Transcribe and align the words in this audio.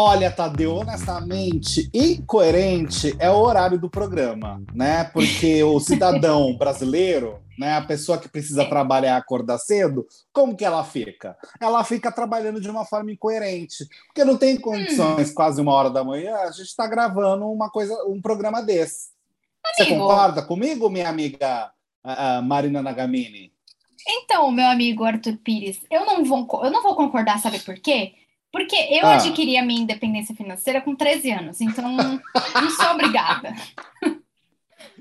Olha, 0.00 0.30
Tadeu, 0.30 0.76
honestamente, 0.76 1.90
incoerente 1.92 3.16
é 3.18 3.28
o 3.28 3.36
horário 3.36 3.80
do 3.80 3.90
programa, 3.90 4.62
né? 4.72 5.02
Porque 5.02 5.60
o 5.64 5.80
cidadão 5.80 6.56
brasileiro, 6.56 7.40
né, 7.58 7.76
a 7.76 7.82
pessoa 7.82 8.16
que 8.16 8.28
precisa 8.28 8.64
trabalhar 8.64 9.16
acordar 9.16 9.58
cedo, 9.58 10.06
como 10.32 10.56
que 10.56 10.64
ela 10.64 10.84
fica? 10.84 11.36
Ela 11.60 11.82
fica 11.82 12.12
trabalhando 12.12 12.60
de 12.60 12.70
uma 12.70 12.84
forma 12.84 13.10
incoerente, 13.10 13.88
porque 14.06 14.24
não 14.24 14.36
tem 14.36 14.56
condições, 14.56 15.30
hum. 15.30 15.34
quase 15.34 15.60
uma 15.60 15.72
hora 15.72 15.90
da 15.90 16.04
manhã, 16.04 16.36
a 16.36 16.52
gente 16.52 16.68
está 16.68 16.86
gravando 16.86 17.50
uma 17.50 17.68
coisa, 17.68 17.92
um 18.04 18.20
programa 18.20 18.62
desse. 18.62 19.08
Amigo. 19.64 19.76
Você 19.76 19.86
concorda 19.86 20.42
comigo, 20.42 20.88
minha 20.88 21.08
amiga 21.08 21.72
uh, 22.04 22.40
Marina 22.40 22.80
Nagamini? 22.80 23.52
Então, 24.08 24.50
meu 24.50 24.66
amigo 24.66 25.04
Arthur 25.04 25.36
Pires, 25.36 25.80
eu 25.90 26.06
não 26.06 26.24
vou, 26.24 26.48
eu 26.64 26.70
não 26.70 26.82
vou 26.82 26.94
concordar, 26.94 27.38
sabe 27.38 27.58
por 27.58 27.74
quê? 27.74 28.14
Porque 28.50 28.74
eu 28.90 29.06
ah. 29.06 29.16
adquiri 29.16 29.58
a 29.58 29.62
minha 29.62 29.82
independência 29.82 30.34
financeira 30.34 30.80
com 30.80 30.96
13 30.96 31.30
anos, 31.30 31.60
então 31.60 31.92
não 31.92 32.70
sou 32.70 32.92
obrigada. 32.92 33.54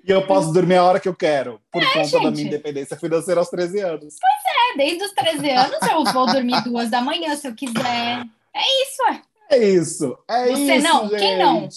E 0.03 0.11
eu 0.11 0.27
posso 0.27 0.51
dormir 0.51 0.75
a 0.75 0.83
hora 0.83 0.99
que 0.99 1.07
eu 1.07 1.15
quero, 1.15 1.61
por 1.71 1.81
é, 1.81 1.85
conta 1.85 2.03
gente. 2.03 2.23
da 2.23 2.31
minha 2.31 2.43
independência 2.43 2.97
financeira 2.97 3.39
aos 3.39 3.49
13 3.49 3.79
anos. 3.79 4.15
Pois 4.19 4.75
é, 4.75 4.77
desde 4.77 5.05
os 5.05 5.11
13 5.11 5.49
anos 5.51 5.81
eu 5.89 6.03
vou 6.13 6.25
dormir 6.25 6.61
duas 6.63 6.89
da 6.89 7.01
manhã 7.01 7.35
se 7.37 7.47
eu 7.47 7.55
quiser. 7.55 8.25
É 8.53 8.83
isso, 8.83 9.03
é. 9.09 9.21
É 9.49 9.57
isso, 9.69 10.17
é 10.27 10.47
Você 10.49 10.75
isso, 10.75 10.87
não? 10.87 11.07
gente. 11.07 11.19
Quem 11.19 11.37
não? 11.37 11.69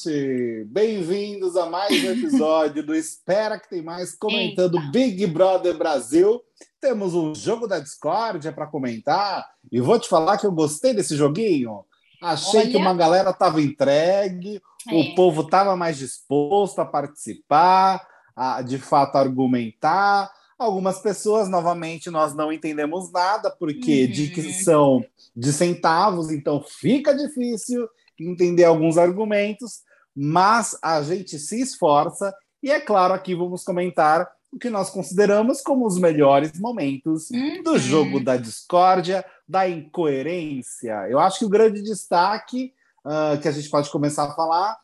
Bem-vindos 0.66 1.56
a 1.56 1.66
mais 1.66 1.92
um 2.02 2.10
episódio 2.10 2.82
do 2.82 2.96
Espera 2.96 3.60
que 3.60 3.70
tem 3.70 3.80
mais 3.80 4.12
comentando 4.12 4.76
Eita. 4.76 4.90
Big 4.90 5.26
Brother 5.28 5.78
Brasil. 5.78 6.42
Temos 6.80 7.14
um 7.14 7.34
jogo 7.34 7.66
da 7.66 7.78
Discord 7.78 8.50
para 8.52 8.66
comentar 8.66 9.46
e 9.70 9.80
vou 9.80 9.98
te 9.98 10.08
falar 10.08 10.38
que 10.38 10.46
eu 10.46 10.52
gostei 10.52 10.94
desse 10.94 11.14
joguinho. 11.14 11.84
Achei 12.22 12.60
Olha. 12.60 12.70
que 12.70 12.76
uma 12.76 12.94
galera 12.94 13.30
estava 13.30 13.60
entregue, 13.60 14.60
é. 14.88 14.94
o 14.94 15.14
povo 15.14 15.42
estava 15.42 15.76
mais 15.76 15.98
disposto 15.98 16.80
a 16.80 16.86
participar, 16.86 18.06
a 18.34 18.62
de 18.62 18.78
fato 18.78 19.16
argumentar. 19.16 20.30
Algumas 20.58 21.00
pessoas, 21.00 21.48
novamente, 21.48 22.10
nós 22.10 22.34
não 22.34 22.52
entendemos 22.52 23.10
nada, 23.12 23.50
porque 23.50 24.04
uhum. 24.04 24.10
dicção 24.10 25.04
de 25.34 25.52
centavos, 25.52 26.30
então 26.30 26.62
fica 26.62 27.14
difícil 27.14 27.88
entender 28.18 28.64
alguns 28.64 28.98
argumentos, 28.98 29.80
mas 30.14 30.78
a 30.82 31.02
gente 31.02 31.38
se 31.38 31.60
esforça 31.60 32.34
e, 32.62 32.70
é 32.70 32.78
claro, 32.78 33.14
aqui 33.14 33.34
vamos 33.34 33.64
comentar 33.64 34.30
o 34.52 34.58
que 34.58 34.70
nós 34.70 34.90
consideramos 34.90 35.60
como 35.60 35.86
os 35.86 35.98
melhores 35.98 36.58
momentos 36.58 37.30
uhum. 37.30 37.62
do 37.62 37.78
jogo 37.78 38.18
da 38.18 38.36
discórdia, 38.36 39.24
da 39.48 39.68
incoerência. 39.68 41.06
Eu 41.08 41.20
acho 41.20 41.40
que 41.40 41.44
o 41.44 41.50
grande 41.50 41.82
destaque 41.82 42.72
uh, 43.04 43.40
que 43.40 43.48
a 43.48 43.52
gente 43.52 43.68
pode 43.68 43.90
começar 43.90 44.24
a 44.24 44.34
falar 44.34 44.76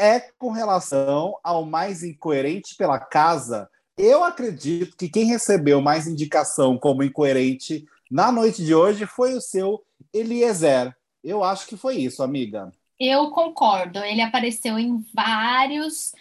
é 0.00 0.20
com 0.38 0.50
relação 0.50 1.34
ao 1.42 1.64
mais 1.64 2.02
incoerente 2.02 2.76
pela 2.76 2.98
casa 2.98 3.68
eu 3.96 4.24
acredito 4.24 4.96
que 4.96 5.08
quem 5.08 5.26
recebeu 5.26 5.80
mais 5.80 6.06
indicação 6.06 6.78
como 6.78 7.02
incoerente 7.02 7.84
na 8.10 8.32
noite 8.32 8.64
de 8.64 8.74
hoje 8.74 9.06
foi 9.06 9.34
o 9.34 9.40
seu 9.40 9.82
Eliezer. 10.12 10.94
Eu 11.22 11.44
acho 11.44 11.66
que 11.66 11.76
foi 11.76 11.96
isso, 11.96 12.22
amiga. 12.22 12.72
Eu 12.98 13.30
concordo. 13.30 13.98
Ele 14.00 14.22
apareceu 14.22 14.78
em 14.78 15.04
vários 15.14 16.12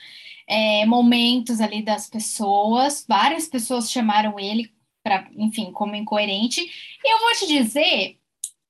é, 0.47 0.85
momentos 0.85 1.59
ali 1.61 1.81
das 1.81 2.09
pessoas. 2.09 3.05
Várias 3.07 3.47
pessoas 3.47 3.91
chamaram 3.91 4.39
ele 4.39 4.71
para, 5.03 5.27
enfim, 5.35 5.71
como 5.71 5.95
incoerente. 5.95 6.61
E 6.61 7.13
eu 7.13 7.19
vou 7.19 7.31
te 7.33 7.47
dizer, 7.47 8.17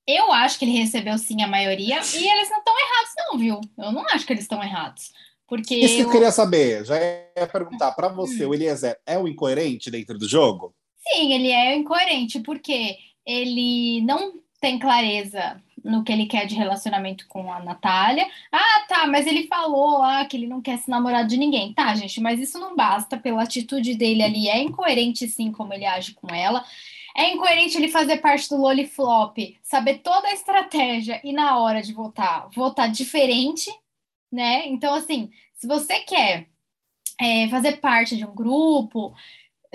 eu 0.06 0.32
acho 0.32 0.58
que 0.58 0.64
ele 0.64 0.78
recebeu 0.78 1.16
sim 1.18 1.42
a 1.42 1.46
maioria 1.46 1.96
e 1.96 2.28
eles 2.28 2.50
não 2.50 2.58
estão 2.58 2.74
errados, 2.78 3.12
não, 3.18 3.38
viu? 3.38 3.60
Eu 3.78 3.92
não 3.92 4.06
acho 4.08 4.26
que 4.26 4.32
eles 4.32 4.44
estão 4.44 4.62
errados. 4.62 5.12
Porque 5.46 5.74
Isso 5.74 5.96
que 5.96 6.00
eu 6.02 6.10
queria 6.10 6.32
saber, 6.32 6.84
já 6.84 6.96
ia 6.98 7.46
perguntar 7.46 7.92
para 7.92 8.08
você, 8.08 8.46
hum. 8.46 8.48
o 8.48 8.54
Eliezer 8.54 8.98
é 9.04 9.18
o 9.18 9.28
incoerente 9.28 9.90
dentro 9.90 10.18
do 10.18 10.26
jogo? 10.26 10.74
Sim, 11.06 11.32
ele 11.34 11.50
é 11.50 11.76
incoerente, 11.76 12.40
porque 12.40 12.96
ele 13.26 14.00
não 14.02 14.40
tem 14.60 14.78
clareza 14.78 15.60
no 15.84 16.04
que 16.04 16.12
ele 16.12 16.26
quer 16.26 16.46
de 16.46 16.54
relacionamento 16.54 17.26
com 17.28 17.52
a 17.52 17.60
Natália. 17.60 18.26
Ah, 18.50 18.84
tá, 18.88 19.06
mas 19.06 19.26
ele 19.26 19.46
falou 19.46 19.98
lá 19.98 20.24
que 20.24 20.36
ele 20.36 20.46
não 20.46 20.60
quer 20.60 20.78
se 20.78 20.90
namorar 20.90 21.26
de 21.26 21.36
ninguém. 21.36 21.72
Tá, 21.72 21.94
gente, 21.94 22.20
mas 22.20 22.40
isso 22.40 22.58
não 22.58 22.76
basta 22.76 23.16
pela 23.16 23.42
atitude 23.42 23.94
dele 23.94 24.22
ali. 24.22 24.48
É 24.48 24.62
incoerente, 24.62 25.26
sim, 25.28 25.52
como 25.52 25.72
ele 25.74 25.86
age 25.86 26.14
com 26.14 26.32
ela. 26.34 26.64
É 27.16 27.32
incoerente 27.32 27.76
ele 27.76 27.88
fazer 27.88 28.18
parte 28.18 28.48
do 28.48 28.56
Loliflop, 28.56 29.36
saber 29.62 29.98
toda 29.98 30.28
a 30.28 30.32
estratégia 30.32 31.20
e 31.22 31.32
na 31.32 31.58
hora 31.58 31.82
de 31.82 31.92
votar, 31.92 32.48
votar 32.54 32.90
diferente 32.90 33.70
né? 34.32 34.66
Então, 34.66 34.94
assim, 34.94 35.30
se 35.54 35.66
você 35.66 36.00
quer 36.00 36.48
é, 37.20 37.48
fazer 37.48 37.76
parte 37.76 38.16
de 38.16 38.24
um 38.24 38.34
grupo, 38.34 39.14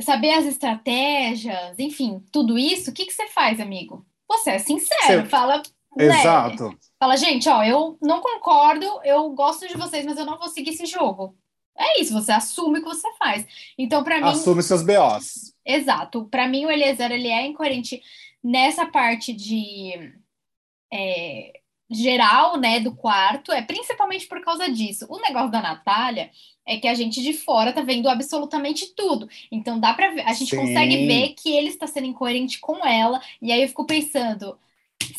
saber 0.02 0.32
as 0.32 0.46
estratégias, 0.46 1.78
enfim, 1.78 2.24
tudo 2.32 2.58
isso, 2.58 2.90
o 2.90 2.94
que, 2.94 3.06
que 3.06 3.14
você 3.14 3.28
faz, 3.28 3.60
amigo? 3.60 4.04
Você 4.28 4.52
é 4.52 4.60
sincero, 4.60 5.24
você... 5.24 5.30
fala. 5.30 5.62
Né? 5.98 6.06
Exato. 6.06 6.70
Né? 6.70 6.76
Fala, 7.00 7.18
gente, 7.18 7.48
ó, 7.50 7.64
eu 7.64 7.98
não 8.02 8.22
concordo, 8.22 8.86
eu 9.04 9.30
gosto 9.32 9.68
de 9.68 9.78
vocês, 9.78 10.06
mas 10.06 10.18
eu 10.18 10.26
não 10.26 10.38
vou 10.38 10.50
seguir 10.50 10.72
esse 10.72 10.86
jogo. 10.86 11.36
É 11.78 12.02
isso, 12.02 12.14
você 12.14 12.32
assume 12.32 12.80
o 12.80 12.82
que 12.82 12.90
você 12.90 13.08
faz. 13.18 13.46
Então, 13.78 14.04
para 14.04 14.20
mim. 14.20 14.30
Assume 14.30 14.64
seus 14.64 14.82
BOs. 14.82 15.54
Exato. 15.66 16.26
Para 16.26 16.48
mim, 16.48 16.66
o 16.66 16.72
Eliezer 16.72 17.12
ele 17.12 17.28
é 17.28 17.46
incoerente 17.46 18.02
nessa 18.44 18.86
parte 18.88 19.32
de. 19.34 20.14
É, 20.92 21.52
geral, 21.90 22.58
né, 22.58 22.80
do 22.80 22.94
quarto, 22.94 23.52
é 23.52 23.62
principalmente 23.62 24.28
por 24.28 24.42
causa 24.42 24.70
disso. 24.70 25.06
O 25.10 25.20
negócio 25.20 25.52
da 25.52 25.62
Natália 25.62 26.32
é 26.66 26.78
que 26.78 26.88
a 26.88 26.94
gente 26.94 27.22
de 27.22 27.34
fora 27.34 27.72
tá 27.72 27.82
vendo 27.82 28.10
absolutamente 28.10 28.94
tudo. 28.94 29.30
Então 29.52 29.80
dá 29.80 29.94
para 29.94 30.12
ver, 30.12 30.22
a 30.22 30.34
gente 30.34 30.50
Sim. 30.50 30.58
consegue 30.58 31.08
ver 31.08 31.30
que 31.30 31.50
ele 31.56 31.70
está 31.70 31.88
sendo 31.88 32.08
incoerente 32.08 32.60
com 32.60 32.86
ela, 32.86 33.22
e 33.42 33.52
aí 33.52 33.62
eu 33.62 33.68
fico 33.70 33.86
pensando: 33.86 34.58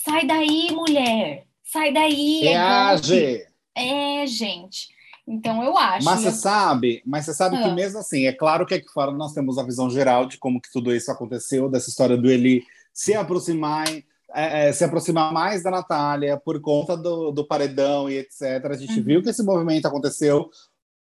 sai 0.03 0.27
daí, 0.27 0.71
mulher. 0.73 1.47
Sai 1.65 1.93
daí. 1.93 2.43
Reage. 2.43 3.47
É, 3.75 4.23
é, 4.23 4.27
gente. 4.27 4.89
Então 5.27 5.63
eu 5.63 5.77
acho. 5.77 6.05
Mas 6.05 6.21
você 6.21 6.33
sabe, 6.33 7.03
mas 7.05 7.27
você 7.27 7.35
sabe 7.35 7.57
ah. 7.57 7.63
que 7.63 7.71
mesmo 7.71 7.99
assim, 7.99 8.27
é 8.27 8.33
claro 8.33 8.65
que 8.65 8.75
aqui 8.75 8.89
fora 8.91 9.13
nós 9.13 9.35
temos 9.35 9.59
a 9.59 9.63
visão 9.63 9.91
geral 9.91 10.25
de 10.27 10.39
como 10.39 10.61
que 10.61 10.73
tudo 10.73 10.95
isso 10.95 11.11
aconteceu, 11.11 11.69
dessa 11.69 11.91
história 11.91 12.17
do 12.17 12.31
Eli 12.31 12.65
se 12.93 13.15
aproximar 13.15 13.87
é, 14.35 14.69
é, 14.69 14.73
se 14.73 14.85
aproximar 14.85 15.33
mais 15.33 15.63
da 15.63 15.71
Natália 15.71 16.37
por 16.37 16.61
conta 16.61 16.97
do, 16.97 17.31
do 17.31 17.47
paredão 17.47 18.11
e 18.11 18.19
etc. 18.19 18.43
A 18.71 18.77
gente 18.77 18.99
uhum. 18.99 19.05
viu 19.05 19.23
que 19.23 19.31
esse 19.31 19.43
movimento 19.43 19.87
aconteceu, 19.87 20.51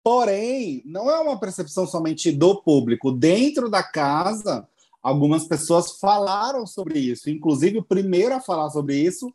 porém, 0.02 0.82
não 0.84 1.10
é 1.10 1.18
uma 1.20 1.38
percepção 1.38 1.86
somente 1.86 2.30
do 2.30 2.60
público. 2.62 3.10
Dentro 3.10 3.70
da 3.70 3.82
casa, 3.82 4.68
algumas 5.04 5.46
pessoas 5.46 5.98
falaram 5.98 6.66
sobre 6.66 6.98
isso. 6.98 7.28
Inclusive, 7.28 7.78
o 7.78 7.84
primeiro 7.84 8.34
a 8.34 8.40
falar 8.40 8.70
sobre 8.70 8.96
isso 8.96 9.30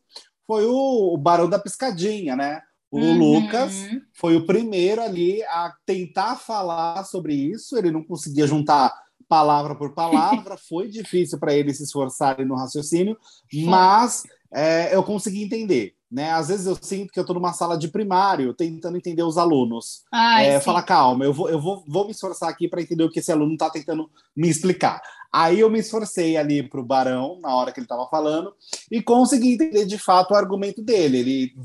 foi 0.48 0.66
o, 0.66 1.14
o 1.14 1.18
Barão 1.18 1.48
da 1.48 1.60
Piscadinha, 1.60 2.36
né? 2.36 2.60
O 2.92 2.98
uhum. 2.98 3.18
Lucas 3.20 3.76
foi 4.16 4.36
o 4.36 4.48
primeiro 4.48 5.00
ali 5.00 5.44
a 5.44 5.72
tentar 5.86 6.38
falar 6.38 7.04
sobre 7.04 7.36
isso. 7.36 7.78
Ele 7.78 7.92
não 7.92 8.04
conseguia 8.04 8.48
juntar 8.48 8.92
palavra 9.28 9.76
por 9.76 9.94
palavra, 9.94 10.58
foi 10.68 10.90
difícil 10.90 11.38
para 11.40 11.54
ele 11.54 11.72
se 11.72 11.84
esforçarem 11.84 12.48
no 12.48 12.56
raciocínio, 12.56 13.16
mas 13.64 14.24
é, 14.52 14.96
eu 14.96 15.04
consegui 15.04 15.44
entender. 15.44 15.94
Né? 16.12 16.32
Às 16.32 16.48
vezes 16.48 16.66
eu 16.66 16.76
sinto 16.82 17.12
que 17.12 17.20
eu 17.20 17.22
estou 17.22 17.36
numa 17.36 17.54
sala 17.54 17.78
de 17.78 17.88
primário 17.88 18.56
tentando 18.56 18.98
entender 18.98 19.22
os 19.22 19.38
alunos. 19.38 20.02
Ai, 20.12 20.48
é, 20.48 20.60
fala, 20.60 20.82
calma, 20.82 21.24
eu, 21.24 21.32
vou, 21.32 21.48
eu 21.48 21.62
vou, 21.62 21.84
vou 21.88 22.06
me 22.06 22.12
esforçar 22.12 22.50
aqui 22.50 22.68
para 22.68 22.82
entender 22.82 23.04
o 23.04 23.12
que 23.12 23.20
esse 23.20 23.32
aluno 23.32 23.54
está 23.54 23.70
tentando 23.70 24.10
me 24.36 24.50
explicar. 24.50 25.00
Aí 25.32 25.60
eu 25.60 25.70
me 25.70 25.80
esforcei 25.80 26.38
ali 26.38 26.64
para 26.68 26.80
o 26.80 26.86
Barão, 26.86 27.40
na 27.42 27.54
hora 27.56 27.72
que 27.72 27.80
ele 27.80 27.86
estava 27.86 28.08
falando, 28.08 28.54
e 28.92 29.02
consegui 29.02 29.54
entender 29.54 29.86
de 29.86 29.98
fato 29.98 30.32
o 30.32 30.36
argumento 30.36 30.82
dele. 30.82 31.20
Ele, 31.20 31.56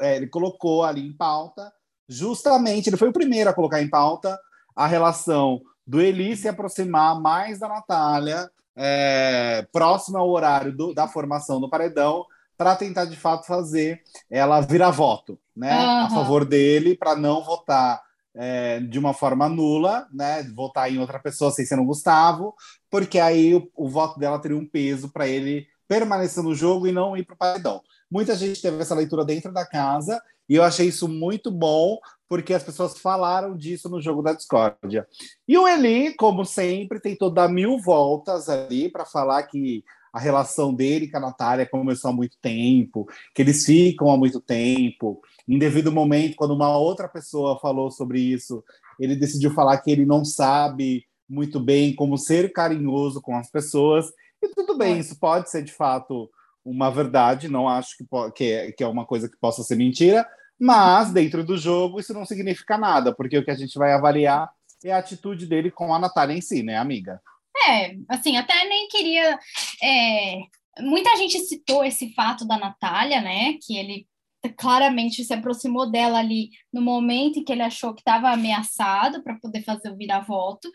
é, 0.00 0.16
ele 0.16 0.26
colocou 0.26 0.84
ali 0.84 1.06
em 1.06 1.12
pauta, 1.12 1.70
justamente, 2.08 2.88
ele 2.88 2.96
foi 2.96 3.08
o 3.08 3.12
primeiro 3.12 3.50
a 3.50 3.54
colocar 3.54 3.82
em 3.82 3.90
pauta 3.90 4.38
a 4.74 4.86
relação 4.86 5.60
do 5.86 6.00
Eli 6.00 6.36
se 6.36 6.48
aproximar 6.48 7.20
mais 7.20 7.58
da 7.58 7.68
Natália, 7.68 8.50
é, 8.76 9.66
próximo 9.70 10.18
ao 10.18 10.28
horário 10.28 10.74
do, 10.74 10.94
da 10.94 11.06
formação 11.06 11.60
do 11.60 11.68
paredão, 11.68 12.24
para 12.56 12.76
tentar 12.76 13.04
de 13.04 13.16
fato 13.16 13.46
fazer 13.46 14.00
ela 14.30 14.60
virar 14.60 14.90
voto, 14.90 15.38
né, 15.54 15.76
uhum. 15.76 16.06
a 16.06 16.10
favor 16.10 16.44
dele, 16.44 16.96
para 16.96 17.14
não 17.14 17.42
votar 17.44 18.00
é, 18.34 18.80
de 18.80 18.98
uma 18.98 19.14
forma 19.14 19.48
nula, 19.48 20.06
né, 20.12 20.42
votar 20.54 20.92
em 20.92 20.98
outra 20.98 21.18
pessoa 21.18 21.50
sem 21.50 21.64
ser 21.64 21.76
no 21.76 21.84
Gustavo, 21.84 22.54
porque 22.90 23.18
aí 23.18 23.54
o, 23.54 23.70
o 23.76 23.88
voto 23.88 24.18
dela 24.18 24.38
teria 24.38 24.56
um 24.56 24.66
peso 24.66 25.10
para 25.12 25.26
ele 25.28 25.66
permanecer 25.86 26.42
no 26.42 26.54
jogo 26.54 26.86
e 26.86 26.92
não 26.92 27.16
ir 27.16 27.24
para 27.24 27.34
o 27.34 27.38
paredão. 27.38 27.80
Muita 28.10 28.34
gente 28.36 28.60
teve 28.60 28.80
essa 28.80 28.94
leitura 28.94 29.24
dentro 29.24 29.52
da 29.52 29.66
casa 29.66 30.20
e 30.48 30.54
eu 30.56 30.62
achei 30.62 30.88
isso 30.88 31.08
muito 31.08 31.50
bom, 31.50 31.98
porque 32.28 32.52
as 32.52 32.62
pessoas 32.62 32.98
falaram 32.98 33.56
disso 33.56 33.88
no 33.88 34.00
jogo 34.00 34.22
da 34.22 34.32
discórdia. 34.32 35.06
E 35.46 35.56
o 35.56 35.66
Eli, 35.66 36.14
como 36.14 36.44
sempre, 36.44 37.00
tentou 37.00 37.30
dar 37.30 37.48
mil 37.48 37.78
voltas 37.78 38.48
ali 38.48 38.90
para 38.90 39.04
falar 39.04 39.42
que 39.44 39.84
a 40.12 40.20
relação 40.20 40.72
dele 40.72 41.10
com 41.10 41.16
a 41.16 41.20
Natália 41.20 41.68
começou 41.68 42.10
há 42.10 42.14
muito 42.14 42.36
tempo, 42.40 43.04
que 43.34 43.42
eles 43.42 43.64
ficam 43.64 44.10
há 44.10 44.16
muito 44.16 44.40
tempo. 44.40 45.20
Em 45.46 45.58
devido 45.58 45.92
momento, 45.92 46.36
quando 46.36 46.54
uma 46.54 46.76
outra 46.76 47.08
pessoa 47.08 47.58
falou 47.58 47.90
sobre 47.90 48.20
isso, 48.20 48.64
ele 48.98 49.16
decidiu 49.16 49.52
falar 49.52 49.78
que 49.78 49.90
ele 49.90 50.06
não 50.06 50.24
sabe 50.24 51.04
muito 51.28 51.60
bem 51.60 51.94
como 51.94 52.18
ser 52.18 52.52
carinhoso 52.52 53.20
com 53.20 53.36
as 53.36 53.50
pessoas. 53.50 54.10
E 54.42 54.48
tudo 54.48 54.76
bem, 54.76 54.98
isso 54.98 55.18
pode 55.18 55.50
ser 55.50 55.62
de 55.62 55.72
fato 55.72 56.30
uma 56.64 56.90
verdade, 56.90 57.48
não 57.48 57.68
acho 57.68 57.96
que, 57.98 58.04
que, 58.34 58.44
é, 58.44 58.72
que 58.72 58.82
é 58.82 58.86
uma 58.86 59.04
coisa 59.04 59.28
que 59.28 59.36
possa 59.36 59.62
ser 59.62 59.76
mentira, 59.76 60.26
mas 60.58 61.12
dentro 61.12 61.44
do 61.44 61.58
jogo 61.58 62.00
isso 62.00 62.14
não 62.14 62.24
significa 62.24 62.78
nada, 62.78 63.14
porque 63.14 63.36
o 63.36 63.44
que 63.44 63.50
a 63.50 63.56
gente 63.56 63.78
vai 63.78 63.92
avaliar 63.92 64.50
é 64.82 64.92
a 64.92 64.98
atitude 64.98 65.46
dele 65.46 65.70
com 65.70 65.92
a 65.92 65.98
Natália 65.98 66.34
em 66.34 66.40
si, 66.40 66.62
né, 66.62 66.76
amiga? 66.76 67.20
É, 67.68 67.96
assim, 68.08 68.36
até 68.36 68.66
nem 68.68 68.88
queria. 68.88 69.38
É... 69.82 70.40
Muita 70.80 71.16
gente 71.16 71.38
citou 71.40 71.84
esse 71.84 72.12
fato 72.14 72.46
da 72.46 72.58
Natália, 72.58 73.20
né? 73.20 73.54
Que 73.62 73.76
ele 73.76 74.06
claramente 74.48 75.24
se 75.24 75.32
aproximou 75.32 75.90
dela 75.90 76.18
ali 76.18 76.50
no 76.72 76.82
momento 76.82 77.38
em 77.38 77.44
que 77.44 77.52
ele 77.52 77.62
achou 77.62 77.94
que 77.94 78.00
estava 78.00 78.30
ameaçado 78.30 79.22
para 79.22 79.38
poder 79.38 79.62
fazer 79.62 79.90
o 79.90 79.96
vira-voto, 79.96 80.70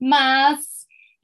mas 0.00 0.58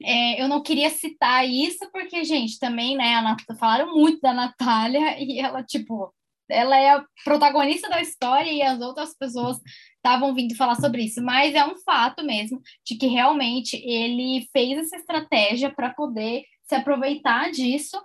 é, 0.03 0.41
eu 0.41 0.47
não 0.47 0.61
queria 0.61 0.89
citar 0.89 1.47
isso 1.47 1.89
porque, 1.91 2.23
gente, 2.23 2.59
também, 2.59 2.95
né, 2.97 3.15
a 3.15 3.35
falaram 3.57 3.93
muito 3.93 4.19
da 4.21 4.33
Natália 4.33 5.17
e 5.21 5.39
ela, 5.39 5.63
tipo, 5.63 6.13
ela 6.49 6.77
é 6.77 6.89
a 6.89 7.05
protagonista 7.23 7.89
da 7.89 8.01
história 8.01 8.51
e 8.51 8.61
as 8.61 8.81
outras 8.81 9.15
pessoas 9.17 9.57
estavam 9.95 10.33
vindo 10.35 10.55
falar 10.55 10.75
sobre 10.75 11.03
isso, 11.03 11.23
mas 11.23 11.55
é 11.55 11.65
um 11.65 11.77
fato 11.77 12.23
mesmo 12.23 12.61
de 12.85 12.95
que 12.95 13.07
realmente 13.07 13.77
ele 13.77 14.47
fez 14.51 14.77
essa 14.77 14.97
estratégia 14.97 15.73
para 15.73 15.93
poder 15.93 16.43
se 16.63 16.75
aproveitar 16.75 17.51
disso. 17.51 18.01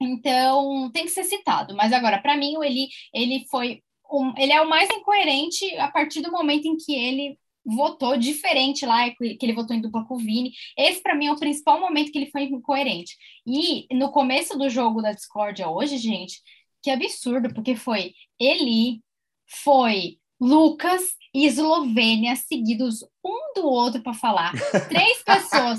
Então, 0.00 0.90
tem 0.92 1.04
que 1.04 1.10
ser 1.10 1.24
citado. 1.24 1.76
Mas 1.76 1.92
agora, 1.92 2.20
para 2.20 2.36
mim, 2.36 2.56
o 2.56 2.64
Eli, 2.64 2.88
ele 3.12 3.44
foi 3.50 3.82
um, 4.10 4.32
ele 4.36 4.52
é 4.52 4.60
o 4.60 4.68
mais 4.68 4.88
incoerente 4.90 5.76
a 5.76 5.88
partir 5.88 6.20
do 6.20 6.32
momento 6.32 6.66
em 6.66 6.76
que 6.76 6.92
ele 6.94 7.38
votou 7.64 8.16
diferente 8.16 8.86
lá, 8.86 9.08
que 9.10 9.38
ele 9.40 9.52
votou 9.52 9.76
em 9.76 9.80
dupla 9.80 10.04
com 10.06 10.14
o 10.14 10.18
Vini. 10.18 10.52
Esse, 10.76 11.02
para 11.02 11.14
mim, 11.14 11.26
é 11.26 11.32
o 11.32 11.38
principal 11.38 11.80
momento 11.80 12.10
que 12.10 12.18
ele 12.18 12.30
foi 12.30 12.44
incoerente. 12.44 13.14
E 13.46 13.86
no 13.94 14.10
começo 14.10 14.58
do 14.58 14.68
jogo 14.68 15.02
da 15.02 15.12
Discordia 15.12 15.68
hoje, 15.68 15.98
gente, 15.98 16.40
que 16.82 16.90
absurdo, 16.90 17.52
porque 17.54 17.76
foi 17.76 18.14
Eli, 18.38 19.00
foi 19.46 20.18
Lucas 20.40 21.02
e 21.34 21.46
Eslovênia 21.46 22.34
seguidos 22.34 23.02
um 23.24 23.52
do 23.54 23.66
outro 23.66 24.02
para 24.02 24.14
falar. 24.14 24.52
Três 24.88 25.22
pessoas 25.22 25.78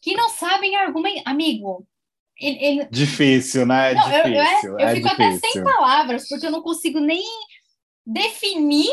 que 0.00 0.14
não 0.14 0.30
sabem 0.30 0.74
argumentar. 0.76 1.30
Amigo, 1.30 1.86
ele, 2.40 2.64
ele... 2.64 2.88
Difícil, 2.90 3.66
né? 3.66 3.92
É 3.92 3.94
não, 3.94 4.04
difícil. 4.04 4.32
Eu, 4.32 4.70
eu, 4.70 4.78
eu 4.78 4.86
é 4.86 4.94
fico 4.94 5.08
difícil. 5.08 5.36
até 5.36 5.38
sem 5.38 5.64
palavras, 5.64 6.28
porque 6.28 6.46
eu 6.46 6.50
não 6.50 6.62
consigo 6.62 7.00
nem 7.00 7.24
definir 8.06 8.90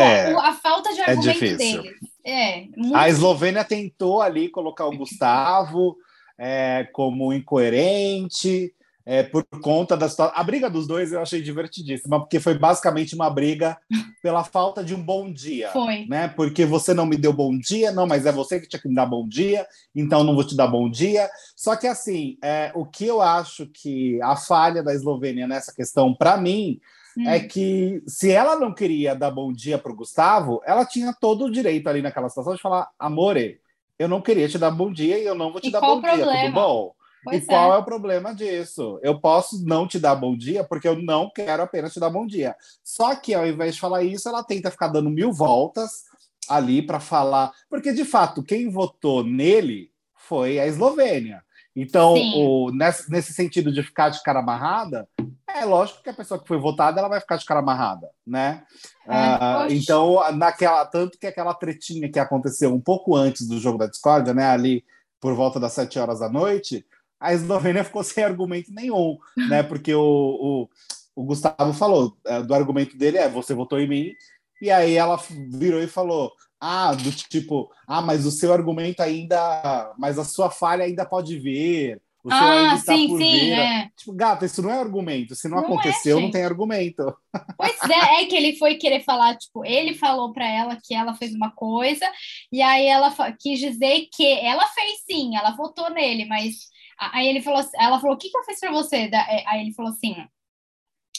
é, 0.00 0.32
a 0.32 0.52
falta 0.54 0.92
de 0.92 1.00
é 1.00 1.10
argumento 1.10 1.44
é 1.44 1.56
dele. 1.56 1.94
É, 2.24 2.66
a 2.94 3.08
Eslovênia 3.08 3.64
tentou 3.64 4.22
ali 4.22 4.48
colocar 4.48 4.86
o 4.86 4.96
Gustavo 4.96 5.96
é, 6.38 6.88
como 6.92 7.32
incoerente, 7.32 8.72
é, 9.04 9.22
por 9.22 9.44
conta 9.60 9.96
da 9.96 10.08
situação. 10.08 10.34
A 10.36 10.42
briga 10.44 10.70
dos 10.70 10.86
dois 10.86 11.12
eu 11.12 11.20
achei 11.20 11.42
divertidíssima, 11.42 12.20
porque 12.20 12.38
foi 12.38 12.56
basicamente 12.56 13.14
uma 13.14 13.28
briga 13.28 13.76
pela 14.22 14.44
falta 14.44 14.84
de 14.84 14.94
um 14.94 15.02
bom 15.02 15.32
dia. 15.32 15.70
Foi. 15.70 16.06
Né? 16.06 16.28
Porque 16.28 16.64
você 16.64 16.94
não 16.94 17.06
me 17.06 17.16
deu 17.16 17.32
bom 17.32 17.56
dia, 17.56 17.90
não, 17.92 18.06
mas 18.06 18.26
é 18.26 18.32
você 18.32 18.60
que 18.60 18.68
tinha 18.68 18.80
que 18.80 18.88
me 18.88 18.94
dar 18.94 19.06
bom 19.06 19.26
dia, 19.26 19.66
então 19.94 20.22
não 20.22 20.34
vou 20.34 20.44
te 20.44 20.56
dar 20.56 20.68
bom 20.68 20.88
dia. 20.88 21.28
Só 21.56 21.74
que, 21.76 21.86
assim, 21.86 22.38
é, 22.42 22.70
o 22.74 22.84
que 22.86 23.06
eu 23.06 23.20
acho 23.20 23.66
que 23.66 24.20
a 24.22 24.36
falha 24.36 24.82
da 24.82 24.94
Eslovênia 24.94 25.46
nessa 25.46 25.74
questão, 25.74 26.14
para 26.14 26.36
mim, 26.36 26.80
hum. 27.16 27.28
é 27.28 27.40
que 27.40 28.02
se 28.06 28.30
ela 28.30 28.56
não 28.56 28.72
queria 28.72 29.14
dar 29.14 29.30
bom 29.30 29.52
dia 29.52 29.78
para 29.78 29.92
o 29.92 29.96
Gustavo, 29.96 30.62
ela 30.64 30.84
tinha 30.84 31.12
todo 31.12 31.46
o 31.46 31.50
direito 31.50 31.88
ali 31.88 32.02
naquela 32.02 32.28
situação 32.28 32.54
de 32.54 32.62
falar: 32.62 32.88
amore, 32.98 33.60
eu 33.98 34.08
não 34.08 34.20
queria 34.20 34.48
te 34.48 34.58
dar 34.58 34.70
bom 34.70 34.92
dia 34.92 35.18
e 35.18 35.24
eu 35.24 35.34
não 35.34 35.50
vou 35.50 35.60
te 35.60 35.68
e 35.68 35.72
dar 35.72 35.80
bom 35.80 36.00
dia, 36.00 36.12
tudo 36.16 36.52
bom? 36.52 36.94
Pois 37.24 37.42
e 37.42 37.46
qual 37.46 37.72
é. 37.72 37.76
é 37.76 37.78
o 37.78 37.84
problema 37.84 38.34
disso? 38.34 38.98
Eu 39.02 39.20
posso 39.20 39.64
não 39.64 39.86
te 39.86 39.98
dar 39.98 40.14
bom 40.14 40.36
dia 40.36 40.64
porque 40.64 40.88
eu 40.88 41.00
não 41.00 41.30
quero 41.30 41.62
apenas 41.62 41.92
te 41.92 42.00
dar 42.00 42.10
bom 42.10 42.26
dia. 42.26 42.56
Só 42.82 43.14
que 43.14 43.32
ao 43.32 43.46
invés 43.46 43.74
de 43.74 43.80
falar 43.80 44.02
isso, 44.02 44.28
ela 44.28 44.42
tenta 44.42 44.70
ficar 44.70 44.88
dando 44.88 45.10
mil 45.10 45.32
voltas 45.32 46.04
ali 46.48 46.82
para 46.82 47.00
falar. 47.00 47.52
Porque, 47.70 47.92
de 47.92 48.04
fato, 48.04 48.42
quem 48.42 48.70
votou 48.70 49.22
nele 49.22 49.90
foi 50.14 50.58
a 50.58 50.66
Eslovênia. 50.66 51.42
Então, 51.74 52.14
o, 52.14 52.70
nesse, 52.70 53.10
nesse, 53.10 53.32
sentido 53.32 53.72
de 53.72 53.82
ficar 53.82 54.10
de 54.10 54.22
cara 54.22 54.40
amarrada, 54.40 55.08
é 55.48 55.64
lógico 55.64 56.02
que 56.02 56.10
a 56.10 56.14
pessoa 56.14 56.38
que 56.38 56.46
foi 56.46 56.58
votada 56.58 57.00
ela 57.00 57.08
vai 57.08 57.18
ficar 57.18 57.36
de 57.36 57.46
cara 57.46 57.60
amarrada, 57.60 58.10
né? 58.26 58.62
É, 59.06 59.66
uh, 59.66 59.72
então, 59.72 60.20
naquela, 60.32 60.84
tanto 60.84 61.18
que 61.18 61.26
aquela 61.26 61.54
tretinha 61.54 62.10
que 62.10 62.18
aconteceu 62.18 62.74
um 62.74 62.80
pouco 62.80 63.16
antes 63.16 63.48
do 63.48 63.58
jogo 63.58 63.78
da 63.78 63.86
discórdia, 63.86 64.34
né? 64.34 64.46
Ali 64.50 64.84
por 65.18 65.34
volta 65.34 65.58
das 65.58 65.72
sete 65.72 65.98
horas 65.98 66.18
da 66.18 66.28
noite, 66.28 66.84
a 67.22 67.32
Eslovênia 67.32 67.84
ficou 67.84 68.02
sem 68.02 68.24
argumento 68.24 68.72
nenhum, 68.72 69.16
né? 69.48 69.62
Porque 69.62 69.94
o, 69.94 70.00
o, 70.00 70.68
o 71.14 71.24
Gustavo 71.24 71.72
falou, 71.72 72.16
é, 72.26 72.42
do 72.42 72.52
argumento 72.52 72.96
dele 72.98 73.16
é 73.16 73.28
você 73.28 73.54
votou 73.54 73.78
em 73.78 73.88
mim, 73.88 74.12
e 74.60 74.70
aí 74.70 74.94
ela 74.94 75.20
virou 75.50 75.80
e 75.80 75.86
falou: 75.86 76.32
Ah, 76.60 76.92
do 76.94 77.10
tipo, 77.12 77.70
ah, 77.86 78.02
mas 78.02 78.26
o 78.26 78.30
seu 78.30 78.52
argumento 78.52 79.00
ainda, 79.00 79.94
mas 79.96 80.18
a 80.18 80.24
sua 80.24 80.50
falha 80.50 80.84
ainda 80.84 81.06
pode 81.06 81.38
vir. 81.38 82.00
O 82.24 82.30
seu 82.30 82.38
ah, 82.38 82.50
ainda 82.52 82.74
está 82.76 82.94
sim, 82.94 83.08
por 83.08 83.18
sim, 83.18 83.30
vir. 83.32 83.52
É. 83.52 83.90
Tipo, 83.96 84.12
gata, 84.12 84.46
isso 84.46 84.62
não 84.62 84.70
é 84.70 84.78
argumento. 84.78 85.34
Se 85.34 85.48
não, 85.48 85.56
não 85.56 85.64
é, 85.64 85.66
aconteceu, 85.66 86.18
é, 86.18 86.22
não 86.22 86.30
tem 86.30 86.44
argumento. 86.44 87.14
Pois 87.56 87.90
é, 87.90 88.22
é 88.22 88.26
que 88.26 88.36
ele 88.36 88.56
foi 88.56 88.76
querer 88.76 89.02
falar, 89.02 89.36
tipo, 89.36 89.64
ele 89.64 89.94
falou 89.94 90.32
para 90.32 90.48
ela 90.48 90.78
que 90.82 90.94
ela 90.94 91.14
fez 91.14 91.34
uma 91.34 91.50
coisa, 91.50 92.06
e 92.52 92.62
aí 92.62 92.86
ela 92.86 93.12
quis 93.40 93.58
dizer 93.58 94.08
que 94.12 94.26
ela 94.38 94.66
fez 94.68 95.02
sim, 95.04 95.36
ela 95.36 95.50
votou 95.56 95.90
nele, 95.90 96.24
mas 96.26 96.70
Aí 97.12 97.26
ele 97.26 97.42
falou, 97.42 97.60
ela 97.76 97.98
falou, 97.98 98.14
o 98.14 98.18
que, 98.18 98.30
que 98.30 98.36
eu 98.36 98.44
fiz 98.44 98.60
para 98.60 98.70
você? 98.70 99.10
É, 99.12 99.48
aí 99.48 99.62
ele 99.62 99.72
falou 99.72 99.90
assim, 99.90 100.14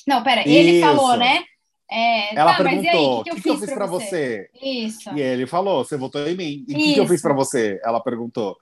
não, 0.08 0.24
pera, 0.24 0.48
ele 0.48 0.78
Isso. 0.78 0.88
falou, 0.88 1.18
né? 1.18 1.44
É, 1.92 2.36
ela 2.36 2.56
tá, 2.56 2.64
perguntou, 2.64 3.20
o 3.20 3.24
que, 3.24 3.30
que, 3.32 3.42
que, 3.42 3.50
eu 3.50 3.58
fiz, 3.58 3.74
para 3.74 3.86
você? 3.86 4.50
você? 4.54 4.66
Isso. 4.66 5.10
E 5.16 5.22
ele 5.22 5.46
falou, 5.46 5.84
você 5.84 5.98
votou 5.98 6.26
em 6.28 6.36
mim. 6.36 6.66
E 6.68 6.74
o 6.74 6.78
que, 6.78 6.94
que 6.94 7.00
eu 7.00 7.08
fiz 7.08 7.22
para 7.22 7.34
você? 7.34 7.80
Ela 7.84 8.02
perguntou. 8.02 8.58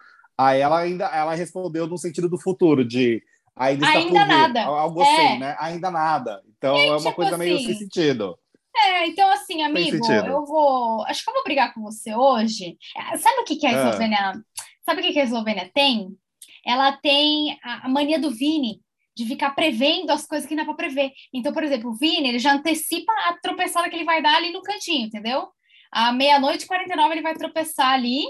Aí 0.46 0.62
ela 0.62 0.80
ainda 0.80 1.06
ela 1.06 1.36
respondeu 1.36 1.88
no 1.88 1.98
sentido 1.98 2.30
do 2.30 2.40
futuro, 2.40 2.86
de 2.86 3.22
ainda 3.56 3.86
está 3.86 4.00
ainda 4.00 4.26
nada. 4.26 4.64
algo 4.64 5.02
assim, 5.02 5.12
é. 5.12 5.28
assim, 5.28 5.40
né? 5.40 5.56
Ainda 5.60 5.92
nada. 5.92 6.42
Então 6.58 6.76
e, 6.78 6.88
é 6.88 6.92
uma 6.92 6.98
tipo 6.98 7.14
coisa 7.14 7.36
assim, 7.36 7.40
meio 7.40 7.60
sem 7.60 7.76
sentido. 7.76 8.38
É, 8.76 9.08
então 9.08 9.30
assim, 9.32 9.62
amigo, 9.64 10.06
eu 10.12 10.46
vou. 10.46 11.04
Acho 11.06 11.24
que 11.24 11.30
eu 11.30 11.34
vou 11.34 11.44
brigar 11.44 11.74
com 11.74 11.82
você 11.82 12.16
hoje. 12.16 12.78
Sabe 13.18 13.42
o 13.42 13.44
que, 13.44 13.58
que 13.58 13.68
a 13.68 13.72
é. 13.72 13.76
Eslovênia. 13.76 14.42
Sabe 14.86 15.02
o 15.02 15.04
que, 15.04 15.14
que 15.14 15.20
a 15.20 15.24
Eslovênia 15.24 15.70
tem? 15.74 16.18
ela 16.66 16.92
tem 16.94 17.58
a, 17.64 17.90
mania 17.90 18.20
do 18.20 18.32
Vini 18.32 18.82
de 19.16 19.26
ficar 19.26 19.52
prevendo 19.52 20.12
as 20.12 20.26
coisas 20.26 20.48
que 20.48 20.56
não 20.56 20.64
é 20.64 20.66
para 20.66 20.76
prever. 20.76 21.12
Então, 21.34 21.52
por 21.52 21.64
exemplo, 21.64 21.92
o 21.92 21.96
Vini, 21.96 22.30
ele 22.30 22.40
já 22.40 22.54
antecipa 22.54 23.12
a 23.28 23.38
tropeçada 23.42 23.90
que 23.90 23.96
ele 23.96 24.06
vai 24.06 24.22
dar 24.22 24.36
ali 24.36 24.52
no 24.52 24.62
cantinho, 24.62 25.06
entendeu? 25.06 25.48
À 25.92 26.12
meia-noite 26.14 26.64
e 26.64 26.68
49 26.68 27.14
ele 27.14 27.22
vai 27.22 27.36
tropeçar 27.36 27.92
ali 27.92 28.24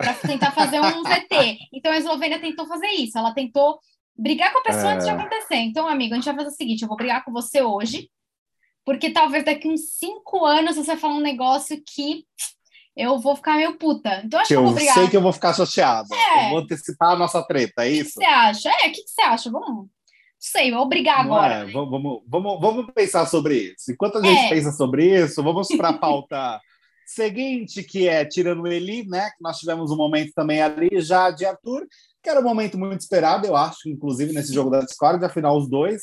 para 0.00 0.14
tentar 0.14 0.50
fazer 0.52 0.80
um 0.80 1.02
VT. 1.04 1.58
Então, 1.72 1.92
a 1.92 1.98
Eslovênia 1.98 2.40
tentou 2.40 2.66
fazer 2.66 2.88
isso. 2.88 3.18
Ela 3.18 3.34
tentou 3.34 3.78
brigar 4.16 4.52
com 4.52 4.58
a 4.58 4.62
pessoa 4.62 4.92
é... 4.92 4.94
antes 4.94 5.06
de 5.06 5.12
é. 5.12 5.14
acontecer. 5.14 5.56
Então, 5.56 5.86
amigo, 5.86 6.14
a 6.14 6.16
gente 6.16 6.24
vai 6.24 6.34
fazer 6.36 6.48
o 6.48 6.56
seguinte, 6.56 6.82
eu 6.82 6.88
vou 6.88 6.96
brigar 6.96 7.24
com 7.24 7.32
você 7.32 7.62
hoje, 7.62 8.10
porque 8.84 9.10
talvez 9.10 9.44
daqui 9.44 9.68
uns 9.68 9.98
cinco 9.98 10.44
anos 10.44 10.76
você 10.76 10.86
vai 10.86 10.96
falar 10.96 11.14
um 11.14 11.20
negócio 11.20 11.80
que 11.86 12.24
eu 12.96 13.18
vou 13.18 13.36
ficar 13.36 13.56
meio 13.56 13.76
puta. 13.76 14.22
Então, 14.24 14.40
acho 14.40 14.48
que, 14.48 14.56
eu, 14.56 14.60
eu 14.60 14.66
vou 14.66 14.74
brigar. 14.74 14.94
sei 14.94 15.08
que 15.08 15.16
eu 15.16 15.22
vou 15.22 15.32
ficar 15.32 15.54
chateada. 15.54 16.08
É. 16.14 16.46
Eu 16.46 16.50
vou 16.50 16.58
antecipar 16.60 17.12
a 17.12 17.16
nossa 17.16 17.42
treta, 17.42 17.84
é 17.84 17.90
isso? 17.90 18.10
O 18.16 18.20
que 18.20 18.24
você 18.24 18.24
acha? 18.24 18.68
É, 18.68 18.88
o 18.88 18.92
que 18.92 19.02
você 19.06 19.22
acha? 19.22 19.50
Vamos. 19.50 19.68
Não 19.68 19.88
sei, 20.38 20.70
vou 20.70 20.88
brigar 20.88 21.24
Não 21.24 21.34
agora. 21.34 21.68
É, 21.68 21.72
vamos, 21.72 22.22
vamos, 22.26 22.60
vamos 22.60 22.86
pensar 22.94 23.26
sobre 23.26 23.74
isso. 23.74 23.92
Enquanto 23.92 24.18
a 24.18 24.22
gente 24.22 24.46
é. 24.46 24.48
pensa 24.48 24.72
sobre 24.72 25.22
isso, 25.22 25.42
vamos 25.42 25.68
para 25.68 25.90
a 25.90 25.98
pauta 25.98 26.60
seguinte, 27.14 27.82
que 27.82 28.08
é 28.08 28.24
tirando 28.24 28.66
Eli, 28.66 29.06
né? 29.06 29.30
Que 29.30 29.42
nós 29.42 29.58
tivemos 29.58 29.90
um 29.90 29.96
momento 29.96 30.32
também 30.34 30.60
ali 30.60 30.88
já 31.00 31.30
de 31.30 31.44
Arthur, 31.44 31.86
que 32.22 32.28
era 32.28 32.40
um 32.40 32.44
momento 32.44 32.78
muito 32.78 33.00
esperado, 33.00 33.46
eu 33.46 33.56
acho, 33.56 33.88
inclusive 33.88 34.32
nesse 34.32 34.52
jogo 34.52 34.70
da 34.70 34.80
Discord, 34.80 35.24
afinal, 35.24 35.56
os 35.56 35.68
dois 35.68 36.02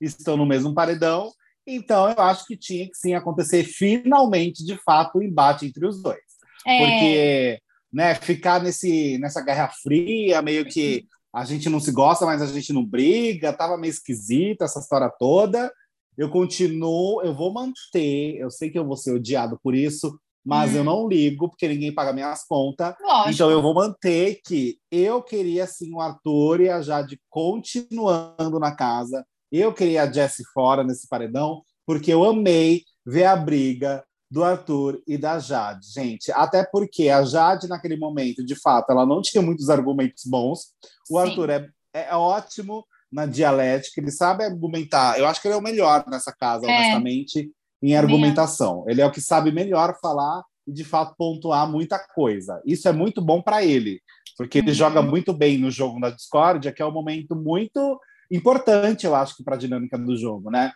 estão 0.00 0.36
no 0.36 0.46
mesmo 0.46 0.74
paredão. 0.74 1.30
Então, 1.66 2.08
eu 2.08 2.20
acho 2.22 2.46
que 2.46 2.56
tinha 2.56 2.86
que 2.86 2.94
sim 2.94 3.14
acontecer 3.14 3.64
finalmente, 3.64 4.64
de 4.64 4.76
fato, 4.84 5.18
o 5.18 5.22
embate 5.22 5.66
entre 5.66 5.86
os 5.86 6.00
dois. 6.00 6.20
É. 6.66 6.78
Porque 6.78 7.60
né, 7.92 8.14
ficar 8.14 8.62
nesse, 8.62 9.18
nessa 9.18 9.42
guerra 9.42 9.68
fria, 9.82 10.42
meio 10.42 10.64
que 10.66 11.06
a 11.34 11.44
gente 11.44 11.68
não 11.68 11.80
se 11.80 11.90
gosta, 11.90 12.24
mas 12.24 12.40
a 12.40 12.46
gente 12.46 12.72
não 12.72 12.84
briga, 12.84 13.52
tava 13.52 13.76
meio 13.76 13.90
esquisita 13.90 14.64
essa 14.64 14.80
história 14.80 15.10
toda. 15.18 15.72
Eu 16.16 16.30
continuo, 16.30 17.20
eu 17.22 17.34
vou 17.34 17.52
manter, 17.52 18.36
eu 18.36 18.50
sei 18.50 18.70
que 18.70 18.78
eu 18.78 18.86
vou 18.86 18.96
ser 18.96 19.12
odiado 19.12 19.58
por 19.62 19.74
isso, 19.74 20.18
mas 20.46 20.72
hum. 20.72 20.76
eu 20.76 20.84
não 20.84 21.08
ligo, 21.08 21.48
porque 21.48 21.66
ninguém 21.66 21.92
paga 21.92 22.12
minhas 22.12 22.44
contas. 22.46 22.94
Lógico. 23.00 23.30
Então 23.30 23.50
eu 23.50 23.60
vou 23.60 23.74
manter 23.74 24.40
que 24.46 24.78
eu 24.92 25.20
queria 25.20 25.66
sim 25.66 25.92
o 25.92 26.00
Arthur 26.00 26.60
e 26.60 26.70
a 26.70 26.80
Jade 26.80 27.20
continuando 27.28 28.60
na 28.60 28.74
casa. 28.74 29.26
Eu 29.50 29.74
queria 29.74 30.04
a 30.04 30.12
Jessie 30.12 30.44
fora 30.54 30.84
nesse 30.84 31.08
paredão, 31.08 31.62
porque 31.84 32.12
eu 32.12 32.22
amei 32.22 32.82
ver 33.04 33.24
a 33.24 33.34
briga 33.34 34.04
do 34.30 34.44
Arthur 34.44 35.02
e 35.06 35.18
da 35.18 35.38
Jade, 35.38 35.86
gente. 35.92 36.30
Até 36.32 36.64
porque 36.64 37.08
a 37.08 37.24
Jade, 37.24 37.68
naquele 37.68 37.96
momento, 37.96 38.44
de 38.44 38.54
fato, 38.54 38.90
ela 38.90 39.04
não 39.04 39.20
tinha 39.20 39.42
muitos 39.42 39.68
argumentos 39.68 40.24
bons. 40.24 40.74
O 41.10 41.20
sim. 41.20 41.28
Arthur 41.28 41.50
é, 41.50 41.68
é 41.92 42.14
ótimo 42.14 42.84
na 43.10 43.26
dialética, 43.26 44.00
ele 44.00 44.10
sabe 44.10 44.44
argumentar. 44.44 45.18
Eu 45.18 45.26
acho 45.26 45.40
que 45.40 45.48
ele 45.48 45.54
é 45.54 45.58
o 45.58 45.62
melhor 45.62 46.04
nessa 46.08 46.32
casa, 46.32 46.66
é. 46.66 46.68
honestamente 46.68 47.50
em 47.82 47.96
argumentação. 47.96 48.84
Ele 48.88 49.00
é 49.00 49.06
o 49.06 49.10
que 49.10 49.20
sabe 49.20 49.52
melhor 49.52 49.96
falar 50.00 50.42
e, 50.66 50.72
de 50.72 50.84
fato, 50.84 51.14
pontuar 51.16 51.70
muita 51.70 51.98
coisa. 51.98 52.60
Isso 52.64 52.88
é 52.88 52.92
muito 52.92 53.20
bom 53.20 53.40
para 53.40 53.64
ele, 53.64 54.00
porque 54.36 54.58
ele 54.58 54.68
uhum. 54.68 54.74
joga 54.74 55.02
muito 55.02 55.32
bem 55.32 55.58
no 55.58 55.70
jogo 55.70 56.00
da 56.00 56.10
discórdia, 56.10 56.72
que 56.72 56.82
é 56.82 56.86
um 56.86 56.92
momento 56.92 57.36
muito 57.36 58.00
importante, 58.30 59.06
eu 59.06 59.14
acho, 59.14 59.42
para 59.44 59.54
a 59.54 59.58
dinâmica 59.58 59.96
do 59.96 60.16
jogo, 60.16 60.50
né? 60.50 60.72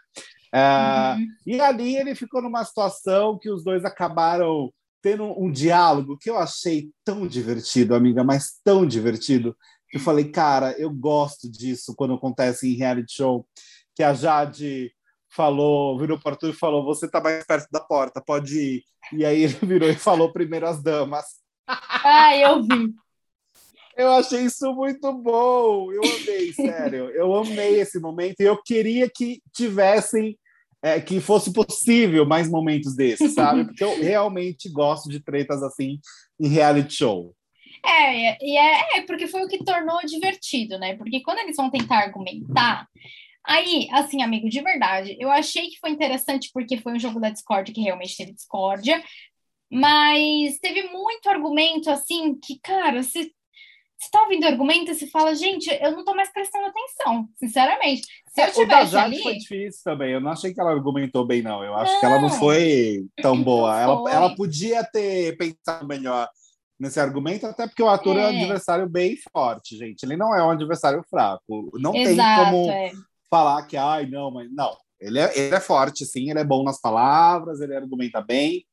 Uhum. 0.55 1.27
E 1.47 1.61
ali 1.61 1.97
ele 1.97 2.15
ficou 2.15 2.43
numa 2.43 2.65
situação 2.65 3.39
que 3.39 3.51
os 3.51 3.63
dois 3.63 3.85
acabaram 3.85 4.73
tendo 5.03 5.25
um 5.41 5.51
diálogo 5.51 6.19
que 6.19 6.29
eu 6.29 6.37
achei 6.37 6.91
tão 7.05 7.27
divertido, 7.27 7.95
amiga, 7.95 8.23
mas 8.23 8.61
tão 8.63 8.85
divertido. 8.85 9.57
Eu 9.93 9.99
falei, 9.99 10.31
cara, 10.31 10.73
eu 10.79 10.91
gosto 10.91 11.51
disso 11.51 11.95
quando 11.97 12.15
acontece 12.15 12.69
em 12.69 12.77
reality 12.77 13.15
show, 13.15 13.47
que 13.95 14.03
a 14.03 14.13
Jade 14.13 14.93
falou, 15.31 15.99
virou 15.99 16.19
para 16.19 16.33
Arthur 16.33 16.51
e 16.51 16.55
falou: 16.55 16.85
Você 16.85 17.07
está 17.07 17.21
mais 17.21 17.45
perto 17.45 17.69
da 17.71 17.81
porta, 17.81 18.23
pode 18.25 18.59
ir. 18.59 18.85
E 19.13 19.25
aí 19.25 19.43
ele 19.45 19.55
virou 19.63 19.89
e 19.89 19.95
falou 19.95 20.33
primeiro 20.33 20.67
as 20.67 20.83
damas. 20.83 21.27
Ah, 21.67 22.37
eu 22.37 22.63
vi. 22.63 22.93
Eu 23.97 24.13
achei 24.13 24.43
isso 24.43 24.73
muito 24.75 25.13
bom. 25.13 25.93
Eu 25.93 26.01
amei, 26.03 26.53
sério. 26.53 27.11
Eu 27.11 27.35
amei 27.35 27.81
esse 27.81 28.01
momento 28.01 28.41
e 28.41 28.45
eu 28.45 28.61
queria 28.63 29.09
que 29.09 29.43
tivessem, 29.53 30.39
é, 30.83 31.01
que 31.01 31.21
fosse 31.21 31.53
possível 31.53 32.25
mais 32.25 32.49
momentos 32.49 32.97
desses, 32.97 33.35
sabe? 33.35 33.65
Porque 33.67 33.85
eu 33.85 34.01
realmente 34.01 34.71
gosto 34.71 35.09
de 35.09 35.21
tretas 35.21 35.63
assim 35.63 35.99
em 36.41 36.49
reality 36.49 36.95
show. 36.95 37.35
É, 37.85 38.45
e 38.45 38.57
é, 38.57 38.99
é, 38.99 39.03
porque 39.03 39.27
foi 39.27 39.43
o 39.43 39.49
que 39.49 39.65
tornou 39.65 39.99
divertido, 40.05 40.79
né? 40.79 40.97
Porque 40.97 41.21
quando 41.23 41.39
eles 41.39 41.57
vão 41.57 41.71
tentar 41.71 41.99
argumentar, 41.99 42.87
Aí, 43.47 43.89
assim, 43.93 44.23
amigo, 44.23 44.49
de 44.49 44.61
verdade, 44.61 45.17
eu 45.19 45.31
achei 45.31 45.69
que 45.69 45.79
foi 45.79 45.91
interessante 45.91 46.51
porque 46.53 46.77
foi 46.77 46.95
um 46.95 46.99
jogo 46.99 47.19
da 47.19 47.31
Discord 47.31 47.73
que 47.73 47.81
realmente 47.81 48.17
teve 48.17 48.33
discórdia, 48.33 49.03
mas 49.71 50.59
teve 50.59 50.85
muito 50.91 51.29
argumento, 51.29 51.91
assim, 51.91 52.39
que, 52.39 52.59
cara, 52.61 53.03
você 53.03 53.31
você 54.01 54.11
tá 54.11 54.23
ouvindo 54.23 54.47
argumento 54.47 54.91
e 54.91 54.95
você 54.95 55.07
fala, 55.09 55.35
gente, 55.35 55.69
eu 55.69 55.93
não 55.93 56.03
tô 56.03 56.15
mais 56.15 56.33
prestando 56.33 56.65
atenção, 56.65 57.29
sinceramente. 57.37 58.01
Se 58.29 58.41
eu 58.41 58.63
é, 58.63 58.65
o 58.65 58.67
da 58.67 58.85
Jade 58.87 59.15
ali... 59.15 59.23
foi 59.23 59.35
difícil 59.35 59.83
também. 59.85 60.13
Eu 60.13 60.23
não 60.23 60.31
achei 60.31 60.55
que 60.55 60.61
ela 60.61 60.71
argumentou 60.71 61.27
bem, 61.27 61.43
não. 61.43 61.63
Eu 61.63 61.75
acho 61.75 61.93
não, 61.93 62.01
que 62.01 62.07
ela 62.07 62.19
não 62.19 62.31
foi 62.31 63.05
tão 63.21 63.43
boa. 63.43 63.79
Ela, 63.79 64.11
ela 64.11 64.35
podia 64.35 64.83
ter 64.85 65.37
pensado 65.37 65.87
melhor 65.87 66.27
nesse 66.79 66.99
argumento, 66.99 67.45
até 67.45 67.67
porque 67.67 67.83
o 67.83 67.91
ator 67.91 68.17
é, 68.17 68.21
é 68.21 68.25
um 68.25 68.29
adversário 68.29 68.89
bem 68.89 69.19
forte, 69.31 69.77
gente. 69.77 70.03
Ele 70.03 70.17
não 70.17 70.35
é 70.35 70.43
um 70.43 70.51
adversário 70.51 71.05
fraco. 71.11 71.71
Não 71.75 71.95
Exato, 71.95 72.17
tem 72.17 72.53
como 72.53 72.71
é 72.71 72.93
falar 73.31 73.63
que, 73.63 73.77
ai, 73.77 74.07
não, 74.07 74.31
mas 74.31 74.53
não. 74.53 74.77
Ele 75.01 75.19
é, 75.19 75.39
ele 75.39 75.55
é 75.55 75.61
forte, 75.61 76.05
sim, 76.05 76.29
ele 76.29 76.41
é 76.41 76.45
bom 76.45 76.63
nas 76.63 76.81
palavras, 76.81 77.61
ele 77.61 77.75
argumenta 77.75 78.21
bem. 78.21 78.67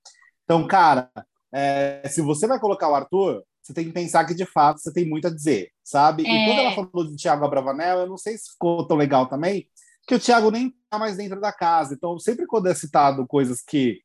Então, 0.43 0.67
cara, 0.67 1.09
é, 1.53 2.03
se 2.09 2.21
você 2.21 2.47
vai 2.47 2.59
colocar 2.59 2.89
o 2.89 2.95
Arthur, 2.95 3.43
você 3.61 3.73
tem 3.73 3.85
que 3.85 3.91
pensar 3.91 4.25
que 4.25 4.33
de 4.33 4.45
fato 4.45 4.79
você 4.79 4.91
tem 4.91 5.07
muito 5.07 5.27
a 5.27 5.29
dizer, 5.29 5.71
sabe? 5.83 6.25
É. 6.25 6.29
E 6.29 6.45
quando 6.45 6.59
ela 6.59 6.75
falou 6.75 7.07
do 7.09 7.15
Thiago 7.15 7.45
Abravanel, 7.45 7.99
eu 7.99 8.07
não 8.07 8.17
sei 8.17 8.37
se 8.37 8.51
ficou 8.51 8.85
tão 8.85 8.97
legal 8.97 9.27
também, 9.27 9.69
que 10.05 10.15
o 10.15 10.19
Thiago 10.19 10.51
nem 10.51 10.73
tá 10.89 10.97
mais 10.97 11.17
dentro 11.17 11.39
da 11.39 11.51
casa. 11.53 11.93
Então, 11.93 12.17
sempre 12.19 12.45
quando 12.45 12.67
é 12.67 12.73
citado 12.73 13.27
coisas 13.27 13.61
que 13.61 14.01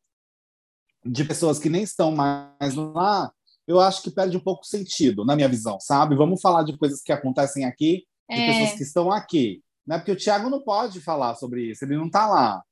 de 1.04 1.25
pessoas 1.25 1.59
que 1.59 1.68
nem 1.68 1.82
estão 1.82 2.12
mais 2.12 2.75
lá, 2.75 3.32
eu 3.66 3.80
acho 3.80 4.02
que 4.02 4.11
perde 4.11 4.37
um 4.37 4.40
pouco 4.40 4.64
sentido, 4.64 5.25
na 5.25 5.35
minha 5.35 5.49
visão, 5.49 5.80
sabe? 5.80 6.14
Vamos 6.14 6.40
falar 6.40 6.62
de 6.62 6.76
coisas 6.76 7.02
que 7.02 7.12
acontecem 7.12 7.64
aqui, 7.64 8.04
de 8.30 8.40
é. 8.40 8.47
pessoas 8.47 8.73
que 8.76 8.82
estão 8.85 9.11
aqui 9.11 9.62
né? 9.87 9.99
Porque 9.99 10.12
o 10.12 10.17
Thiago 10.17 10.51
não 10.51 10.62
pode 10.62 11.01
falar 11.01 11.35
sobre 11.35 11.71
isso, 11.71 11.85
ele 11.85 11.97
não 11.97 12.07
está 12.07 12.27
lá. 12.27 12.62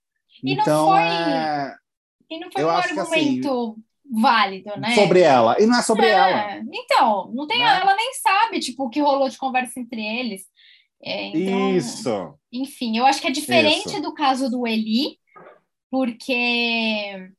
E 0.43 0.53
então, 0.53 0.87
não 0.87 0.97
foi, 0.97 1.03
é... 1.03 1.75
e 2.31 2.39
não 2.39 2.51
foi 2.51 2.65
um 2.65 2.71
argumento 2.71 3.03
assim, 3.03 3.85
válido, 4.11 4.71
né? 4.79 4.95
Sobre 4.95 5.21
ela. 5.21 5.57
E 5.61 5.67
não 5.67 5.79
é 5.79 5.83
sobre 5.83 6.07
é. 6.07 6.11
ela. 6.11 6.63
Então, 6.73 7.31
não 7.35 7.47
tem, 7.47 7.59
né? 7.59 7.81
ela 7.81 7.95
nem 7.95 8.15
sabe 8.15 8.61
tipo, 8.61 8.85
o 8.85 8.91
que 8.91 9.01
rolou 9.01 9.29
de 9.29 9.39
conversa 9.39 9.79
entre 9.81 10.01
eles. 10.01 10.43
É, 11.03 11.29
então, 11.29 11.77
isso. 11.77 12.35
Enfim, 12.53 12.99
eu 12.99 13.07
acho 13.07 13.21
que 13.21 13.27
é 13.27 13.33
diferente 13.33 13.89
isso. 13.89 14.03
do 14.03 14.13
caso 14.13 14.51
do 14.51 14.67
Eli, 14.67 15.19
porque 15.91 17.31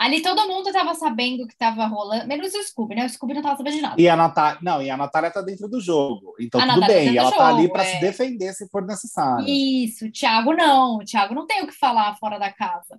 Ali 0.00 0.22
todo 0.22 0.48
mundo 0.48 0.68
estava 0.68 0.94
sabendo 0.94 1.42
o 1.42 1.46
que 1.46 1.52
estava 1.52 1.84
rolando, 1.84 2.26
menos 2.26 2.54
o 2.54 2.62
Scooby, 2.62 2.94
né? 2.94 3.04
O 3.04 3.08
Scooby 3.10 3.34
não 3.34 3.42
estava 3.42 3.58
sabendo 3.58 3.76
de 3.76 3.82
nada. 3.82 4.00
E 4.00 4.08
a 4.08 4.16
Natália, 4.16 4.58
não, 4.62 4.80
e 4.80 4.88
a 4.88 4.96
Natália 4.96 5.30
tá 5.30 5.42
dentro 5.42 5.68
do 5.68 5.78
jogo. 5.78 6.34
Então 6.40 6.58
a 6.58 6.64
tudo 6.64 6.80
Natália 6.80 7.04
bem, 7.04 7.18
ela 7.18 7.28
jogo, 7.28 7.38
tá 7.38 7.48
ali 7.48 7.70
para 7.70 7.82
é. 7.82 7.84
se 7.84 8.00
defender 8.00 8.54
se 8.54 8.66
for 8.70 8.80
necessário. 8.80 9.44
Isso, 9.46 10.06
o 10.06 10.10
Thiago 10.10 10.54
não, 10.54 10.96
o 10.96 11.04
Thiago 11.04 11.34
não 11.34 11.46
tem 11.46 11.62
o 11.62 11.66
que 11.66 11.74
falar 11.74 12.16
fora 12.16 12.38
da 12.38 12.50
casa. 12.50 12.98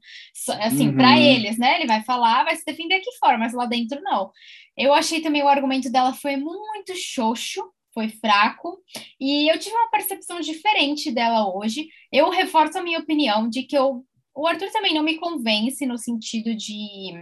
Assim, 0.60 0.89
uhum. 0.89 0.96
para 0.96 1.20
eles, 1.20 1.58
né? 1.58 1.77
Ele 1.77 1.88
vai 1.88 2.03
falar, 2.03 2.43
vai 2.43 2.55
se 2.55 2.63
defender 2.63 2.93
aqui 2.93 3.10
fora, 3.20 3.36
mas 3.36 3.51
lá 3.51 3.65
dentro 3.65 4.00
não. 4.03 4.29
Eu 4.77 4.93
achei 4.93 5.22
também 5.22 5.41
o 5.41 5.48
argumento 5.48 5.91
dela 5.91 6.13
foi 6.13 6.36
muito 6.38 6.93
xoxo, 6.96 7.63
foi 7.96 8.10
fraco, 8.10 8.77
e 9.20 9.51
eu 9.51 9.58
tive 9.58 9.75
uma 9.75 9.89
percepção 9.89 10.39
diferente 10.39 11.12
dela 11.12 11.51
hoje. 11.51 11.88
Eu 12.12 12.29
reforço 12.29 12.77
a 12.77 12.84
minha 12.84 13.00
opinião 13.00 13.50
de 13.50 13.63
que 13.63 13.75
eu 13.75 14.05
o 14.33 14.47
Arthur 14.47 14.71
também 14.71 14.93
não 14.93 15.03
me 15.03 15.17
convence 15.17 15.85
no 15.85 15.97
sentido 15.97 16.55
de. 16.55 17.13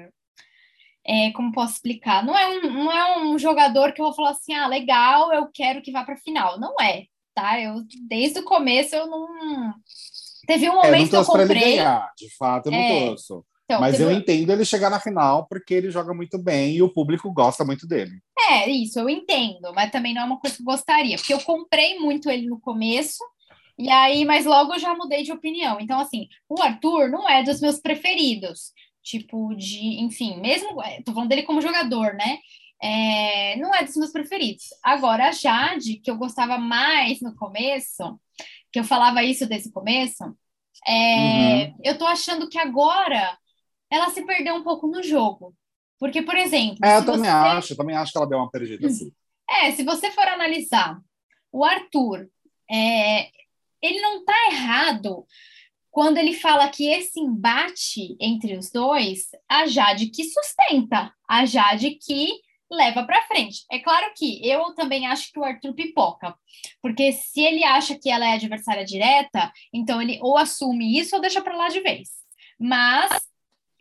É, 1.06 1.32
como 1.32 1.52
posso 1.52 1.74
explicar? 1.74 2.24
Não 2.24 2.38
é, 2.38 2.48
um, 2.48 2.72
não 2.72 2.92
é 2.92 3.20
um 3.20 3.40
jogador 3.40 3.94
que 3.94 4.02
eu 4.02 4.06
vou 4.06 4.14
falar 4.14 4.32
assim, 4.32 4.54
ah, 4.54 4.68
legal, 4.68 5.34
eu 5.34 5.48
quero 5.52 5.82
que 5.82 5.92
vá 5.92 6.04
para 6.04 6.14
a 6.14 6.20
final. 6.20 6.60
Não 6.60 6.76
é, 6.80 7.06
tá? 7.34 7.60
Eu, 7.60 7.84
desde 8.08 8.40
o 8.40 8.44
começo 8.44 8.96
eu 8.96 9.08
não. 9.08 9.28
Teve 10.46 10.70
um 10.70 10.76
momento 10.76 10.94
é, 10.94 11.00
não 11.00 11.10
que 11.10 11.16
eu 11.16 11.26
comprei. 11.26 11.58
Ele 11.58 11.76
ganhar, 11.78 12.12
de 12.18 12.36
fato, 12.36 12.68
eu 12.68 12.72
não 12.72 12.80
é, 12.80 13.08
torço. 13.08 13.46
Então, 13.70 13.82
Mas 13.82 14.00
eu 14.00 14.12
entendo 14.12 14.52
ele 14.52 14.66
chegar 14.66 14.90
na 14.90 15.00
final 15.00 15.46
porque 15.48 15.76
ele 15.76 15.92
joga 15.92 16.12
muito 16.12 16.40
bem 16.40 16.76
e 16.76 16.82
o 16.82 16.92
público 16.92 17.32
gosta 17.32 17.64
muito 17.64 17.86
dele. 17.86 18.20
É, 18.50 18.68
isso, 18.68 19.00
eu 19.00 19.08
entendo, 19.08 19.72
mas 19.76 19.92
também 19.92 20.12
não 20.12 20.24
é 20.24 20.26
uma 20.26 20.40
coisa 20.40 20.56
que 20.56 20.64
eu 20.64 20.66
gostaria, 20.66 21.18
porque 21.18 21.34
eu 21.36 21.42
comprei 21.42 22.00
muito 22.00 22.32
ele 22.32 22.48
no 22.48 22.60
começo, 22.60 23.24
e 23.80 23.90
aí, 23.90 24.26
mas 24.26 24.46
logo 24.46 24.74
eu 24.74 24.80
já 24.80 24.94
mudei 24.94 25.24
de 25.24 25.32
opinião. 25.32 25.80
Então, 25.80 25.98
assim, 26.02 26.28
o 26.50 26.62
Arthur 26.62 27.10
não 27.10 27.30
é 27.30 27.42
dos 27.42 27.62
meus 27.62 27.80
preferidos. 27.80 28.74
Tipo, 29.02 29.56
de, 29.56 30.02
enfim, 30.02 30.40
mesmo. 30.42 30.84
É, 30.84 31.02
tô 31.02 31.14
falando 31.14 31.30
dele 31.30 31.44
como 31.44 31.62
jogador, 31.62 32.14
né? 32.14 32.40
É, 32.84 33.56
não 33.56 33.74
é 33.74 33.84
dos 33.84 33.96
meus 33.96 34.12
preferidos. 34.12 34.66
Agora, 34.84 35.30
a 35.30 35.32
Jade, 35.32 35.96
que 35.96 36.12
eu 36.12 36.18
gostava 36.18 36.58
mais 36.58 37.22
no 37.22 37.34
começo, 37.38 38.20
que 38.70 38.82
eu 38.82 38.84
falava 38.84 39.24
isso 39.24 39.48
desse 39.48 39.72
começo, 39.72 40.26
é, 40.86 41.68
uhum. 41.68 41.76
eu 41.82 41.98
tô 41.98 42.06
achando 42.06 42.50
que 42.50 42.58
agora 42.58 43.38
ela 43.90 44.10
se 44.10 44.26
perdeu 44.26 44.56
um 44.56 44.64
pouco 44.64 44.88
no 44.88 45.02
jogo. 45.02 45.56
Porque, 45.98 46.22
por 46.22 46.36
exemplo. 46.36 46.80
É, 46.84 46.98
eu 46.98 47.06
também 47.06 47.22
você... 47.22 47.28
acho, 47.30 47.74
eu 47.74 47.78
também 47.78 47.96
acho 47.96 48.12
que 48.12 48.18
ela 48.18 48.28
deu 48.28 48.38
uma 48.38 48.52
perdida 48.52 48.88
assim. 48.88 49.10
É, 49.50 49.72
se 49.72 49.84
você 49.84 50.12
for 50.12 50.28
analisar 50.28 51.00
o 51.50 51.64
Arthur, 51.64 52.30
é, 52.70 53.30
ele 53.82 54.02
não 54.02 54.20
está 54.20 54.34
errado 54.52 55.26
quando 55.92 56.18
ele 56.18 56.34
fala 56.34 56.70
que 56.70 56.88
esse 56.88 57.20
embate 57.20 58.16
entre 58.20 58.56
os 58.58 58.72
dois, 58.72 59.30
a 59.50 59.66
Jade 59.66 60.08
que 60.08 60.24
sustenta, 60.24 61.12
a 61.28 61.46
Jade 61.46 61.92
que 61.96 62.30
leva 62.72 63.04
para 63.04 63.24
frente. 63.24 63.66
É 63.72 63.80
claro 63.80 64.12
que 64.16 64.48
eu 64.48 64.74
também 64.76 65.08
acho 65.08 65.32
que 65.32 65.40
o 65.40 65.44
Arthur 65.44 65.74
pipoca, 65.74 66.36
porque 66.82 67.12
se 67.12 67.42
ele 67.42 67.64
acha 67.64 67.98
que 67.98 68.10
ela 68.10 68.28
é 68.28 68.34
adversária 68.34 68.86
direta, 68.86 69.52
então 69.74 70.02
ele 70.02 70.20
ou 70.22 70.38
assume 70.38 71.00
isso 71.00 71.16
ou 71.16 71.22
deixa 71.22 71.42
para 71.42 71.58
lá 71.58 71.68
de 71.70 71.82
vez. 71.82 72.10
Mas 72.60 73.10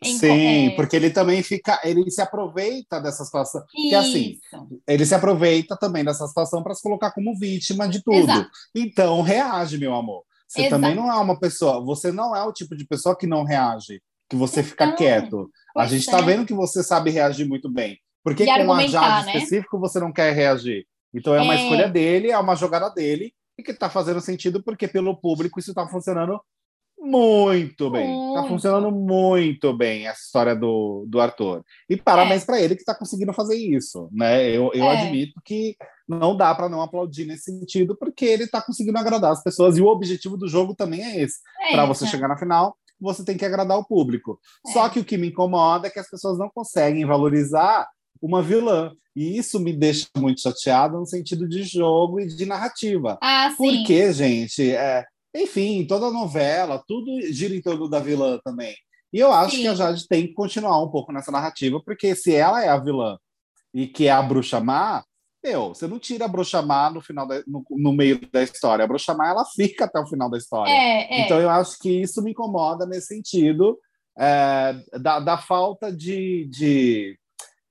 Sim, 0.03 0.73
porque 0.75 0.95
ele 0.95 1.09
também 1.09 1.43
fica, 1.43 1.79
ele 1.83 2.09
se 2.09 2.21
aproveita 2.21 3.01
dessa 3.01 3.25
situação. 3.25 3.63
Que 3.69 3.93
assim, 3.93 4.39
ele 4.87 5.05
se 5.05 5.13
aproveita 5.13 5.75
também 5.75 6.05
dessa 6.05 6.25
situação 6.25 6.63
para 6.63 6.73
se 6.73 6.81
colocar 6.81 7.11
como 7.11 7.37
vítima 7.37 7.87
de 7.87 8.01
tudo. 8.01 8.17
Exato. 8.17 8.49
Então, 8.73 9.21
reage, 9.21 9.77
meu 9.77 9.93
amor. 9.93 10.23
Você 10.47 10.61
Exato. 10.61 10.81
também 10.81 10.95
não 10.95 11.11
é 11.11 11.15
uma 11.15 11.39
pessoa, 11.39 11.83
você 11.83 12.11
não 12.11 12.35
é 12.35 12.43
o 12.43 12.53
tipo 12.53 12.75
de 12.75 12.85
pessoa 12.85 13.15
que 13.15 13.27
não 13.27 13.43
reage, 13.43 14.01
que 14.29 14.35
você 14.35 14.61
então, 14.61 14.69
fica 14.71 14.91
quieto. 14.93 15.49
A 15.77 15.85
gente 15.85 16.01
está 16.01 16.19
é. 16.19 16.23
vendo 16.23 16.45
que 16.45 16.53
você 16.53 16.81
sabe 16.81 17.11
reagir 17.11 17.47
muito 17.47 17.69
bem. 17.69 17.99
Por 18.23 18.33
que 18.33 18.45
com 18.45 18.73
a 18.73 18.87
Jade 18.87 19.27
né? 19.27 19.37
específico 19.37 19.79
você 19.79 19.99
não 19.99 20.11
quer 20.11 20.33
reagir? 20.33 20.87
Então 21.13 21.35
é 21.35 21.41
uma 21.41 21.55
é... 21.55 21.61
escolha 21.61 21.87
dele, 21.87 22.31
é 22.31 22.37
uma 22.37 22.55
jogada 22.55 22.89
dele, 22.89 23.33
e 23.57 23.63
que 23.63 23.71
está 23.71 23.89
fazendo 23.89 24.21
sentido 24.21 24.63
porque 24.63 24.87
pelo 24.87 25.15
público 25.15 25.59
isso 25.59 25.71
está 25.71 25.87
funcionando 25.87 26.39
muito 26.99 27.89
bem. 27.89 28.07
Tá 28.07 28.13
muito. 28.13 28.41
Tá 28.41 28.47
funcionando 28.47 28.91
muito 28.91 29.73
bem 29.73 30.07
essa 30.07 30.21
história 30.21 30.55
do, 30.55 31.05
do 31.07 31.19
Arthur. 31.19 31.63
E 31.89 31.97
parabéns 31.97 32.43
é. 32.43 32.45
para 32.45 32.61
ele 32.61 32.75
que 32.75 32.81
está 32.81 32.93
conseguindo 32.93 33.33
fazer 33.33 33.55
isso, 33.55 34.09
né? 34.11 34.49
Eu, 34.49 34.71
eu 34.73 34.83
é. 34.83 35.01
admito 35.01 35.39
que 35.43 35.75
não 36.07 36.35
dá 36.35 36.53
para 36.53 36.69
não 36.69 36.81
aplaudir 36.81 37.25
nesse 37.25 37.51
sentido, 37.51 37.95
porque 37.95 38.25
ele 38.25 38.43
está 38.43 38.61
conseguindo 38.61 38.97
agradar 38.97 39.31
as 39.31 39.43
pessoas 39.43 39.77
e 39.77 39.81
o 39.81 39.87
objetivo 39.87 40.37
do 40.37 40.47
jogo 40.47 40.75
também 40.75 41.03
é 41.03 41.21
esse. 41.21 41.37
É 41.61 41.71
para 41.71 41.85
você 41.85 42.05
chegar 42.07 42.27
na 42.27 42.37
final, 42.37 42.75
você 42.99 43.23
tem 43.23 43.37
que 43.37 43.45
agradar 43.45 43.77
o 43.77 43.85
público. 43.85 44.39
É. 44.67 44.71
Só 44.71 44.89
que 44.89 44.99
o 44.99 45.05
que 45.05 45.17
me 45.17 45.27
incomoda 45.27 45.87
é 45.87 45.89
que 45.89 45.99
as 45.99 46.09
pessoas 46.09 46.37
não 46.37 46.49
conseguem 46.49 47.05
valorizar 47.05 47.87
uma 48.21 48.41
vilã. 48.41 48.91
E 49.15 49.37
isso 49.37 49.59
me 49.59 49.73
deixa 49.73 50.07
muito 50.17 50.41
chateado 50.41 50.97
no 50.97 51.05
sentido 51.05 51.47
de 51.47 51.63
jogo 51.63 52.19
e 52.19 52.27
de 52.27 52.45
narrativa. 52.45 53.17
Ah. 53.21 53.53
Porque, 53.57 54.13
gente, 54.13 54.71
é, 54.71 55.05
enfim, 55.35 55.85
toda 55.85 56.11
novela, 56.11 56.83
tudo 56.87 57.21
gira 57.31 57.55
em 57.55 57.61
torno 57.61 57.89
da 57.89 57.99
vilã 57.99 58.39
também. 58.43 58.75
E 59.11 59.19
eu 59.19 59.31
acho 59.31 59.55
Sim. 59.55 59.63
que 59.63 59.67
a 59.67 59.75
Jade 59.75 60.07
tem 60.07 60.27
que 60.27 60.33
continuar 60.33 60.83
um 60.83 60.89
pouco 60.89 61.11
nessa 61.11 61.31
narrativa, 61.31 61.81
porque 61.83 62.15
se 62.15 62.35
ela 62.35 62.63
é 62.63 62.69
a 62.69 62.77
vilã 62.77 63.17
e 63.73 63.87
que 63.87 64.07
é 64.07 64.11
a 64.11 64.21
bruxa 64.21 64.59
má, 64.59 65.03
meu, 65.43 65.69
você 65.69 65.87
não 65.87 65.99
tira 65.99 66.25
a 66.25 66.27
bruxa 66.27 66.61
má 66.61 66.89
no, 66.89 67.01
final 67.01 67.25
da, 67.25 67.41
no, 67.47 67.63
no, 67.69 67.93
meio 67.93 68.19
da 68.31 68.43
história. 68.43 68.83
A 68.83 68.87
bruxa 68.87 69.13
má, 69.13 69.29
ela 69.29 69.45
fica 69.45 69.85
até 69.85 69.99
o 69.99 70.07
final 70.07 70.29
da 70.29 70.37
história. 70.37 70.69
É, 70.69 71.21
é. 71.21 71.25
Então 71.25 71.39
eu 71.39 71.49
acho 71.49 71.79
que 71.79 72.01
isso 72.01 72.21
me 72.21 72.31
incomoda 72.31 72.85
nesse 72.85 73.07
sentido 73.07 73.79
é, 74.17 74.75
da, 74.99 75.19
da 75.19 75.37
falta 75.37 75.91
de, 75.91 76.45
de... 76.51 77.17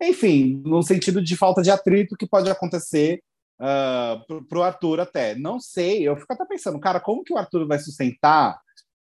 Enfim, 0.00 0.62
no 0.64 0.82
sentido 0.82 1.22
de 1.22 1.36
falta 1.36 1.60
de 1.60 1.70
atrito 1.70 2.16
que 2.16 2.26
pode 2.26 2.50
acontecer 2.50 3.20
uh, 3.60 4.44
para 4.44 4.58
o 4.58 4.62
Arthur 4.62 5.00
até. 5.00 5.34
Não 5.34 5.60
sei, 5.60 6.06
eu 6.08 6.16
fico 6.16 6.32
até 6.32 6.44
pensando, 6.44 6.80
cara, 6.80 7.00
como 7.00 7.22
que 7.22 7.32
o 7.32 7.38
Arthur 7.38 7.66
vai 7.66 7.78
sustentar 7.78 8.58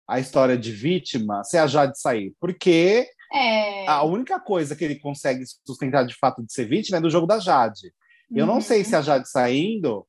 a 0.08 0.20
história 0.20 0.58
de 0.58 0.72
vítima 0.72 1.44
se 1.44 1.58
a 1.58 1.68
Jade 1.68 2.00
sair? 2.00 2.34
Porque 2.40 3.08
é... 3.34 3.88
a 3.88 4.04
única 4.04 4.40
coisa 4.40 4.76
que 4.76 4.84
ele 4.84 5.00
consegue 5.00 5.44
sustentar 5.66 6.06
de 6.06 6.16
fato 6.16 6.44
de 6.44 6.54
ser 6.54 6.66
vítima 6.66 6.98
é 6.98 7.02
do 7.02 7.10
jogo 7.10 7.28
da 7.28 7.40
Jade. 7.40 7.94
Uhum. 8.32 8.38
Eu 8.38 8.46
não 8.46 8.62
sei 8.62 8.84
se 8.84 8.96
a 8.96 9.02
Jade 9.02 9.30
saindo, 9.30 10.06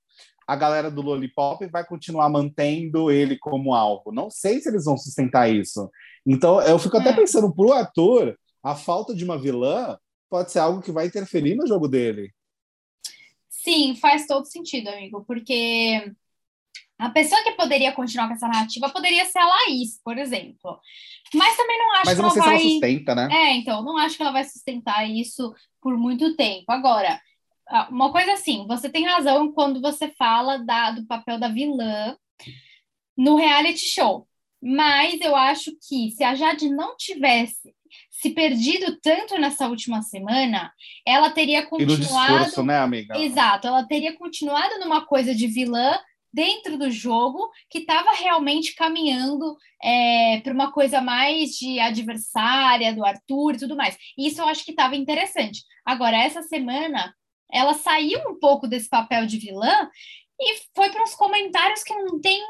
a 0.47 0.55
galera 0.55 0.91
do 0.91 1.03
Lollipop 1.03 1.67
vai 1.67 1.85
continuar 1.85 2.29
mantendo 2.29 3.11
ele 3.11 3.37
como 3.37 3.75
alvo. 3.75 4.13
Não 4.13 4.31
sei 4.31 4.61
se 4.61 4.69
eles 4.69 4.85
vão 4.85 4.97
sustentar 4.97 5.51
isso. 5.51 5.91
Então, 6.25 6.61
eu 6.63 6.79
fico 6.79 6.97
até 6.97 7.11
é. 7.11 7.17
pensando 7.17 7.53
pro 7.53 7.73
Arthur, 7.73 8.37
a 8.63 8.75
falta 8.75 9.15
de 9.15 9.25
uma 9.25 9.39
vilã 9.39 9.99
pode 10.31 10.53
ser 10.53 10.61
algo 10.61 10.83
que 10.83 10.93
vai 10.93 11.07
interferir 11.07 11.57
no 11.57 11.67
jogo 11.67 11.89
dele. 11.89 12.33
Sim, 13.67 13.97
faz 13.97 14.29
todo 14.29 14.45
sentido, 14.45 14.87
amigo, 14.87 15.25
porque 15.27 16.13
a 16.97 17.11
pessoa 17.11 17.43
que 17.43 17.51
poderia 17.57 17.91
continuar 17.91 18.29
com 18.29 18.35
essa 18.35 18.47
narrativa 18.47 18.89
poderia 18.91 19.25
ser 19.25 19.41
a 19.41 19.45
Laís, 19.45 20.01
por 20.05 20.17
exemplo. 20.17 20.79
Mas 21.35 21.57
também 21.57 21.77
não 21.77 21.93
acho 21.95 22.03
Mas 22.05 22.15
que 22.15 22.21
ela 22.21 22.35
vai. 22.35 22.49
Ela 22.49 22.71
sustenta, 22.71 23.15
né? 23.17 23.29
É, 23.33 23.55
então, 23.55 23.83
não 23.83 23.97
acho 23.99 24.17
que 24.17 24.23
ela 24.23 24.31
vai 24.31 24.45
sustentar 24.45 25.11
isso 25.11 25.53
por 25.83 25.99
muito 25.99 26.37
tempo. 26.37 26.71
Agora, 26.71 27.21
uma 27.91 28.13
coisa 28.13 28.35
assim, 28.35 28.65
você 28.69 28.89
tem 28.89 29.05
razão 29.05 29.51
quando 29.51 29.81
você 29.81 30.15
fala 30.17 30.59
da, 30.59 30.93
do 30.93 31.05
papel 31.05 31.37
da 31.37 31.49
vilã 31.49 32.17
no 33.17 33.35
reality 33.35 33.89
show. 33.89 34.29
Mas 34.63 35.21
eu 35.21 35.35
acho 35.35 35.73
que 35.89 36.13
se 36.13 36.23
a 36.23 36.37
Jade 36.37 36.69
não 36.69 36.97
tivesse 36.97 37.75
se 38.21 38.31
perdido 38.31 38.99
tanto 39.01 39.39
nessa 39.39 39.69
última 39.69 40.01
semana, 40.01 40.73
ela 41.07 41.31
teria 41.31 41.67
continuado. 41.67 42.03
E 42.03 42.35
no 42.35 42.39
discurso, 42.39 42.63
né, 42.63 42.79
amiga? 42.79 43.19
Exato, 43.19 43.67
ela 43.67 43.87
teria 43.87 44.17
continuado 44.17 44.79
numa 44.81 45.05
coisa 45.05 45.35
de 45.35 45.47
vilã 45.47 45.99
dentro 46.33 46.79
do 46.79 46.91
jogo 46.91 47.51
que 47.71 47.79
estava 47.79 48.13
realmente 48.13 48.75
caminhando 48.75 49.57
é, 49.83 50.41
para 50.43 50.53
uma 50.53 50.73
coisa 50.73 51.01
mais 51.01 51.51
de 51.51 51.79
adversária 51.79 52.95
do 52.95 53.05
Arthur 53.05 53.55
e 53.55 53.59
tudo 53.59 53.77
mais. 53.77 53.99
Isso 54.17 54.41
eu 54.41 54.47
acho 54.47 54.65
que 54.65 54.71
estava 54.71 54.97
interessante. 54.97 55.63
Agora, 55.85 56.17
essa 56.17 56.43
semana, 56.43 57.15
ela 57.53 57.75
saiu 57.75 58.19
um 58.31 58.39
pouco 58.39 58.67
desse 58.67 58.89
papel 58.89 59.27
de 59.27 59.39
vilã 59.39 59.91
e 60.41 60.57
foi 60.75 60.91
para 60.91 61.03
uns 61.03 61.15
comentários 61.15 61.83
que 61.83 61.95
não 61.95 62.19
tem 62.19 62.43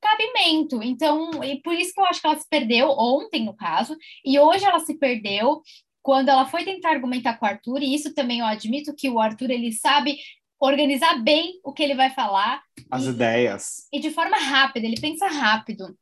cabimento. 0.00 0.82
Então, 0.82 1.42
e 1.44 1.60
por 1.62 1.74
isso 1.74 1.92
que 1.92 2.00
eu 2.00 2.04
acho 2.06 2.20
que 2.20 2.26
ela 2.26 2.38
se 2.38 2.48
perdeu 2.48 2.90
ontem, 2.90 3.44
no 3.44 3.54
caso, 3.54 3.96
e 4.24 4.38
hoje 4.38 4.64
ela 4.64 4.78
se 4.80 4.98
perdeu 4.98 5.62
quando 6.02 6.28
ela 6.30 6.46
foi 6.46 6.64
tentar 6.64 6.90
argumentar 6.90 7.34
com 7.38 7.44
o 7.44 7.48
Arthur, 7.48 7.82
e 7.82 7.94
isso 7.94 8.14
também 8.14 8.38
eu 8.38 8.46
admito 8.46 8.94
que 8.94 9.10
o 9.10 9.18
Arthur 9.18 9.50
ele 9.50 9.72
sabe 9.72 10.16
organizar 10.60 11.22
bem 11.22 11.60
o 11.62 11.72
que 11.72 11.82
ele 11.82 11.94
vai 11.94 12.10
falar. 12.10 12.62
As 12.90 13.04
e, 13.04 13.10
ideias. 13.10 13.88
E 13.92 14.00
de 14.00 14.10
forma 14.10 14.36
rápida, 14.36 14.86
ele 14.86 15.00
pensa 15.00 15.26
rápido. 15.28 15.96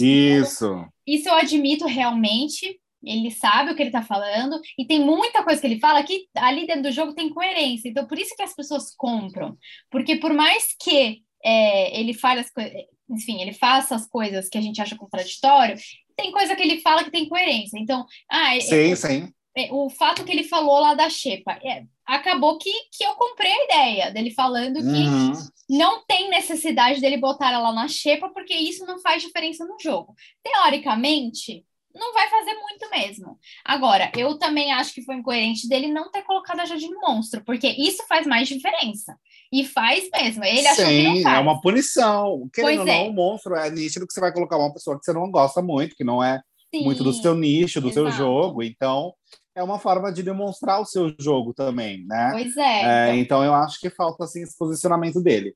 Isso. 0.00 0.64
Então, 0.64 0.88
isso 1.06 1.28
eu 1.28 1.34
admito 1.34 1.86
realmente. 1.86 2.80
Ele 3.02 3.30
sabe 3.30 3.70
o 3.70 3.74
que 3.74 3.82
ele 3.82 3.88
está 3.88 4.02
falando 4.02 4.60
e 4.78 4.86
tem 4.86 5.00
muita 5.00 5.42
coisa 5.42 5.58
que 5.58 5.66
ele 5.66 5.80
fala 5.80 6.02
que 6.02 6.26
ali 6.36 6.66
dentro 6.66 6.82
do 6.82 6.92
jogo 6.92 7.14
tem 7.14 7.30
coerência. 7.30 7.88
Então, 7.88 8.06
por 8.06 8.18
isso 8.18 8.34
que 8.36 8.42
as 8.42 8.54
pessoas 8.54 8.94
compram. 8.94 9.56
Porque 9.90 10.16
por 10.16 10.34
mais 10.34 10.74
que 10.78 11.22
é, 11.42 11.98
ele 11.98 12.12
fale 12.12 12.40
as 12.40 12.50
coisas 12.50 12.72
enfim, 13.10 13.40
ele 13.40 13.52
faça 13.52 13.94
as 13.94 14.06
coisas 14.06 14.48
que 14.48 14.56
a 14.56 14.60
gente 14.60 14.80
acha 14.80 14.96
contraditório, 14.96 15.76
tem 16.16 16.30
coisa 16.32 16.54
que 16.54 16.62
ele 16.62 16.80
fala 16.80 17.04
que 17.04 17.10
tem 17.10 17.28
coerência. 17.28 17.78
Então, 17.78 18.06
ah, 18.30 18.56
é, 18.56 18.60
sim, 18.60 18.92
é, 18.92 18.96
sim. 18.96 19.32
É, 19.56 19.68
o 19.72 19.90
fato 19.90 20.24
que 20.24 20.30
ele 20.30 20.44
falou 20.44 20.78
lá 20.78 20.94
da 20.94 21.10
Xepa, 21.10 21.58
é, 21.62 21.84
acabou 22.06 22.56
que, 22.58 22.70
que 22.92 23.04
eu 23.04 23.14
comprei 23.14 23.50
a 23.50 23.64
ideia 23.64 24.10
dele 24.10 24.30
falando 24.30 24.78
que 24.78 24.86
uhum. 24.86 25.32
não 25.68 26.04
tem 26.06 26.30
necessidade 26.30 27.00
dele 27.00 27.16
botar 27.16 27.52
ela 27.52 27.72
na 27.72 27.88
Xepa, 27.88 28.28
porque 28.28 28.54
isso 28.54 28.86
não 28.86 29.00
faz 29.00 29.22
diferença 29.22 29.64
no 29.64 29.76
jogo. 29.80 30.14
Teoricamente, 30.42 31.64
não 31.94 32.12
vai 32.14 32.28
fazer 32.28 32.54
muito 32.54 32.90
mesmo. 32.90 33.38
Agora, 33.64 34.10
eu 34.16 34.38
também 34.38 34.72
acho 34.72 34.94
que 34.94 35.02
foi 35.02 35.16
incoerente 35.16 35.68
dele 35.68 35.88
não 35.88 36.10
ter 36.10 36.22
colocado 36.22 36.60
a 36.60 36.64
Jade 36.64 36.88
no 36.88 37.00
monstro, 37.00 37.42
porque 37.44 37.68
isso 37.68 38.06
faz 38.06 38.26
mais 38.26 38.48
diferença. 38.48 39.18
E 39.52 39.64
faz 39.64 40.08
mesmo. 40.12 40.44
Ele 40.44 40.66
achou 40.66 40.84
Sim, 40.84 40.90
que 40.90 41.02
não 41.02 41.22
faz. 41.22 41.36
é 41.36 41.40
uma 41.40 41.60
punição. 41.60 42.48
Querendo 42.52 42.68
pois 42.68 42.80
ou 42.80 42.86
não, 42.86 42.92
é. 42.92 43.08
o 43.08 43.12
monstro 43.12 43.54
é 43.56 43.70
nítido 43.70 44.06
que 44.06 44.12
você 44.12 44.20
vai 44.20 44.32
colocar 44.32 44.56
uma 44.56 44.72
pessoa 44.72 44.98
que 44.98 45.04
você 45.04 45.12
não 45.12 45.30
gosta 45.30 45.60
muito, 45.60 45.96
que 45.96 46.04
não 46.04 46.22
é 46.22 46.40
Sim, 46.72 46.84
muito 46.84 47.02
do 47.02 47.12
seu 47.12 47.34
nicho, 47.34 47.80
do 47.80 47.88
exato. 47.88 48.08
seu 48.08 48.16
jogo. 48.16 48.62
Então, 48.62 49.12
é 49.54 49.62
uma 49.62 49.78
forma 49.78 50.12
de 50.12 50.22
demonstrar 50.22 50.80
o 50.80 50.84
seu 50.84 51.12
jogo 51.18 51.52
também, 51.52 52.04
né? 52.06 52.30
Pois 52.32 52.56
é. 52.56 52.62
é 52.62 53.08
então... 53.08 53.16
então, 53.16 53.44
eu 53.44 53.54
acho 53.54 53.80
que 53.80 53.90
falta, 53.90 54.24
assim, 54.24 54.42
esse 54.42 54.56
posicionamento 54.56 55.20
dele. 55.20 55.54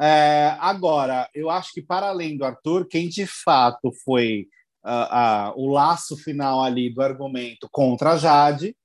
É, 0.00 0.56
agora, 0.60 1.28
eu 1.34 1.50
acho 1.50 1.72
que 1.72 1.82
para 1.82 2.08
além 2.08 2.36
do 2.36 2.44
Arthur, 2.44 2.86
quem 2.86 3.08
de 3.08 3.26
fato 3.26 3.90
foi 4.04 4.46
uh, 4.84 4.88
uh, 4.88 5.60
o 5.60 5.70
laço 5.70 6.16
final 6.16 6.62
ali 6.62 6.92
do 6.92 7.02
argumento 7.02 7.68
contra 7.70 8.12
a 8.12 8.16
Jade 8.16 8.76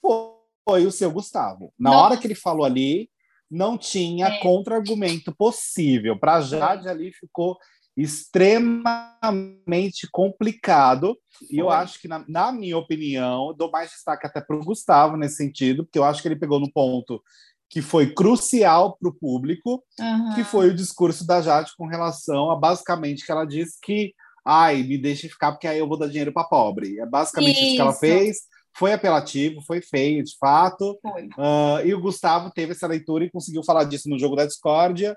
foi, 0.00 0.30
foi 0.68 0.86
o 0.86 0.92
seu 0.92 1.10
Gustavo. 1.10 1.72
Na 1.78 1.90
Nossa. 1.90 2.04
hora 2.04 2.16
que 2.16 2.26
ele 2.26 2.34
falou 2.34 2.64
ali, 2.64 3.08
não 3.52 3.76
tinha 3.76 4.28
é. 4.28 4.38
contra-argumento 4.38 5.34
possível. 5.34 6.18
Para 6.18 6.36
a 6.36 6.40
Jade 6.40 6.88
ali 6.88 7.12
ficou 7.12 7.58
extremamente 7.94 10.08
complicado. 10.10 11.14
E 11.50 11.58
eu 11.58 11.68
acho 11.68 12.00
que, 12.00 12.08
na, 12.08 12.24
na, 12.26 12.50
minha 12.50 12.78
opinião, 12.78 13.54
dou 13.54 13.70
mais 13.70 13.90
destaque 13.90 14.26
até 14.26 14.40
para 14.40 14.56
o 14.56 14.64
Gustavo 14.64 15.18
nesse 15.18 15.36
sentido, 15.36 15.84
porque 15.84 15.98
eu 15.98 16.04
acho 16.04 16.22
que 16.22 16.28
ele 16.28 16.38
pegou 16.38 16.58
no 16.58 16.72
ponto 16.72 17.22
que 17.68 17.82
foi 17.82 18.12
crucial 18.12 18.96
para 18.98 19.08
o 19.08 19.14
público, 19.14 19.82
uhum. 19.98 20.34
que 20.34 20.44
foi 20.44 20.68
o 20.68 20.74
discurso 20.74 21.26
da 21.26 21.40
Jade 21.40 21.72
com 21.76 21.86
relação 21.86 22.50
a 22.50 22.56
basicamente 22.56 23.24
que 23.24 23.32
ela 23.32 23.46
disse 23.46 23.78
que 23.82 24.14
ai, 24.44 24.82
me 24.82 24.98
deixe 24.98 25.28
ficar 25.28 25.52
porque 25.52 25.66
aí 25.66 25.78
eu 25.78 25.88
vou 25.88 25.98
dar 25.98 26.08
dinheiro 26.08 26.32
para 26.32 26.44
pobre. 26.44 26.98
É 26.98 27.06
basicamente 27.06 27.56
isso. 27.56 27.66
isso 27.66 27.76
que 27.76 27.80
ela 27.80 27.94
fez 27.94 28.38
foi 28.74 28.92
apelativo, 28.92 29.60
foi 29.60 29.80
feio, 29.80 30.24
de 30.24 30.36
fato. 30.38 30.98
Uh, 31.04 31.84
e 31.84 31.94
o 31.94 32.00
Gustavo 32.00 32.50
teve 32.50 32.72
essa 32.72 32.86
leitura 32.86 33.24
e 33.24 33.30
conseguiu 33.30 33.62
falar 33.62 33.84
disso 33.84 34.08
no 34.08 34.18
jogo 34.18 34.36
da 34.36 34.46
discórdia. 34.46 35.16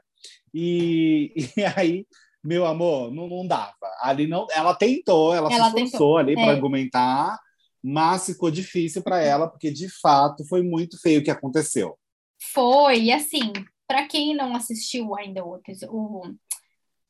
E, 0.53 1.33
e 1.57 1.63
aí, 1.63 2.05
meu 2.43 2.65
amor, 2.65 3.11
não, 3.13 3.27
não 3.27 3.47
dava. 3.47 3.73
Ali 4.01 4.27
não, 4.27 4.45
ela 4.51 4.75
tentou, 4.75 5.33
ela, 5.33 5.51
ela 5.51 5.71
se 5.71 5.83
esforçou 5.83 6.17
ali 6.17 6.33
é. 6.33 6.35
para 6.35 6.51
argumentar, 6.51 7.39
mas 7.81 8.25
ficou 8.25 8.51
difícil 8.51 9.01
para 9.01 9.21
ela, 9.21 9.47
porque 9.47 9.71
de 9.71 9.89
fato 10.01 10.45
foi 10.47 10.61
muito 10.61 10.99
feio 10.99 11.21
o 11.21 11.23
que 11.23 11.31
aconteceu. 11.31 11.97
Foi, 12.53 13.03
e 13.03 13.11
assim, 13.11 13.53
para 13.87 14.07
quem 14.07 14.35
não 14.35 14.55
assistiu 14.55 15.15
ainda 15.15 15.43
o, 15.43 15.61
o, 15.89 16.21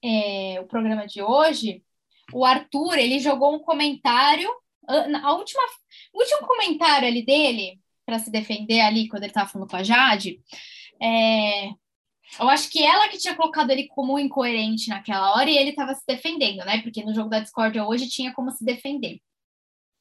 é, 0.03 0.59
o 0.61 0.67
programa 0.67 1.07
de 1.07 1.21
hoje, 1.21 1.83
o 2.31 2.45
Arthur 2.45 2.97
ele 2.97 3.19
jogou 3.19 3.53
um 3.55 3.59
comentário 3.59 4.49
a 4.87 5.33
última, 5.33 5.61
último 6.17 6.47
comentário 6.47 7.07
ali 7.07 7.25
dele, 7.25 7.79
para 8.05 8.19
se 8.19 8.31
defender 8.31 8.81
ali, 8.81 9.07
quando 9.07 9.23
ele 9.23 9.31
estava 9.31 9.49
falando 9.49 9.69
com 9.69 9.75
a 9.75 9.83
Jade, 9.83 10.39
é, 11.01 11.69
eu 12.39 12.49
acho 12.49 12.69
que 12.69 12.83
ela 12.83 13.07
que 13.07 13.17
tinha 13.17 13.35
colocado 13.35 13.69
ele 13.71 13.87
como 13.87 14.19
incoerente 14.19 14.89
naquela 14.89 15.33
hora 15.35 15.49
e 15.49 15.57
ele 15.57 15.69
estava 15.69 15.93
se 15.93 16.03
defendendo, 16.07 16.65
né? 16.65 16.81
Porque 16.81 17.03
no 17.03 17.13
jogo 17.13 17.29
da 17.29 17.39
Discord 17.39 17.79
hoje 17.79 18.09
tinha 18.09 18.33
como 18.33 18.51
se 18.51 18.63
defender. 18.63 19.19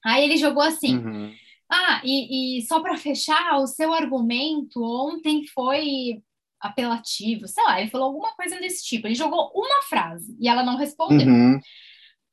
Aí 0.05 0.25
ele 0.25 0.37
jogou 0.37 0.63
assim. 0.63 0.97
Uhum. 0.97 1.35
Ah, 1.71 2.01
e, 2.05 2.59
e 2.59 2.63
só 2.63 2.81
para 2.81 2.97
fechar, 2.97 3.59
o 3.59 3.67
seu 3.67 3.93
argumento 3.93 4.83
ontem 4.83 5.47
foi 5.47 6.23
apelativo, 6.61 7.47
sei 7.47 7.63
lá, 7.65 7.81
ele 7.81 7.91
falou 7.91 8.07
alguma 8.07 8.35
coisa 8.35 8.59
desse 8.59 8.85
tipo. 8.85 9.07
Ele 9.07 9.15
jogou 9.15 9.51
uma 9.55 9.83
frase 9.83 10.37
e 10.41 10.49
ela 10.49 10.63
não 10.63 10.77
respondeu. 10.77 11.27
Uhum. 11.27 11.61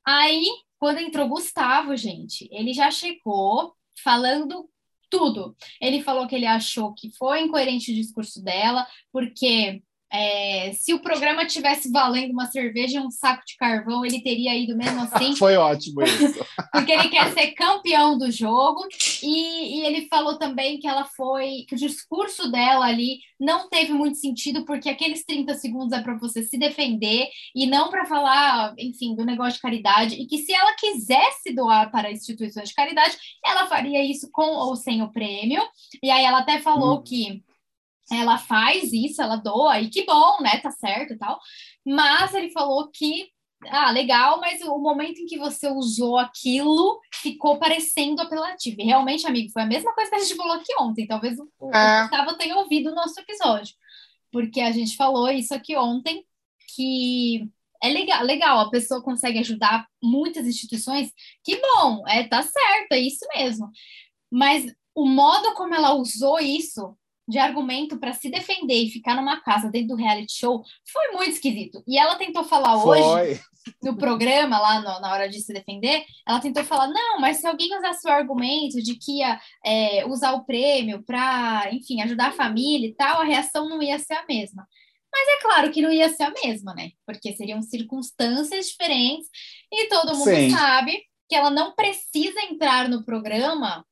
Aí, 0.05 0.45
quando 0.81 0.97
entrou 0.97 1.29
Gustavo, 1.29 1.95
gente, 1.95 2.49
ele 2.51 2.73
já 2.73 2.89
chegou 2.89 3.75
falando 4.03 4.67
tudo. 5.11 5.55
Ele 5.79 6.01
falou 6.01 6.27
que 6.27 6.33
ele 6.33 6.47
achou 6.47 6.91
que 6.91 7.15
foi 7.15 7.41
incoerente 7.41 7.91
o 7.91 7.95
discurso 7.95 8.43
dela, 8.43 8.87
porque 9.11 9.83
é, 10.11 10.73
se 10.73 10.93
o 10.93 10.99
programa 10.99 11.45
tivesse 11.45 11.89
valendo 11.89 12.31
uma 12.31 12.45
cerveja 12.47 12.97
e 12.97 13.01
um 13.01 13.09
saco 13.09 13.45
de 13.45 13.55
carvão, 13.55 14.05
ele 14.05 14.21
teria 14.21 14.57
ido 14.57 14.75
mesmo 14.75 15.01
assim. 15.09 15.35
Foi 15.37 15.55
ótimo 15.55 16.03
isso. 16.03 16.45
porque 16.71 16.91
ele 16.91 17.07
quer 17.07 17.31
ser 17.31 17.51
campeão 17.51 18.17
do 18.17 18.29
jogo. 18.29 18.85
E, 19.23 19.79
e, 19.79 19.85
ele 19.85 20.07
falou 20.07 20.37
também 20.37 20.79
que 20.79 20.87
ela 20.87 21.05
foi. 21.05 21.65
que 21.67 21.75
o 21.75 21.77
discurso 21.77 22.51
dela 22.51 22.85
ali 22.85 23.19
não 23.39 23.69
teve 23.69 23.93
muito 23.93 24.17
sentido, 24.17 24.65
porque 24.65 24.89
aqueles 24.89 25.23
30 25.25 25.53
segundos 25.55 25.93
é 25.93 26.01
para 26.01 26.17
você 26.17 26.43
se 26.43 26.57
defender 26.57 27.27
e 27.55 27.65
não 27.65 27.89
para 27.89 28.05
falar, 28.05 28.73
enfim, 28.77 29.15
do 29.15 29.25
negócio 29.25 29.53
de 29.53 29.61
caridade. 29.61 30.15
E 30.15 30.27
que 30.27 30.39
se 30.39 30.53
ela 30.53 30.75
quisesse 30.75 31.53
doar 31.53 31.89
para 31.89 32.11
instituições 32.11 32.69
de 32.69 32.75
caridade, 32.75 33.17
ela 33.45 33.65
faria 33.67 34.03
isso 34.03 34.29
com 34.31 34.43
ou 34.43 34.75
sem 34.75 35.01
o 35.01 35.11
prêmio. 35.11 35.61
E 36.03 36.11
aí 36.11 36.25
ela 36.25 36.39
até 36.39 36.59
falou 36.59 36.99
hum. 36.99 37.01
que 37.01 37.41
ela 38.11 38.37
faz 38.37 38.91
isso, 38.91 39.21
ela 39.21 39.37
doa, 39.37 39.79
e 39.79 39.89
que 39.89 40.05
bom, 40.05 40.41
né? 40.41 40.57
Tá 40.57 40.69
certo 40.71 41.13
e 41.13 41.17
tal. 41.17 41.39
Mas 41.85 42.33
ele 42.33 42.51
falou 42.51 42.89
que, 42.91 43.29
ah, 43.67 43.91
legal, 43.91 44.39
mas 44.39 44.61
o 44.61 44.77
momento 44.77 45.19
em 45.19 45.25
que 45.25 45.37
você 45.37 45.69
usou 45.69 46.17
aquilo 46.17 46.99
ficou 47.13 47.57
parecendo 47.57 48.21
apelativo. 48.21 48.81
E 48.81 48.83
realmente, 48.83 49.25
amigo, 49.25 49.51
foi 49.51 49.61
a 49.61 49.67
mesma 49.67 49.93
coisa 49.93 50.09
que 50.09 50.15
a 50.15 50.19
gente 50.19 50.35
falou 50.35 50.53
aqui 50.53 50.73
ontem. 50.79 51.07
Talvez 51.07 51.39
o, 51.39 51.49
é. 51.73 51.99
o 51.99 52.01
Gustavo 52.01 52.37
tenha 52.37 52.57
ouvido 52.57 52.91
o 52.91 52.95
nosso 52.95 53.19
episódio. 53.19 53.73
Porque 54.31 54.61
a 54.61 54.71
gente 54.71 54.95
falou 54.97 55.29
isso 55.29 55.53
aqui 55.53 55.75
ontem, 55.77 56.25
que 56.75 57.49
é 57.83 57.89
legal, 57.89 58.23
legal, 58.23 58.59
a 58.59 58.69
pessoa 58.69 59.01
consegue 59.01 59.39
ajudar 59.39 59.87
muitas 60.01 60.45
instituições, 60.45 61.11
que 61.43 61.59
bom, 61.59 62.07
é, 62.07 62.23
tá 62.27 62.43
certo, 62.43 62.91
é 62.91 62.99
isso 62.99 63.25
mesmo. 63.35 63.69
Mas 64.31 64.65
o 64.93 65.05
modo 65.05 65.53
como 65.55 65.73
ela 65.73 65.93
usou 65.93 66.39
isso 66.39 66.95
de 67.31 67.39
argumento 67.39 67.97
para 67.97 68.13
se 68.13 68.29
defender 68.29 68.83
e 68.83 68.91
ficar 68.91 69.15
numa 69.15 69.41
casa 69.41 69.71
dentro 69.71 69.89
do 69.89 69.95
reality 69.95 70.33
show 70.33 70.61
foi 70.91 71.11
muito 71.13 71.31
esquisito. 71.31 71.81
E 71.87 71.97
ela 71.97 72.15
tentou 72.15 72.43
falar 72.43 72.79
foi. 72.79 73.01
hoje 73.01 73.41
no 73.81 73.95
programa, 73.95 74.59
lá 74.59 74.79
no, 74.81 74.99
na 74.99 75.13
hora 75.13 75.29
de 75.29 75.39
se 75.39 75.53
defender, 75.53 76.03
ela 76.27 76.39
tentou 76.39 76.63
falar: 76.63 76.87
não, 76.87 77.19
mas 77.19 77.37
se 77.37 77.47
alguém 77.47 77.75
usasse 77.77 78.07
o 78.07 78.11
argumento 78.11 78.81
de 78.81 78.95
que 78.95 79.19
ia 79.19 79.39
é, 79.65 80.05
usar 80.05 80.33
o 80.33 80.43
prêmio 80.45 81.03
para, 81.03 81.69
enfim, 81.71 82.01
ajudar 82.01 82.29
a 82.29 82.33
família 82.33 82.87
e 82.87 82.93
tal, 82.93 83.21
a 83.21 83.25
reação 83.25 83.69
não 83.69 83.81
ia 83.81 83.97
ser 83.97 84.13
a 84.13 84.25
mesma. 84.27 84.67
Mas 85.13 85.27
é 85.27 85.41
claro 85.41 85.71
que 85.71 85.81
não 85.81 85.91
ia 85.91 86.09
ser 86.09 86.23
a 86.23 86.33
mesma, 86.43 86.73
né? 86.73 86.91
Porque 87.05 87.33
seriam 87.33 87.61
circunstâncias 87.61 88.67
diferentes 88.67 89.27
e 89.71 89.87
todo 89.87 90.15
mundo 90.15 90.29
Sim. 90.29 90.49
sabe 90.49 91.01
que 91.29 91.35
ela 91.35 91.49
não 91.49 91.73
precisa 91.73 92.41
entrar 92.49 92.89
no 92.89 93.05
programa 93.05 93.85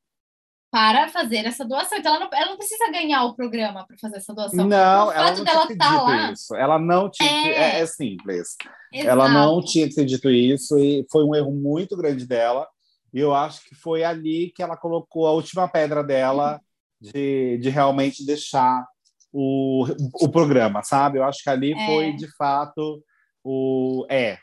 para 0.70 1.08
fazer 1.08 1.38
essa 1.38 1.64
doação. 1.64 1.98
Então, 1.98 2.14
ela 2.14 2.24
não, 2.24 2.38
ela 2.38 2.50
não 2.50 2.56
precisa 2.56 2.90
ganhar 2.90 3.24
o 3.24 3.34
programa 3.34 3.84
para 3.86 3.96
fazer 3.98 4.18
essa 4.18 4.32
doação. 4.32 4.66
Não, 4.66 5.08
o 5.08 5.12
ela 5.12 5.32
não 5.32 5.44
dela 5.44 5.66
tinha 5.66 5.78
tá 5.78 6.02
lá, 6.02 6.32
isso. 6.32 6.54
Ela 6.54 6.78
não 6.78 7.10
tinha. 7.10 7.28
É, 7.28 7.42
que, 7.42 7.48
é, 7.48 7.80
é 7.80 7.86
simples. 7.86 8.56
Exato. 8.92 9.10
Ela 9.10 9.28
não 9.28 9.62
tinha 9.62 9.88
que 9.88 9.94
ter 9.94 10.04
dito 10.04 10.30
isso 10.30 10.78
e 10.78 11.04
foi 11.10 11.24
um 11.24 11.34
erro 11.34 11.52
muito 11.52 11.96
grande 11.96 12.26
dela. 12.26 12.68
E 13.12 13.18
eu 13.18 13.34
acho 13.34 13.64
que 13.64 13.74
foi 13.74 14.04
ali 14.04 14.52
que 14.54 14.62
ela 14.62 14.76
colocou 14.76 15.26
a 15.26 15.32
última 15.32 15.66
pedra 15.66 16.04
dela 16.04 16.60
de, 17.00 17.58
de 17.58 17.68
realmente 17.68 18.24
deixar 18.24 18.86
o, 19.32 19.86
o 20.20 20.28
programa, 20.28 20.82
sabe? 20.82 21.18
Eu 21.18 21.24
acho 21.24 21.42
que 21.42 21.50
ali 21.50 21.72
é. 21.72 21.86
foi 21.86 22.12
de 22.12 22.28
fato 22.36 23.02
o 23.42 24.06
é, 24.08 24.38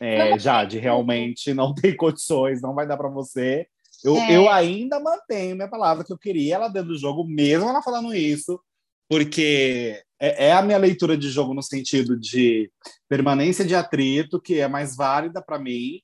é 0.00 0.38
já 0.38 0.64
de 0.64 0.78
realmente 0.78 1.52
não 1.52 1.74
tem 1.74 1.94
condições, 1.94 2.62
não 2.62 2.74
vai 2.74 2.86
dar 2.86 2.96
para 2.96 3.08
você. 3.08 3.66
Eu, 4.04 4.16
é. 4.16 4.36
eu 4.36 4.48
ainda 4.48 5.00
mantenho 5.00 5.56
minha 5.56 5.68
palavra 5.68 6.04
que 6.04 6.12
eu 6.12 6.18
queria 6.18 6.56
ela 6.56 6.68
dentro 6.68 6.90
do 6.90 6.98
jogo, 6.98 7.24
mesmo 7.24 7.68
ela 7.68 7.82
falando 7.82 8.14
isso, 8.14 8.60
porque 9.08 10.02
é, 10.18 10.48
é, 10.48 10.52
a 10.52 10.62
minha 10.62 10.78
leitura 10.78 11.16
de 11.16 11.28
jogo 11.28 11.54
no 11.54 11.62
sentido 11.62 12.18
de 12.18 12.70
permanência 13.08 13.64
de 13.64 13.74
atrito, 13.74 14.40
que 14.40 14.60
é 14.60 14.68
mais 14.68 14.96
válida 14.96 15.42
para 15.42 15.58
mim. 15.58 16.00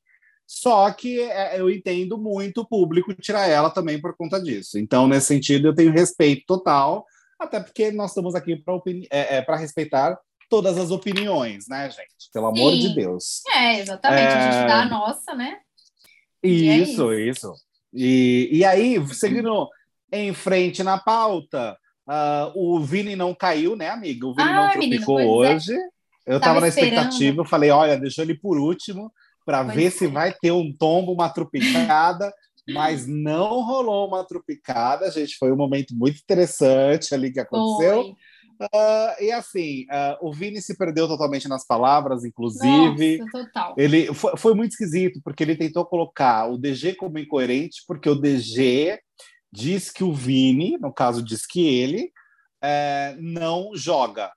Só 0.47 0.91
que 0.91 1.21
é, 1.21 1.59
eu 1.59 1.71
entendo 1.71 2.19
muito 2.19 2.61
o 2.61 2.67
público 2.67 3.15
tirar 3.15 3.49
ela 3.49 3.71
também 3.71 4.01
por 4.01 4.15
conta 4.17 4.41
disso. 4.41 4.79
Então, 4.79 5.09
nesse 5.09 5.29
sentido, 5.29 5.69
eu 5.69 5.75
tenho 5.75 5.93
respeito 5.93 6.45
total, 6.47 7.07
até 7.39 7.59
porque 7.59 7.91
nós 7.91 8.11
estamos 8.11 8.35
aqui 8.35 8.57
para 8.57 8.75
é, 9.11 9.39
é, 9.39 9.57
respeitar 9.57 10.19
todas 10.51 10.77
as 10.77 10.91
opiniões, 10.91 11.67
né, 11.69 11.89
gente? 11.89 12.31
Pelo 12.33 12.55
Sim. 12.55 12.61
amor 12.61 12.73
de 12.73 12.95
Deus. 12.95 13.41
É, 13.55 13.81
exatamente. 13.81 14.29
A 14.29 14.51
gente 14.51 14.69
dá 14.69 14.83
a 14.83 14.89
nossa, 14.89 15.35
né? 15.35 15.59
Isso, 16.43 17.11
é 17.11 17.21
isso, 17.21 17.49
isso. 17.49 17.53
E, 17.93 18.49
e 18.53 18.65
aí, 18.65 19.05
seguindo 19.09 19.69
em 20.11 20.33
frente 20.33 20.83
na 20.83 20.99
pauta, 20.99 21.77
uh, 22.09 22.53
o 22.55 22.81
Vini 22.81 23.17
não 23.17 23.35
caiu, 23.35 23.77
né, 23.77 23.89
amiga? 23.89 24.27
O 24.27 24.35
Vini 24.35 24.49
ah, 24.49 24.53
não 24.53 24.71
tropicou 24.71 25.19
menino, 25.19 25.45
é. 25.45 25.55
hoje. 25.55 25.75
É. 25.75 25.93
Eu 26.25 26.37
estava 26.37 26.61
na 26.61 26.69
expectativa, 26.69 27.41
eu 27.41 27.45
falei, 27.45 27.71
olha, 27.71 27.99
deixou 27.99 28.23
ele 28.25 28.35
por 28.35 28.57
último 28.57 29.13
para 29.45 29.63
ver 29.65 29.87
é. 29.87 29.91
se 29.91 30.07
vai 30.07 30.33
ter 30.33 30.53
um 30.53 30.73
tombo, 30.73 31.13
uma 31.13 31.29
tropicada, 31.29 32.33
mas 32.69 33.07
não 33.09 33.61
rolou 33.63 34.07
uma 34.07 34.25
tropicada, 34.25 35.11
gente. 35.11 35.37
Foi 35.37 35.51
um 35.51 35.57
momento 35.57 35.95
muito 35.95 36.19
interessante 36.19 37.13
ali 37.15 37.33
que 37.33 37.41
aconteceu. 37.41 38.03
Foi. 38.03 38.15
Uh, 38.66 39.22
e 39.22 39.33
assim, 39.33 39.85
uh, 39.85 40.29
o 40.29 40.33
Vini 40.33 40.61
se 40.61 40.77
perdeu 40.77 41.09
totalmente 41.09 41.48
nas 41.48 41.66
palavras, 41.66 42.25
inclusive. 42.25 43.18
Nossa, 43.18 43.33
total. 43.33 43.75
Ele 43.77 44.12
foi, 44.14 44.37
foi, 44.37 44.55
muito 44.55 44.72
esquisito, 44.72 45.20
porque 45.25 45.42
ele 45.42 45.57
tentou 45.57 45.85
colocar 45.85 46.46
o 46.51 46.57
DG 46.57 46.94
como 46.94 47.18
incoerente, 47.18 47.83
porque 47.87 48.09
o 48.09 48.14
DG 48.14 48.98
diz 49.53 49.90
que 49.90 50.05
o 50.05 50.12
Vini, 50.12 50.79
no 50.79 50.92
caso, 50.92 51.22
diz 51.22 51.46
que 51.46 51.66
ele 51.66 52.11
é, 52.62 53.16
não 53.18 53.70
joga. 53.75 54.33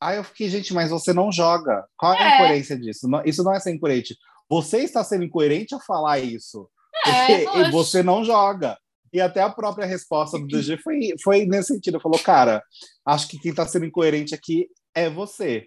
Aí 0.00 0.16
eu 0.16 0.24
fiquei, 0.24 0.48
gente, 0.48 0.72
mas 0.72 0.90
você 0.90 1.12
não 1.12 1.30
joga. 1.30 1.84
Qual 1.96 2.14
é, 2.14 2.18
é 2.18 2.22
a 2.22 2.34
incoerência 2.34 2.78
disso? 2.78 3.06
Isso 3.24 3.44
não 3.44 3.54
é 3.54 3.60
ser 3.60 3.72
incoerente. 3.72 4.16
Você 4.48 4.78
está 4.78 5.04
sendo 5.04 5.24
incoerente 5.24 5.74
ao 5.74 5.80
falar 5.80 6.18
isso. 6.18 6.68
É, 7.06 7.44
porque 7.44 7.70
você 7.70 8.02
não 8.02 8.24
joga. 8.24 8.78
E 9.12 9.20
até 9.20 9.42
a 9.42 9.50
própria 9.50 9.86
resposta 9.86 10.38
do 10.38 10.46
DG 10.46 10.78
foi, 10.78 11.14
foi 11.22 11.46
nesse 11.46 11.74
sentido. 11.74 12.00
Falou, 12.00 12.18
cara, 12.18 12.62
acho 13.04 13.28
que 13.28 13.38
quem 13.38 13.50
está 13.50 13.66
sendo 13.66 13.86
incoerente 13.86 14.34
aqui 14.34 14.68
é 14.94 15.10
você. 15.10 15.66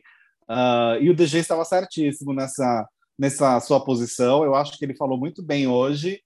Uh, 0.50 1.02
e 1.02 1.10
o 1.10 1.16
DG 1.16 1.40
estava 1.40 1.66
certíssimo 1.66 2.34
nessa, 2.34 2.88
nessa 3.18 3.60
sua 3.60 3.84
posição. 3.84 4.44
Eu 4.44 4.56
acho 4.56 4.78
que 4.78 4.86
ele 4.86 4.96
falou 4.96 5.18
muito 5.18 5.44
bem 5.44 5.68
hoje 5.68 6.22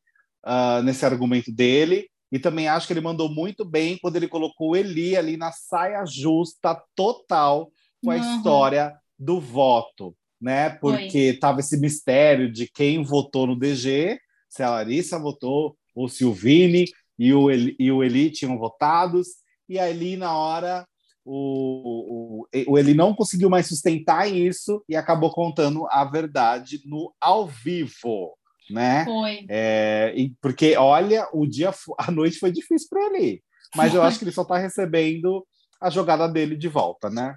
uh, 0.45 0.81
nesse 0.83 1.05
argumento 1.05 1.51
dele. 1.51 2.07
E 2.31 2.37
também 2.37 2.67
acho 2.67 2.85
que 2.85 2.93
ele 2.93 3.01
mandou 3.01 3.29
muito 3.29 3.63
bem 3.63 3.97
quando 3.97 4.17
ele 4.17 4.27
colocou 4.27 4.71
o 4.71 4.75
Eli 4.75 5.15
ali 5.15 5.37
na 5.37 5.51
saia 5.51 6.05
justa 6.05 6.79
total 6.93 7.71
com 8.03 8.11
a 8.11 8.15
uhum. 8.15 8.35
história 8.35 8.93
do 9.17 9.39
voto, 9.39 10.15
né? 10.39 10.69
Porque 10.69 11.31
Foi. 11.31 11.39
tava 11.39 11.61
esse 11.61 11.77
mistério 11.77 12.51
de 12.51 12.67
quem 12.67 13.01
votou 13.01 13.47
no 13.47 13.57
DG, 13.57 14.19
se 14.49 14.61
a 14.61 14.69
Larissa 14.69 15.17
votou 15.17 15.77
ou 15.95 16.07
se 16.07 16.25
o 16.25 16.33
Vini, 16.33 16.85
e 17.17 17.33
o, 17.33 17.49
Eli, 17.49 17.75
e 17.79 17.91
o 17.91 18.03
Eli 18.03 18.29
tinham 18.29 18.57
votados, 18.57 19.27
e 19.67 19.79
ali 19.79 20.15
na 20.15 20.35
hora 20.37 20.87
o, 21.25 22.45
o, 22.53 22.71
o 22.71 22.77
Eli 22.77 22.93
não 22.93 23.13
conseguiu 23.13 23.49
mais 23.49 23.67
sustentar 23.67 24.31
isso 24.31 24.83
e 24.87 24.95
acabou 24.95 25.29
contando 25.31 25.85
a 25.89 26.05
verdade 26.05 26.81
no 26.85 27.13
ao 27.19 27.45
vivo, 27.45 28.37
né? 28.69 29.03
Foi. 29.03 29.45
É, 29.49 30.13
e, 30.15 30.33
porque, 30.41 30.77
olha, 30.77 31.27
o 31.33 31.45
dia, 31.45 31.73
a 31.97 32.11
noite 32.11 32.39
foi 32.39 32.51
difícil 32.51 32.87
para 32.89 33.05
ele, 33.07 33.43
mas 33.75 33.93
eu 33.93 34.01
acho 34.01 34.17
que 34.17 34.23
ele 34.23 34.31
só 34.31 34.43
está 34.43 34.57
recebendo 34.57 35.45
a 35.81 35.89
jogada 35.89 36.27
dele 36.27 36.55
de 36.55 36.67
volta, 36.67 37.09
né? 37.09 37.35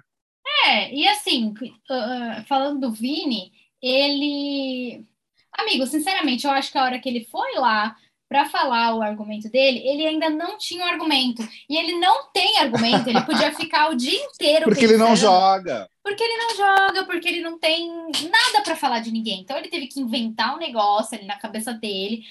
É, 0.65 0.93
e 0.93 1.07
assim, 1.07 1.49
uh, 1.49 2.45
falando 2.47 2.79
do 2.79 2.91
Vini, 2.91 3.51
ele. 3.81 5.05
Amigo, 5.51 5.85
sinceramente, 5.85 6.45
eu 6.45 6.51
acho 6.51 6.71
que 6.71 6.77
a 6.77 6.83
hora 6.83 6.99
que 6.99 7.09
ele 7.09 7.25
foi 7.25 7.55
lá 7.55 7.95
para 8.31 8.45
falar 8.45 8.95
o 8.95 9.01
argumento 9.01 9.49
dele, 9.49 9.79
ele 9.85 10.07
ainda 10.07 10.29
não 10.29 10.57
tinha 10.57 10.85
o 10.85 10.87
um 10.87 10.89
argumento. 10.89 11.45
E 11.67 11.75
ele 11.75 11.99
não 11.99 12.31
tem 12.31 12.59
argumento, 12.59 13.09
ele 13.09 13.19
podia 13.23 13.51
ficar 13.59 13.91
o 13.91 13.93
dia 13.93 14.17
inteiro. 14.23 14.63
Porque 14.63 14.87
pensando, 14.87 15.01
ele 15.01 15.09
não 15.09 15.15
joga. 15.17 15.89
Porque 16.01 16.23
ele 16.23 16.37
não 16.37 16.55
joga, 16.55 17.03
porque 17.03 17.27
ele 17.27 17.41
não 17.41 17.59
tem 17.59 17.89
nada 17.89 18.61
para 18.63 18.77
falar 18.77 18.99
de 18.99 19.11
ninguém. 19.11 19.41
Então 19.41 19.57
ele 19.57 19.67
teve 19.67 19.87
que 19.87 19.99
inventar 19.99 20.55
um 20.55 20.59
negócio 20.59 21.17
ali 21.17 21.27
na 21.27 21.37
cabeça 21.37 21.73
dele, 21.73 22.23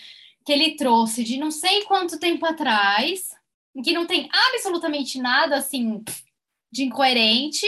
que 0.42 0.50
ele 0.50 0.74
trouxe 0.74 1.22
de 1.22 1.36
não 1.36 1.50
sei 1.50 1.82
quanto 1.82 2.18
tempo 2.18 2.46
atrás, 2.46 3.28
que 3.84 3.92
não 3.92 4.06
tem 4.06 4.26
absolutamente 4.54 5.18
nada 5.18 5.58
assim 5.58 6.02
de 6.72 6.84
incoerente, 6.84 7.66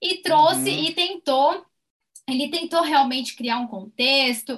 e 0.00 0.18
trouxe 0.18 0.70
uhum. 0.70 0.84
e 0.84 0.94
tentou. 0.94 1.66
Ele 2.28 2.46
tentou 2.46 2.82
realmente 2.82 3.34
criar 3.34 3.58
um 3.58 3.66
contexto 3.66 4.56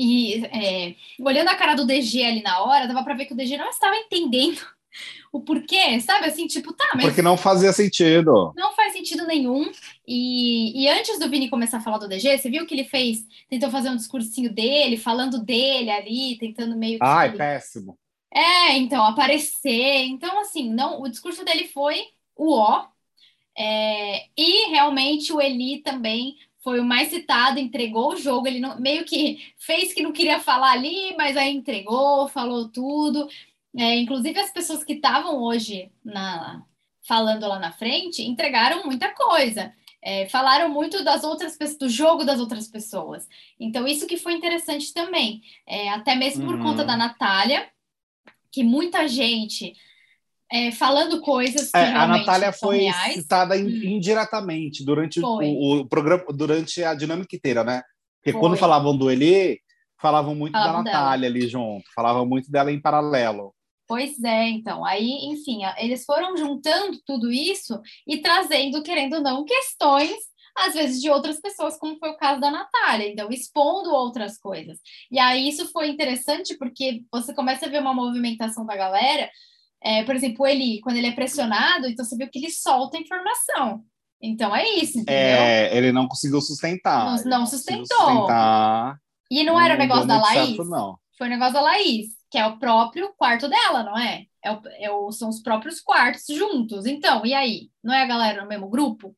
e 0.00 0.46
é, 0.46 0.94
olhando 1.20 1.48
a 1.48 1.54
cara 1.54 1.74
do 1.74 1.84
DG 1.84 2.24
ali 2.24 2.42
na 2.42 2.62
hora, 2.62 2.88
dava 2.88 3.04
para 3.04 3.12
ver 3.12 3.26
que 3.26 3.34
o 3.34 3.36
DG 3.36 3.58
não 3.58 3.68
estava 3.68 3.94
entendendo 3.94 4.58
o 5.30 5.40
porquê, 5.40 6.00
sabe? 6.00 6.24
Assim, 6.24 6.46
tipo, 6.46 6.72
tá, 6.72 6.92
mas. 6.94 7.04
Porque 7.04 7.20
não 7.20 7.36
fazia 7.36 7.70
sentido. 7.70 8.54
Não 8.56 8.74
faz 8.74 8.94
sentido 8.94 9.26
nenhum. 9.26 9.70
E, 10.08 10.82
e 10.82 10.88
antes 10.88 11.18
do 11.18 11.28
Vini 11.28 11.50
começar 11.50 11.76
a 11.76 11.82
falar 11.82 11.98
do 11.98 12.08
DG, 12.08 12.38
você 12.38 12.48
viu 12.48 12.64
que 12.64 12.72
ele 12.72 12.84
fez, 12.84 13.26
tentou 13.50 13.70
fazer 13.70 13.90
um 13.90 13.96
discursinho 13.96 14.50
dele, 14.50 14.96
falando 14.96 15.38
dele 15.44 15.90
ali, 15.90 16.38
tentando 16.38 16.74
meio 16.74 16.98
que. 16.98 17.04
Ai, 17.04 17.32
péssimo. 17.32 17.98
É, 18.32 18.78
então, 18.78 19.04
aparecer. 19.04 20.04
Então, 20.06 20.40
assim, 20.40 20.72
não, 20.72 21.02
o 21.02 21.08
discurso 21.10 21.44
dele 21.44 21.68
foi 21.68 22.00
o 22.34 22.54
ó. 22.54 22.86
É, 23.58 24.28
e 24.34 24.70
realmente 24.70 25.30
o 25.30 25.40
Eli 25.40 25.82
também 25.82 26.36
foi 26.62 26.78
o 26.80 26.84
mais 26.84 27.08
citado, 27.08 27.58
entregou 27.58 28.12
o 28.12 28.16
jogo. 28.16 28.46
Ele 28.46 28.60
não, 28.60 28.78
meio 28.80 29.04
que 29.04 29.52
fez 29.58 29.92
que 29.92 30.02
não 30.02 30.12
queria 30.12 30.38
falar 30.40 30.72
ali, 30.72 31.14
mas 31.16 31.36
aí 31.36 31.50
entregou, 31.50 32.28
falou 32.28 32.68
tudo. 32.68 33.28
É, 33.76 33.96
inclusive, 33.96 34.38
as 34.38 34.52
pessoas 34.52 34.84
que 34.84 34.94
estavam 34.94 35.42
hoje 35.42 35.90
na, 36.04 36.62
falando 37.06 37.46
lá 37.46 37.58
na 37.58 37.72
frente 37.72 38.22
entregaram 38.22 38.84
muita 38.84 39.12
coisa. 39.14 39.72
É, 40.02 40.26
falaram 40.28 40.70
muito 40.70 41.04
das 41.04 41.24
outras 41.24 41.56
do 41.78 41.88
jogo 41.88 42.24
das 42.24 42.40
outras 42.40 42.66
pessoas. 42.68 43.28
Então, 43.58 43.86
isso 43.86 44.06
que 44.06 44.16
foi 44.16 44.32
interessante 44.32 44.92
também. 44.94 45.42
É, 45.66 45.90
até 45.90 46.14
mesmo 46.14 46.46
por 46.46 46.54
uhum. 46.54 46.62
conta 46.62 46.84
da 46.84 46.96
Natália, 46.96 47.68
que 48.50 48.64
muita 48.64 49.06
gente 49.06 49.74
é, 50.52 50.72
falando 50.72 51.20
coisas 51.20 51.70
que 51.70 51.78
é, 51.78 51.94
a 51.94 52.06
Natália 52.06 52.52
foi 52.52 52.78
reais. 52.78 53.14
citada 53.14 53.54
hum. 53.54 53.68
indiretamente 53.68 54.84
durante 54.84 55.20
o, 55.20 55.80
o, 55.80 55.86
programa, 55.86 56.24
durante 56.34 56.82
a 56.82 56.94
dinâmica 56.94 57.36
inteira, 57.36 57.62
né? 57.62 57.82
Porque 58.18 58.32
foi. 58.32 58.40
quando 58.40 58.56
falavam 58.56 58.96
do 58.96 59.10
Eli, 59.10 59.60
falavam 60.00 60.34
muito 60.34 60.52
falavam 60.52 60.84
da 60.84 60.90
Natália 60.90 61.28
dela. 61.30 61.38
ali 61.38 61.48
junto, 61.48 61.84
falavam 61.94 62.26
muito 62.26 62.50
dela 62.50 62.72
em 62.72 62.80
paralelo. 62.80 63.54
Pois 63.86 64.22
é, 64.22 64.48
então, 64.48 64.84
aí, 64.84 65.10
enfim, 65.32 65.62
eles 65.78 66.04
foram 66.04 66.36
juntando 66.36 66.96
tudo 67.04 67.30
isso 67.30 67.80
e 68.06 68.18
trazendo, 68.18 68.84
querendo 68.84 69.14
ou 69.14 69.20
não, 69.20 69.44
questões, 69.44 70.16
às 70.56 70.74
vezes, 70.74 71.02
de 71.02 71.10
outras 71.10 71.40
pessoas, 71.40 71.76
como 71.76 71.98
foi 71.98 72.10
o 72.10 72.16
caso 72.16 72.40
da 72.40 72.52
Natália, 72.52 73.08
então, 73.08 73.30
expondo 73.30 73.90
outras 73.90 74.38
coisas. 74.38 74.78
E 75.10 75.18
aí, 75.18 75.48
isso 75.48 75.72
foi 75.72 75.88
interessante 75.88 76.56
porque 76.56 77.02
você 77.10 77.34
começa 77.34 77.66
a 77.66 77.68
ver 77.68 77.80
uma 77.80 77.92
movimentação 77.92 78.64
da 78.64 78.76
galera, 78.76 79.28
é, 79.82 80.02
por 80.04 80.14
exemplo, 80.14 80.46
ele, 80.46 80.80
quando 80.82 80.96
ele 80.96 81.06
é 81.06 81.12
pressionado, 81.12 81.86
então 81.86 82.04
você 82.04 82.16
viu 82.16 82.28
que 82.28 82.38
ele 82.38 82.50
solta 82.50 82.98
informação. 82.98 83.84
Então 84.22 84.54
é 84.54 84.68
isso, 84.74 84.98
entendeu? 84.98 85.14
É, 85.16 85.76
ele 85.76 85.92
não 85.92 86.06
conseguiu 86.06 86.40
sustentar. 86.40 87.06
Não, 87.06 87.24
não 87.24 87.46
sustentou. 87.46 87.96
Sustentar, 87.96 88.98
e 89.30 89.44
não, 89.44 89.54
não 89.54 89.60
era 89.60 89.74
o 89.74 89.78
negócio 89.78 90.06
da 90.06 90.20
Laís? 90.20 90.56
Certo, 90.56 90.64
não. 90.64 90.98
Foi 91.16 91.26
o 91.26 91.30
negócio 91.30 91.54
da 91.54 91.60
Laís, 91.60 92.08
que 92.30 92.36
é 92.36 92.46
o 92.46 92.58
próprio 92.58 93.14
quarto 93.16 93.48
dela, 93.48 93.82
não 93.82 93.96
é? 93.96 94.26
É, 94.42 94.50
o, 94.50 94.60
é 94.78 94.90
o, 94.90 95.12
são 95.12 95.28
os 95.28 95.40
próprios 95.40 95.80
quartos 95.80 96.24
juntos. 96.26 96.84
Então, 96.84 97.24
e 97.24 97.32
aí? 97.32 97.70
Não 97.82 97.94
é 97.94 98.02
a 98.02 98.06
galera 98.06 98.42
no 98.42 98.48
mesmo 98.48 98.68
grupo? 98.68 99.16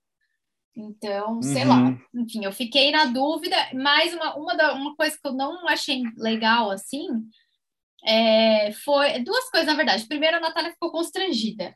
Então, 0.76 1.42
sei 1.42 1.62
uhum. 1.62 1.68
lá. 1.68 1.98
Enfim, 2.14 2.44
eu 2.44 2.52
fiquei 2.52 2.90
na 2.90 3.06
dúvida. 3.06 3.56
Mais 3.74 4.12
uma, 4.14 4.36
uma, 4.36 4.54
da, 4.54 4.74
uma 4.74 4.94
coisa 4.94 5.16
que 5.20 5.26
eu 5.26 5.32
não 5.32 5.66
achei 5.68 6.02
legal 6.16 6.70
assim 6.70 7.08
é, 8.04 8.72
foi 8.84 9.20
duas 9.20 9.50
coisas, 9.50 9.66
na 9.66 9.74
verdade. 9.74 10.06
Primeiro, 10.06 10.36
a 10.36 10.40
Natália 10.40 10.72
ficou 10.72 10.90
constrangida. 10.90 11.74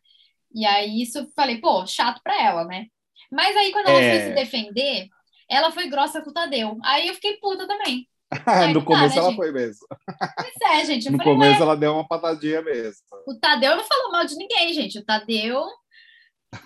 E 0.55 0.65
aí, 0.65 1.03
isso 1.03 1.29
falei, 1.35 1.59
pô, 1.59 1.87
chato 1.87 2.21
pra 2.23 2.41
ela, 2.43 2.65
né? 2.65 2.87
Mas 3.31 3.57
aí, 3.57 3.73
quando 3.73 3.89
ela 3.89 4.01
é... 4.01 4.11
foi 4.11 4.29
se 4.29 4.35
defender, 4.35 5.09
ela 5.51 5.71
foi 5.71 5.89
grossa 5.89 6.23
com 6.23 6.31
o 6.31 6.33
Tadeu. 6.33 6.79
Aí 6.85 7.09
eu 7.09 7.15
fiquei 7.15 7.37
puta 7.39 7.67
também. 7.67 8.09
no 8.75 8.85
começo 8.85 9.15
tá, 9.15 9.21
né, 9.21 9.21
ela 9.21 9.29
gente? 9.29 9.37
foi 9.37 9.53
mesmo. 9.53 9.87
Pois 10.37 10.73
é, 10.73 10.85
gente. 10.85 11.11
no 11.11 11.19
falei, 11.19 11.33
começo 11.33 11.63
ela 11.63 11.77
deu 11.77 11.95
uma 11.95 12.07
patadinha 12.07 12.61
mesmo. 12.63 13.03
O 13.27 13.39
Tadeu 13.39 13.77
não 13.77 13.85
falou 13.85 14.11
mal 14.11 14.25
de 14.25 14.37
ninguém, 14.37 14.73
gente. 14.73 14.99
O 14.99 15.05
Tadeu, 15.05 15.65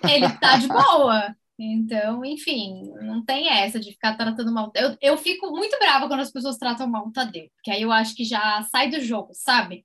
ele 0.09 0.29
tá 0.39 0.57
de 0.57 0.67
boa. 0.67 1.35
Então, 1.59 2.25
enfim, 2.25 2.81
não 3.01 3.23
tem 3.23 3.47
essa 3.47 3.79
de 3.79 3.91
ficar 3.91 4.15
tratando 4.15 4.51
mal. 4.51 4.71
Eu, 4.75 4.97
eu 5.01 5.17
fico 5.17 5.51
muito 5.51 5.77
brava 5.77 6.07
quando 6.07 6.21
as 6.21 6.31
pessoas 6.31 6.57
tratam 6.57 6.87
mal 6.87 7.07
o 7.07 7.11
Tadeu, 7.11 7.47
porque 7.55 7.71
aí 7.71 7.83
eu 7.83 7.91
acho 7.91 8.15
que 8.15 8.23
já 8.23 8.63
sai 8.71 8.89
do 8.89 8.99
jogo, 8.99 9.29
sabe? 9.33 9.83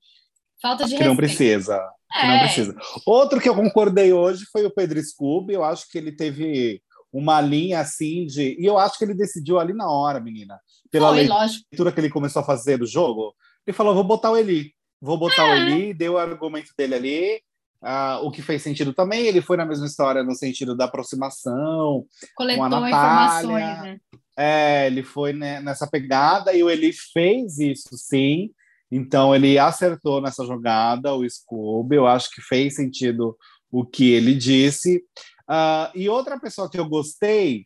Falta 0.61 0.85
de 0.85 0.91
que 0.91 0.95
respeito. 0.95 1.09
não 1.09 1.15
precisa. 1.15 1.79
Que 2.11 2.25
é. 2.25 2.27
não 2.27 2.39
precisa. 2.39 2.75
Outro 3.05 3.39
que 3.39 3.47
eu 3.47 3.55
concordei 3.55 4.11
hoje 4.11 4.45
foi 4.51 4.65
o 4.65 4.73
Pedro 4.73 5.01
Scooby. 5.01 5.53
Eu 5.53 5.63
acho 5.63 5.89
que 5.91 5.97
ele 5.97 6.11
teve 6.11 6.81
uma 7.11 7.39
linha 7.41 7.79
assim 7.79 8.25
de. 8.25 8.55
E 8.59 8.65
eu 8.65 8.77
acho 8.77 8.97
que 8.97 9.03
ele 9.03 9.13
decidiu 9.13 9.59
ali 9.59 9.73
na 9.73 9.89
hora, 9.89 10.19
menina. 10.19 10.59
Pela 10.89 11.09
foi, 11.09 11.17
leitura 11.17 11.39
lógico. 11.39 11.91
que 11.93 11.99
ele 11.99 12.09
começou 12.09 12.41
a 12.41 12.45
fazer 12.45 12.77
do 12.77 12.85
jogo, 12.85 13.35
ele 13.65 13.75
falou: 13.75 13.93
vou 13.93 14.03
botar 14.03 14.31
o 14.31 14.37
Eli. 14.37 14.73
Vou 14.99 15.17
botar 15.17 15.47
é. 15.47 15.53
o 15.53 15.55
Eli, 15.57 15.93
deu 15.93 16.13
o 16.13 16.17
argumento 16.17 16.71
dele 16.77 16.95
ali. 16.95 17.41
Uh, 17.81 18.25
o 18.25 18.31
que 18.31 18.41
fez 18.41 18.63
sentido 18.63 18.91
também, 18.91 19.27
ele 19.27 19.39
foi 19.39 19.55
na 19.55 19.65
mesma 19.65 19.85
história 19.85 20.23
no 20.23 20.33
sentido 20.33 20.75
da 20.75 20.85
aproximação 20.85 22.05
Coletou 22.35 22.67
com 22.67 22.75
a 22.75 22.79
Natália. 22.79 22.89
informações, 22.89 23.81
né? 23.83 23.99
É, 24.35 24.87
ele 24.87 25.03
foi 25.03 25.33
né, 25.33 25.59
nessa 25.61 25.87
pegada 25.87 26.53
e 26.53 26.63
o 26.63 26.69
Eli 26.69 26.91
fez 26.93 27.57
isso, 27.59 27.89
sim. 27.93 28.51
Então 28.91 29.35
ele 29.35 29.59
acertou 29.59 30.21
nessa 30.21 30.45
jogada, 30.45 31.13
o 31.13 31.27
Scooby. 31.27 31.95
Eu 31.95 32.07
acho 32.07 32.29
que 32.31 32.41
fez 32.41 32.75
sentido 32.75 33.35
o 33.71 33.85
que 33.85 34.11
ele 34.11 34.33
disse. 34.33 35.03
Uh, 35.49 35.89
e 35.95 36.07
outra 36.07 36.39
pessoa 36.39 36.69
que 36.69 36.79
eu 36.79 36.87
gostei 36.87 37.65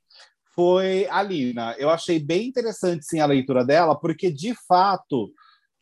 foi 0.55 1.07
a 1.09 1.21
Lina. 1.21 1.75
Eu 1.77 1.89
achei 1.89 2.19
bem 2.19 2.47
interessante 2.47 3.05
sim 3.05 3.19
a 3.19 3.25
leitura 3.25 3.65
dela, 3.65 3.95
porque 3.95 4.31
de 4.31 4.53
fato 4.67 5.31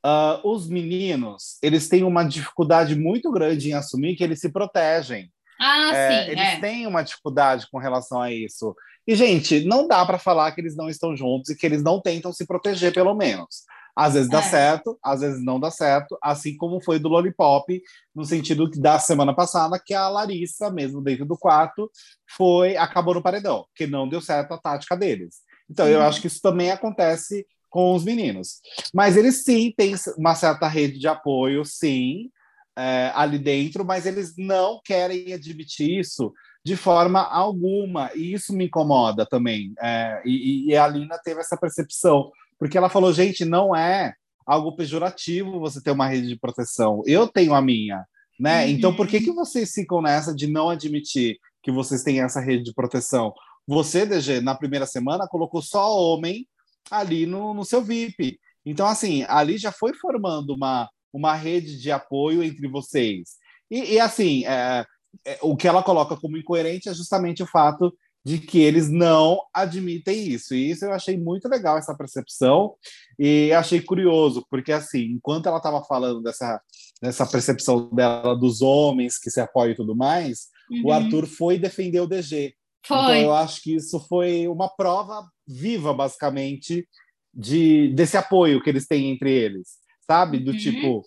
uh, 0.05 0.47
os 0.47 0.67
meninos 0.67 1.57
eles 1.61 1.87
têm 1.87 2.03
uma 2.03 2.23
dificuldade 2.23 2.95
muito 2.95 3.31
grande 3.31 3.69
em 3.69 3.73
assumir 3.73 4.15
que 4.15 4.23
eles 4.23 4.39
se 4.39 4.49
protegem. 4.51 5.31
Ah, 5.59 5.91
é, 5.93 6.09
sim. 6.25 6.31
Eles 6.31 6.47
é. 6.47 6.59
têm 6.59 6.87
uma 6.87 7.03
dificuldade 7.03 7.67
com 7.71 7.77
relação 7.77 8.21
a 8.21 8.31
isso. 8.31 8.73
E, 9.05 9.15
gente, 9.15 9.65
não 9.65 9.87
dá 9.87 10.05
para 10.05 10.17
falar 10.17 10.51
que 10.51 10.61
eles 10.61 10.75
não 10.75 10.87
estão 10.87 11.15
juntos 11.15 11.49
e 11.49 11.55
que 11.55 11.65
eles 11.65 11.83
não 11.83 11.99
tentam 12.01 12.31
se 12.31 12.45
proteger, 12.45 12.93
pelo 12.93 13.13
menos. 13.13 13.63
Às 13.95 14.13
vezes 14.13 14.29
dá 14.29 14.39
é. 14.39 14.43
certo, 14.43 14.97
às 15.03 15.19
vezes 15.19 15.43
não 15.43 15.59
dá 15.59 15.69
certo, 15.69 16.17
assim 16.23 16.55
como 16.55 16.81
foi 16.81 16.99
do 16.99 17.09
Lollipop, 17.09 17.81
no 18.15 18.23
sentido 18.23 18.69
da 18.69 18.97
semana 18.97 19.35
passada, 19.35 19.81
que 19.83 19.93
a 19.93 20.07
Larissa, 20.07 20.71
mesmo 20.71 21.01
dentro 21.01 21.25
do 21.25 21.37
quarto, 21.37 21.91
foi 22.37 22.77
acabou 22.77 23.13
no 23.13 23.21
paredão, 23.21 23.65
que 23.75 23.85
não 23.85 24.07
deu 24.07 24.21
certo 24.21 24.53
a 24.53 24.57
tática 24.57 24.95
deles. 24.95 25.39
Então, 25.69 25.87
eu 25.87 26.01
acho 26.01 26.21
que 26.21 26.27
isso 26.27 26.39
também 26.41 26.71
acontece 26.71 27.45
com 27.69 27.93
os 27.93 28.03
meninos. 28.03 28.59
Mas 28.93 29.15
eles 29.15 29.43
sim 29.43 29.73
têm 29.75 29.95
uma 30.17 30.35
certa 30.35 30.67
rede 30.67 30.99
de 30.99 31.07
apoio, 31.07 31.63
sim, 31.63 32.29
é, 32.77 33.11
ali 33.13 33.37
dentro, 33.37 33.83
mas 33.85 34.05
eles 34.05 34.33
não 34.37 34.79
querem 34.83 35.33
admitir 35.33 35.99
isso 35.99 36.33
de 36.63 36.75
forma 36.75 37.21
alguma, 37.21 38.11
e 38.15 38.33
isso 38.33 38.53
me 38.53 38.65
incomoda 38.65 39.25
também. 39.25 39.73
É, 39.81 40.21
e, 40.25 40.69
e 40.69 40.75
a 40.75 40.87
Lina 40.87 41.17
teve 41.23 41.39
essa 41.39 41.57
percepção, 41.57 42.31
porque 42.57 42.77
ela 42.77 42.89
falou, 42.89 43.13
gente, 43.13 43.45
não 43.45 43.75
é 43.75 44.13
algo 44.45 44.75
pejorativo 44.75 45.59
você 45.59 45.81
ter 45.81 45.91
uma 45.91 46.07
rede 46.07 46.27
de 46.27 46.39
proteção. 46.39 47.01
Eu 47.05 47.27
tenho 47.27 47.53
a 47.53 47.61
minha, 47.61 48.03
né? 48.39 48.65
Uhum. 48.65 48.71
Então, 48.71 48.95
por 48.95 49.07
que, 49.07 49.19
que 49.19 49.31
vocês 49.31 49.71
ficam 49.71 50.01
nessa 50.01 50.33
de 50.33 50.47
não 50.47 50.69
admitir 50.69 51.37
que 51.61 51.71
vocês 51.71 52.03
têm 52.03 52.21
essa 52.21 52.39
rede 52.39 52.63
de 52.63 52.73
proteção? 52.73 53.33
Você, 53.67 54.05
DG, 54.05 54.41
na 54.41 54.55
primeira 54.55 54.85
semana, 54.85 55.27
colocou 55.27 55.61
só 55.61 55.95
homem 55.95 56.47
ali 56.91 57.25
no, 57.25 57.53
no 57.53 57.65
seu 57.65 57.81
VIP. 57.81 58.39
Então, 58.65 58.85
assim, 58.85 59.23
ali 59.27 59.57
já 59.57 59.71
foi 59.71 59.93
formando 59.93 60.53
uma, 60.53 60.89
uma 61.13 61.33
rede 61.35 61.79
de 61.79 61.91
apoio 61.91 62.43
entre 62.43 62.67
vocês. 62.67 63.31
E, 63.69 63.93
e 63.93 63.99
assim, 63.99 64.45
é, 64.45 64.85
é, 65.25 65.39
o 65.41 65.55
que 65.55 65.67
ela 65.67 65.83
coloca 65.83 66.15
como 66.15 66.37
incoerente 66.37 66.89
é 66.89 66.93
justamente 66.93 67.43
o 67.43 67.47
fato 67.47 67.93
de 68.23 68.37
que 68.37 68.59
eles 68.59 68.89
não 68.89 69.39
admitem 69.53 70.27
isso. 70.27 70.53
E 70.53 70.71
isso 70.71 70.85
eu 70.85 70.93
achei 70.93 71.17
muito 71.17 71.47
legal, 71.47 71.77
essa 71.77 71.95
percepção, 71.95 72.75
e 73.17 73.51
achei 73.53 73.81
curioso, 73.81 74.45
porque 74.49 74.71
assim, 74.71 75.03
enquanto 75.13 75.47
ela 75.47 75.57
estava 75.57 75.83
falando 75.83 76.21
dessa, 76.21 76.61
dessa 77.01 77.25
percepção 77.25 77.89
dela 77.89 78.35
dos 78.35 78.61
homens 78.61 79.17
que 79.17 79.31
se 79.31 79.39
apoiam 79.39 79.71
e 79.71 79.75
tudo 79.75 79.95
mais, 79.95 80.47
uhum. 80.69 80.81
o 80.85 80.91
Arthur 80.91 81.25
foi 81.25 81.57
defender 81.57 82.01
o 82.01 82.07
DG. 82.07 82.53
Foi. 82.85 82.97
Então 82.97 83.15
eu 83.15 83.33
acho 83.33 83.61
que 83.61 83.75
isso 83.75 83.99
foi 84.07 84.47
uma 84.47 84.69
prova 84.69 85.27
viva, 85.47 85.93
basicamente, 85.93 86.87
de 87.33 87.89
desse 87.93 88.17
apoio 88.17 88.61
que 88.61 88.69
eles 88.69 88.87
têm 88.87 89.11
entre 89.11 89.31
eles, 89.31 89.77
sabe? 90.05 90.39
Do 90.39 90.51
uhum. 90.51 90.57
tipo, 90.57 91.03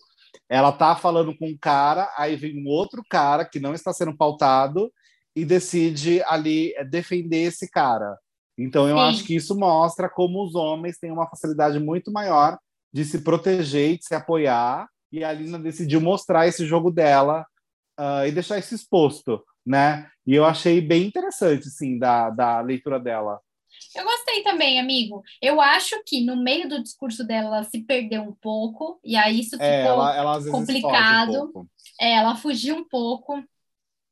ela 0.49 0.73
tá 0.73 0.95
falando 0.95 1.37
com 1.37 1.49
um 1.49 1.59
cara, 1.59 2.13
aí 2.17 2.37
vem 2.37 2.63
um 2.63 2.69
outro 2.69 3.03
cara 3.09 3.45
que 3.45 3.61
não 3.61 3.75
está 3.75 3.93
sendo 3.93 4.17
pautado 4.17 4.93
e 5.35 5.45
decide 5.45 6.23
ali 6.27 6.75
defender 6.91 7.45
esse 7.45 7.71
cara. 7.71 8.17
Então 8.57 8.89
eu 8.89 8.97
Sim. 8.97 9.03
acho 9.03 9.25
que 9.25 9.35
isso 9.35 9.59
mostra 9.59 10.09
como 10.09 10.45
os 10.45 10.55
homens 10.55 10.99
têm 10.99 11.11
uma 11.11 11.29
facilidade 11.29 11.81
muito 11.81 12.13
maior 12.13 12.59
de 12.93 13.05
se 13.05 13.23
proteger 13.23 13.93
e 13.93 13.99
de 13.99 14.05
se 14.05 14.15
apoiar. 14.15 14.87
E 15.11 15.25
a 15.25 15.33
Lina 15.33 15.59
decidiu 15.59 16.01
mostrar 16.01 16.47
esse 16.47 16.67
jogo 16.67 16.91
dela 16.91 17.47
uh, 17.99 18.27
e 18.27 18.33
deixar 18.33 18.59
isso 18.59 18.75
exposto, 18.75 19.43
né? 19.65 20.09
E 20.27 20.35
eu 20.35 20.45
achei 20.45 20.81
bem 20.81 21.07
interessante, 21.07 21.69
sim, 21.69 21.99
da, 21.99 22.31
da 22.31 22.61
leitura 22.61 22.99
dela. 22.99 23.41
Eu 23.97 24.05
gostei 24.05 24.43
também, 24.43 24.79
amigo. 24.79 25.23
Eu 25.41 25.61
acho 25.61 26.03
que 26.07 26.25
no 26.25 26.37
meio 26.37 26.69
do 26.69 26.83
discurso 26.83 27.25
dela 27.25 27.57
ela 27.57 27.65
se 27.65 27.83
perdeu 27.83 28.23
um 28.23 28.35
pouco, 28.35 29.01
e 29.05 29.17
aí 29.17 29.41
isso 29.41 29.57
é, 29.57 29.59
ficou 29.59 29.71
é, 29.71 29.85
ela, 29.85 30.17
ela, 30.17 30.51
complicado. 30.51 31.53
Um 31.55 31.67
É, 32.01 32.13
ela 32.15 32.37
fugiu 32.37 32.77
um 32.77 32.89
pouco, 32.89 33.43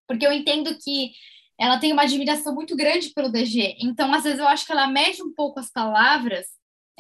porque 0.07 0.27
eu 0.27 0.33
entendo 0.33 0.77
que 0.79 1.13
ela 1.59 1.79
tem 1.79 1.93
uma 1.93 2.03
admiração 2.03 2.55
muito 2.55 2.75
grande 2.75 3.11
pelo 3.11 3.31
DG. 3.31 3.77
Então, 3.81 4.13
às 4.13 4.25
vezes, 4.25 4.39
eu 4.39 4.49
acho 4.49 4.67
que 4.67 4.73
ela 4.73 4.87
mede 4.87 5.23
um 5.23 5.33
pouco 5.33 5.61
as 5.61 5.71
palavras 5.71 6.47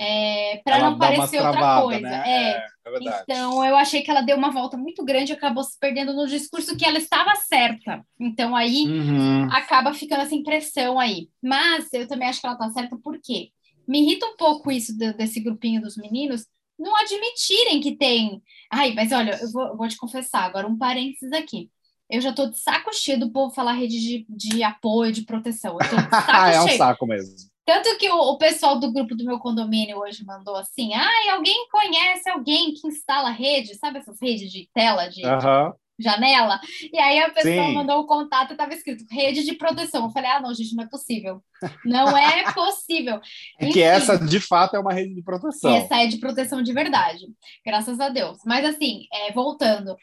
é, 0.02 0.62
para 0.64 0.78
não 0.78 0.96
parecer 0.96 1.36
outra 1.36 1.52
travada, 1.52 1.82
coisa. 1.82 2.00
Né? 2.00 2.22
É. 2.26 2.50
É, 2.52 2.94
é 2.94 3.22
então, 3.22 3.62
eu 3.62 3.76
achei 3.76 4.00
que 4.00 4.10
ela 4.10 4.22
deu 4.22 4.34
uma 4.34 4.50
volta 4.50 4.74
muito 4.74 5.04
grande 5.04 5.30
e 5.30 5.34
acabou 5.34 5.62
se 5.62 5.78
perdendo 5.78 6.14
no 6.14 6.26
discurso 6.26 6.74
que 6.74 6.86
ela 6.86 6.96
estava 6.96 7.34
certa. 7.36 8.02
Então, 8.18 8.56
aí 8.56 8.86
uhum. 8.86 9.52
acaba 9.52 9.92
ficando 9.92 10.22
essa 10.22 10.34
impressão 10.34 10.98
aí. 10.98 11.28
Mas 11.42 11.92
eu 11.92 12.08
também 12.08 12.28
acho 12.28 12.40
que 12.40 12.46
ela 12.46 12.54
está 12.54 12.70
certa, 12.70 12.96
por 12.96 13.20
quê? 13.22 13.50
Me 13.86 14.00
irrita 14.00 14.24
um 14.24 14.36
pouco 14.36 14.72
isso 14.72 14.96
de, 14.96 15.12
desse 15.12 15.38
grupinho 15.38 15.82
dos 15.82 15.98
meninos 15.98 16.46
não 16.78 16.96
admitirem 16.96 17.82
que 17.82 17.94
tem. 17.94 18.42
Ai, 18.72 18.94
mas 18.94 19.12
olha, 19.12 19.38
eu 19.42 19.52
vou, 19.52 19.66
eu 19.66 19.76
vou 19.76 19.86
te 19.86 19.98
confessar 19.98 20.44
agora 20.44 20.66
um 20.66 20.78
parênteses 20.78 21.30
aqui. 21.32 21.68
Eu 22.08 22.22
já 22.22 22.32
tô 22.32 22.46
de 22.46 22.58
saco 22.58 22.90
cheio 22.94 23.20
do 23.20 23.30
povo 23.30 23.54
falar 23.54 23.72
rede 23.72 24.00
de, 24.00 24.26
de 24.30 24.62
apoio, 24.62 25.12
de 25.12 25.22
proteção. 25.22 25.76
Eu 25.78 25.90
tô 25.90 25.96
de 25.96 26.08
saco 26.10 26.46
é 26.46 26.62
um 26.62 26.78
saco 26.78 27.06
mesmo. 27.06 27.49
Tanto 27.70 27.96
que 27.98 28.10
o, 28.10 28.16
o, 28.16 28.36
pessoal 28.36 28.80
do 28.80 28.92
grupo 28.92 29.14
do 29.14 29.24
meu 29.24 29.38
condomínio 29.38 29.98
hoje 29.98 30.24
mandou 30.24 30.56
assim: 30.56 30.92
ai, 30.92 31.28
alguém 31.28 31.68
conhece 31.70 32.28
alguém 32.28 32.74
que 32.74 32.88
instala 32.88 33.30
rede, 33.30 33.76
sabe 33.76 33.98
essas 33.98 34.20
redes 34.20 34.50
de 34.50 34.68
tela 34.74 35.06
de, 35.06 35.24
uhum. 35.24 35.72
de 35.96 36.04
janela? 36.04 36.60
E 36.92 36.98
aí 36.98 37.20
a 37.20 37.30
pessoa 37.30 37.66
Sim. 37.66 37.74
mandou 37.74 38.00
o 38.00 38.08
contato 38.08 38.50
e 38.50 38.52
estava 38.54 38.74
escrito 38.74 39.04
rede 39.08 39.44
de 39.44 39.54
proteção. 39.54 40.02
Eu 40.02 40.10
falei: 40.10 40.28
ah, 40.32 40.40
não, 40.40 40.52
gente, 40.52 40.74
não 40.74 40.82
é 40.82 40.88
possível. 40.88 41.40
Não 41.84 42.18
é 42.18 42.42
possível. 42.52 43.20
É 43.60 43.68
que 43.68 43.80
essa, 43.80 44.18
de 44.18 44.40
fato, 44.40 44.74
é 44.74 44.80
uma 44.80 44.92
rede 44.92 45.14
de 45.14 45.22
proteção. 45.22 45.72
Essa 45.72 46.02
é 46.02 46.08
de 46.08 46.18
proteção 46.18 46.64
de 46.64 46.72
verdade, 46.72 47.24
graças 47.64 48.00
a 48.00 48.08
Deus. 48.08 48.38
Mas 48.44 48.64
assim, 48.64 49.04
é, 49.14 49.30
voltando, 49.30 49.96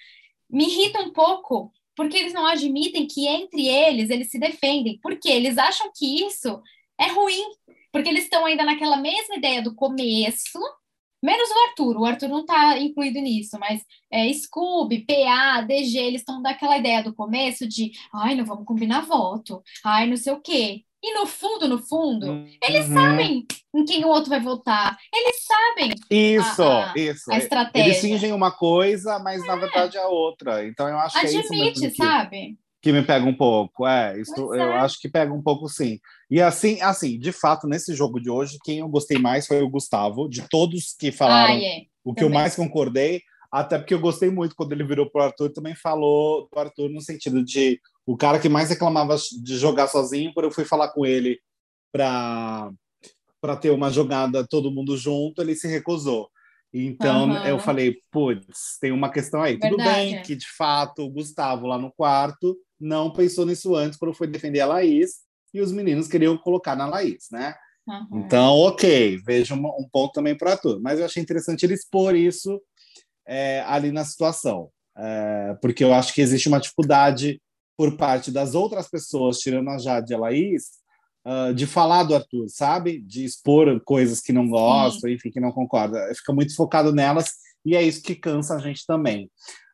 me 0.50 0.64
irrita 0.64 1.02
um 1.02 1.12
pouco 1.12 1.74
porque 1.98 2.16
eles 2.16 2.32
não 2.32 2.46
admitem 2.46 3.08
que 3.08 3.28
entre 3.28 3.68
eles 3.68 4.10
eles 4.10 4.30
se 4.30 4.40
defendem, 4.40 5.00
porque 5.02 5.28
eles 5.28 5.58
acham 5.58 5.92
que 5.94 6.24
isso 6.24 6.62
é 7.00 7.08
ruim, 7.08 7.44
porque 7.92 8.10
eles 8.10 8.24
estão 8.24 8.46
ainda 8.46 8.64
naquela 8.64 8.98
mesma 8.98 9.36
ideia 9.36 9.62
do 9.62 9.76
começo, 9.76 10.60
menos 11.24 11.50
o 11.50 11.60
Arthur, 11.70 11.98
o 11.98 12.06
Arthur 12.06 12.28
não 12.28 12.42
está 12.42 12.78
incluído 12.78 13.20
nisso, 13.20 13.58
mas 13.60 13.82
é, 14.12 14.32
Scooby, 14.32 15.06
PA, 15.06 15.62
DG, 15.62 15.98
eles 15.98 16.22
estão 16.22 16.42
daquela 16.42 16.78
ideia 16.78 17.04
do 17.04 17.14
começo 17.14 17.68
de, 17.68 17.92
ai, 18.14 18.36
não 18.36 18.46
vamos 18.46 18.66
combinar 18.66 19.02
voto, 19.02 19.62
ai, 19.84 20.08
não 20.08 20.18
sei 20.18 20.34
o 20.34 20.42
quê. 20.42 20.84
E 21.04 21.14
no 21.14 21.28
fundo, 21.28 21.68
no 21.68 21.78
fundo, 21.78 22.28
uhum. 22.28 22.50
eles 22.62 22.88
sabem 22.88 23.46
em 23.74 23.86
quem 23.86 24.04
o 24.04 24.08
outro 24.08 24.32
vai 24.32 24.40
votar. 24.40 24.98
Eles 25.14 25.44
sabem. 25.44 25.94
Isso, 26.10 26.64
a, 26.64 26.92
a, 26.92 26.94
isso. 26.98 27.32
A 27.32 27.38
estratégia. 27.38 27.88
Eles 27.88 28.02
fingem 28.02 28.32
uma 28.32 28.52
coisa, 28.52 29.20
mas 29.20 29.44
é. 29.44 29.46
na 29.46 29.56
verdade 29.56 29.96
é 29.96 30.02
a 30.02 30.08
outra. 30.08 30.66
Então 30.66 30.88
eu 30.88 30.98
acho 30.98 31.18
Admite, 31.18 31.48
que 31.48 31.56
é 31.56 31.70
isso 31.70 31.82
mesmo 31.82 31.96
sabe? 31.96 32.58
Que 32.88 32.94
me 32.94 33.04
pega 33.04 33.26
um 33.26 33.34
pouco. 33.34 33.86
É, 33.86 34.18
isso 34.18 34.34
eu 34.38 34.54
é. 34.54 34.78
acho 34.78 34.98
que 35.02 35.10
pega 35.10 35.34
um 35.34 35.42
pouco 35.42 35.68
sim. 35.68 36.00
E 36.32 36.42
assim, 36.42 36.82
assim, 36.82 37.20
de 37.20 37.34
fato, 37.34 37.68
nesse 37.68 37.94
jogo 37.94 38.18
de 38.18 38.30
hoje, 38.30 38.58
quem 38.64 38.80
eu 38.80 38.88
gostei 38.88 39.18
mais 39.18 39.46
foi 39.46 39.62
o 39.62 39.70
Gustavo, 39.70 40.30
de 40.30 40.48
todos 40.48 40.96
que 40.98 41.12
falaram. 41.12 41.56
Ah, 41.56 41.62
é. 41.62 41.82
O 42.02 42.14
que 42.14 42.22
Também. 42.22 42.38
eu 42.38 42.42
mais 42.42 42.56
concordei, 42.56 43.22
até 43.52 43.78
porque 43.78 43.94
eu 43.94 44.00
gostei 44.00 44.30
muito 44.30 44.56
quando 44.56 44.72
ele 44.72 44.86
virou 44.86 45.10
pro 45.10 45.22
Arthur, 45.22 45.50
também 45.50 45.76
falou 45.76 46.48
do 46.50 46.58
Arthur 46.58 46.88
no 46.88 47.02
sentido 47.02 47.44
de 47.44 47.78
o 48.06 48.16
cara 48.16 48.40
que 48.40 48.48
mais 48.48 48.70
reclamava 48.70 49.18
de 49.44 49.58
jogar 49.58 49.88
sozinho, 49.88 50.32
quando 50.34 50.46
eu 50.46 50.52
fui 50.52 50.64
falar 50.64 50.88
com 50.90 51.06
ele 51.06 51.38
para 51.92 52.72
para 53.40 53.56
ter 53.56 53.70
uma 53.70 53.92
jogada 53.92 54.48
todo 54.48 54.72
mundo 54.72 54.98
junto, 54.98 55.42
ele 55.42 55.56
se 55.56 55.68
recusou. 55.68 56.30
Então 56.74 57.28
uhum. 57.30 57.46
eu 57.46 57.60
falei, 57.60 57.98
putz, 58.12 58.78
tem 58.80 58.92
uma 58.92 59.12
questão 59.12 59.42
aí. 59.42 59.58
Verdade. 59.58 59.76
Tudo 59.76 59.84
bem 59.84 60.22
que 60.22 60.36
de 60.36 60.48
fato 60.58 61.04
o 61.04 61.10
Gustavo 61.10 61.68
lá 61.68 61.78
no 61.78 61.92
quarto 61.92 62.58
não 62.80 63.12
pensou 63.12 63.46
nisso 63.46 63.76
antes 63.76 63.98
quando 63.98 64.14
foi 64.14 64.28
defender 64.28 64.60
a 64.62 64.68
Laís 64.68 65.22
e 65.54 65.62
os 65.62 65.72
meninos 65.72 66.08
queriam 66.08 66.38
colocar 66.38 66.76
na 66.76 66.88
Laís, 66.88 67.28
né? 67.32 67.56
Uhum. 67.88 68.24
Então, 68.26 68.54
ok, 68.56 69.18
vejo 69.26 69.56
um, 69.56 69.66
um 69.80 69.88
ponto 69.92 70.12
também 70.12 70.36
para 70.36 70.58
tudo. 70.58 70.82
Mas 70.82 71.00
eu 71.00 71.06
achei 71.06 71.24
interessante 71.24 71.64
ele 71.64 71.74
expor 71.74 72.16
isso 72.16 72.62
é, 73.26 73.62
ali 73.66 73.92
na 73.92 74.04
situação, 74.04 74.70
é, 74.98 75.56
porque 75.62 75.84
eu 75.84 75.94
acho 75.94 76.14
que 76.14 76.22
existe 76.22 76.48
uma 76.48 76.60
dificuldade 76.60 77.42
por 77.78 77.96
parte 77.96 78.32
das 78.32 78.56
outras 78.56 78.90
pessoas, 78.90 79.38
tirando 79.38 79.70
a 79.70 79.78
Jade 79.78 80.12
e 80.12 80.16
a 80.16 80.20
Laís, 80.20 80.64
uh, 81.28 81.54
de 81.54 81.68
falar 81.68 82.04
do 82.04 82.16
Arthur, 82.16 82.48
sabe? 82.50 83.00
De 83.02 83.24
expor 83.24 83.80
coisas 83.86 84.20
que 84.20 84.34
não 84.34 84.50
gostam, 84.50 85.10
enfim, 85.10 85.30
que 85.30 85.40
não 85.40 85.52
concorda. 85.52 86.12
Fica 86.16 86.34
muito 86.34 86.56
focado 86.56 86.92
nelas 86.92 87.34
e 87.64 87.76
é 87.76 87.84
isso 87.84 88.02
que 88.02 88.16
cansa 88.16 88.56
a 88.56 88.60
gente 88.60 88.86
também. 88.88 89.30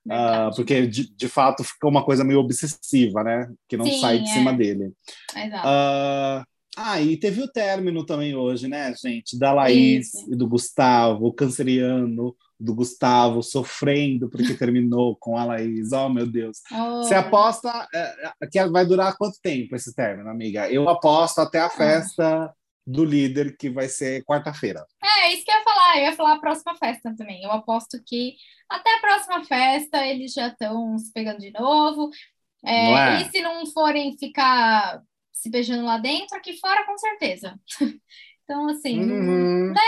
Uh, 0.06 0.54
porque 0.56 0.86
de, 0.86 1.16
de, 1.16 1.28
fato 1.30 1.64
fica 1.64 1.88
uma 1.88 2.04
coisa 2.04 2.24
meio 2.24 2.40
obsessiva, 2.40 3.24
né? 3.24 3.50
Que 3.70 3.78
não 3.78 3.86
Sim, 3.86 4.02
sai 4.02 4.20
de 4.20 4.30
é. 4.30 4.34
cima 4.34 4.54
dele. 4.54 4.92
Exato. 5.36 5.68
Uh, 5.68 6.46
ah, 6.76 7.00
e 7.02 7.16
teve 7.18 7.42
o 7.42 7.48
término 7.48 8.06
também 8.06 8.36
hoje, 8.36 8.68
né, 8.68 8.94
gente? 8.96 9.38
Da 9.38 9.54
Laís 9.54 10.14
Isso. 10.14 10.34
e 10.34 10.36
do 10.36 10.48
Gustavo, 10.48 11.28
o 11.28 11.34
canceriano 11.34 12.36
do 12.60 12.74
Gustavo 12.74 13.44
sofrendo 13.44 14.30
porque 14.30 14.56
terminou 14.56 15.16
com 15.20 15.38
a 15.38 15.46
Laís. 15.46 15.92
Oh, 15.92 16.10
meu 16.10 16.26
Deus. 16.26 16.58
Oh. 16.72 17.04
Você 17.04 17.14
aposta 17.14 17.88
é, 17.94 18.34
é, 18.42 18.48
que 18.48 18.66
vai 18.68 18.86
durar 18.86 19.16
quanto 19.18 19.40
tempo 19.42 19.76
esse 19.76 19.94
término, 19.94 20.30
amiga? 20.30 20.70
Eu 20.70 20.90
aposto 20.90 21.40
até 21.40 21.60
a 21.60 21.68
ah. 21.68 21.70
festa 21.70 22.46
ah. 22.46 22.54
Do 22.86 23.06
líder, 23.06 23.56
que 23.58 23.70
vai 23.70 23.88
ser 23.88 24.24
quarta-feira. 24.24 24.86
É, 25.02 25.34
isso 25.34 25.46
que 25.46 25.52
eu 25.52 25.56
ia 25.56 25.64
falar. 25.64 25.98
Eu 25.98 26.04
ia 26.04 26.16
falar 26.16 26.34
a 26.34 26.40
próxima 26.40 26.76
festa 26.76 27.14
também. 27.18 27.44
Eu 27.44 27.52
aposto 27.52 28.02
que 28.06 28.36
até 28.70 28.96
a 28.96 29.00
próxima 29.00 29.44
festa 29.46 30.06
eles 30.06 30.34
já 30.34 30.48
estão 30.48 30.98
se 30.98 31.12
pegando 31.14 31.40
de 31.40 31.52
novo. 31.52 32.10
É, 32.66 32.92
é? 32.92 33.22
E 33.22 33.30
se 33.30 33.42
não 33.42 33.66
forem 33.68 34.18
ficar 34.18 35.02
se 35.32 35.50
beijando 35.50 35.86
lá 35.86 35.98
dentro, 35.98 36.38
aqui 36.38 36.58
fora, 36.60 36.86
com 36.86 36.98
certeza. 36.98 37.60
então, 38.44 38.70
assim, 38.70 39.00
uhum. 39.00 39.74
né, 39.74 39.82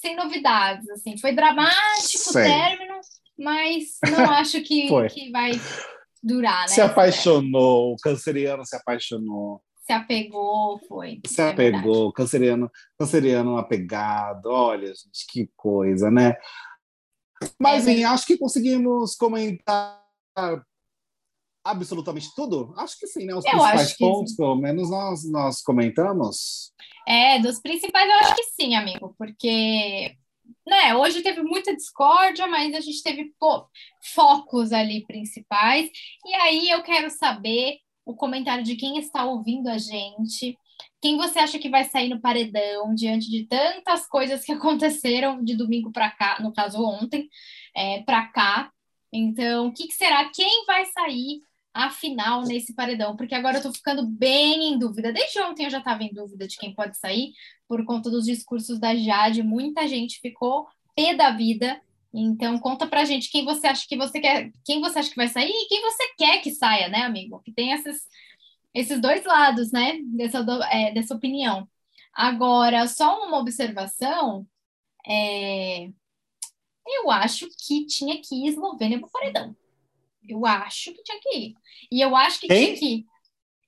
sem 0.00 0.14
novidades, 0.14 0.88
assim. 0.90 1.18
Foi 1.18 1.32
dramático 1.32 2.30
o 2.30 2.32
término, 2.32 3.00
mas 3.36 3.98
não 4.10 4.30
acho 4.32 4.62
que, 4.62 4.88
que 5.08 5.30
vai 5.30 5.52
durar, 6.22 6.62
né? 6.62 6.68
Se 6.68 6.80
apaixonou, 6.80 7.94
o 7.94 7.96
canceriano 7.96 8.64
se 8.64 8.76
apaixonou. 8.76 9.62
Se 9.86 9.92
apegou, 9.92 10.80
foi. 10.88 11.20
Se 11.24 11.40
é 11.40 11.50
apegou, 11.50 12.12
canceriano, 12.12 12.68
canceriano 12.98 13.56
apegado. 13.56 14.46
Olha, 14.46 14.88
gente, 14.88 15.24
que 15.28 15.48
coisa, 15.54 16.10
né? 16.10 16.34
Mas, 17.56 17.86
é, 17.86 18.02
acho 18.02 18.26
que 18.26 18.36
conseguimos 18.36 19.14
comentar 19.14 20.02
absolutamente 21.64 22.34
tudo? 22.34 22.74
Acho 22.76 22.98
que 22.98 23.06
sim, 23.06 23.26
né? 23.26 23.34
Os 23.36 23.44
eu 23.44 23.52
principais 23.52 23.96
pontos, 23.96 24.32
sim. 24.32 24.36
pelo 24.36 24.56
menos, 24.56 24.90
nós, 24.90 25.30
nós 25.30 25.62
comentamos. 25.62 26.72
É, 27.06 27.38
dos 27.38 27.60
principais 27.60 28.08
eu 28.08 28.16
acho 28.16 28.34
que 28.34 28.42
sim, 28.42 28.74
amigo, 28.74 29.14
porque 29.16 30.16
né, 30.66 30.96
hoje 30.96 31.22
teve 31.22 31.42
muita 31.42 31.76
discórdia, 31.76 32.48
mas 32.48 32.74
a 32.74 32.80
gente 32.80 33.04
teve 33.04 33.32
pô, 33.38 33.68
focos 34.14 34.72
ali 34.72 35.06
principais. 35.06 35.88
E 36.24 36.34
aí 36.34 36.70
eu 36.70 36.82
quero 36.82 37.08
saber 37.08 37.78
o 38.06 38.14
comentário 38.14 38.64
de 38.64 38.76
quem 38.76 38.98
está 38.98 39.24
ouvindo 39.24 39.68
a 39.68 39.76
gente. 39.76 40.56
Quem 41.02 41.16
você 41.16 41.40
acha 41.40 41.58
que 41.58 41.68
vai 41.68 41.84
sair 41.84 42.08
no 42.08 42.20
paredão 42.20 42.94
diante 42.94 43.28
de 43.28 43.44
tantas 43.46 44.06
coisas 44.06 44.44
que 44.44 44.52
aconteceram 44.54 45.42
de 45.42 45.56
domingo 45.56 45.90
para 45.90 46.10
cá, 46.10 46.38
no 46.40 46.54
caso 46.54 46.82
ontem, 46.82 47.28
é, 47.74 48.02
para 48.02 48.28
cá? 48.28 48.70
Então, 49.12 49.66
o 49.66 49.72
que, 49.72 49.88
que 49.88 49.94
será? 49.94 50.30
Quem 50.30 50.64
vai 50.66 50.86
sair 50.86 51.40
a 51.74 51.90
final 51.90 52.42
nesse 52.42 52.74
paredão, 52.74 53.16
porque 53.16 53.34
agora 53.34 53.58
eu 53.58 53.62
tô 53.62 53.70
ficando 53.70 54.06
bem 54.06 54.72
em 54.72 54.78
dúvida. 54.78 55.12
Desde 55.12 55.38
ontem 55.42 55.64
eu 55.64 55.70
já 55.70 55.78
estava 55.78 56.02
em 56.02 56.14
dúvida 56.14 56.46
de 56.46 56.56
quem 56.56 56.72
pode 56.72 56.96
sair, 56.96 57.32
por 57.68 57.84
conta 57.84 58.08
dos 58.08 58.24
discursos 58.24 58.78
da 58.78 58.96
Jade, 58.96 59.42
muita 59.42 59.86
gente 59.86 60.18
ficou 60.20 60.66
pé 60.94 61.14
da 61.14 61.30
vida. 61.32 61.78
Então 62.18 62.58
conta 62.58 62.86
pra 62.86 63.04
gente 63.04 63.30
quem 63.30 63.44
você 63.44 63.66
acha 63.66 63.86
que 63.86 63.94
você 63.94 64.18
quer, 64.18 64.50
quem 64.64 64.80
você 64.80 64.98
acha 64.98 65.10
que 65.10 65.16
vai 65.16 65.28
sair 65.28 65.50
e 65.50 65.68
quem 65.68 65.82
você 65.82 66.14
quer 66.16 66.40
que 66.40 66.50
saia, 66.50 66.88
né, 66.88 67.02
amigo? 67.02 67.42
Que 67.44 67.52
tem 67.52 67.72
esses, 67.72 68.06
esses 68.72 68.98
dois 69.02 69.22
lados, 69.26 69.70
né, 69.70 69.98
dessa, 70.02 70.38
é, 70.70 70.92
dessa 70.92 71.14
opinião. 71.14 71.68
Agora, 72.14 72.88
só 72.88 73.26
uma 73.26 73.38
observação, 73.38 74.46
é... 75.06 75.90
eu 76.86 77.10
acho 77.10 77.48
que 77.58 77.84
tinha 77.84 78.18
que 78.18 78.34
ir 78.34 78.48
Eslovênia 78.48 78.98
pro 78.98 79.10
paredão. 79.10 79.54
Eu 80.26 80.46
acho 80.46 80.94
que 80.94 81.02
tinha 81.02 81.20
que 81.20 81.36
ir. 81.36 81.54
E 81.92 82.00
eu 82.00 82.16
acho 82.16 82.40
que 82.40 82.48
tinha 82.48 82.76
que 82.76 82.86
ir. 82.86 83.04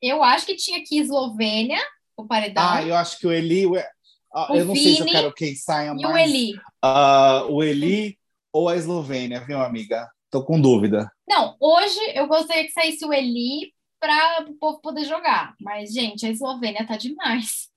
Eu 0.01 0.22
acho 0.22 0.46
que 0.46 0.57
tinha 0.57 0.82
que 0.82 0.96
ir 0.96 1.01
Eslovênia, 1.01 1.80
o 2.16 2.24
paredão. 2.24 2.64
Ah, 2.66 2.82
eu 2.82 2.94
acho 2.94 3.18
que 3.18 3.26
o 3.26 3.32
Eli. 3.32 3.66
O, 3.66 3.76
ah, 3.76 4.49
eu 4.51 4.64
não 4.64 4.72
Vini 4.72 4.86
sei 4.86 4.94
se 4.94 5.01
eu 5.03 5.07
quero 5.07 5.34
quem 5.34 5.55
saia 5.55 5.92
mais. 5.92 6.03
E 6.03 6.07
o 6.07 6.16
Eli. 6.16 6.55
Uh, 6.82 7.53
o 7.53 7.62
Eli 7.62 8.18
ou 8.53 8.68
a 8.68 8.76
Eslovênia, 8.76 9.40
viu, 9.40 9.61
amiga? 9.61 10.09
Tô 10.30 10.44
com 10.44 10.61
dúvida. 10.61 11.11
Não, 11.28 11.57
hoje 11.61 11.99
eu 12.14 12.26
gostaria 12.26 12.64
que 12.64 12.72
saísse 12.72 13.05
o 13.05 13.12
Eli 13.12 13.72
para 13.99 14.44
o 14.49 14.55
povo 14.55 14.80
poder 14.80 15.05
jogar. 15.05 15.55
Mas, 15.61 15.92
gente, 15.92 16.26
a 16.26 16.30
Eslovênia 16.30 16.86
tá 16.86 16.96
demais. 16.96 17.68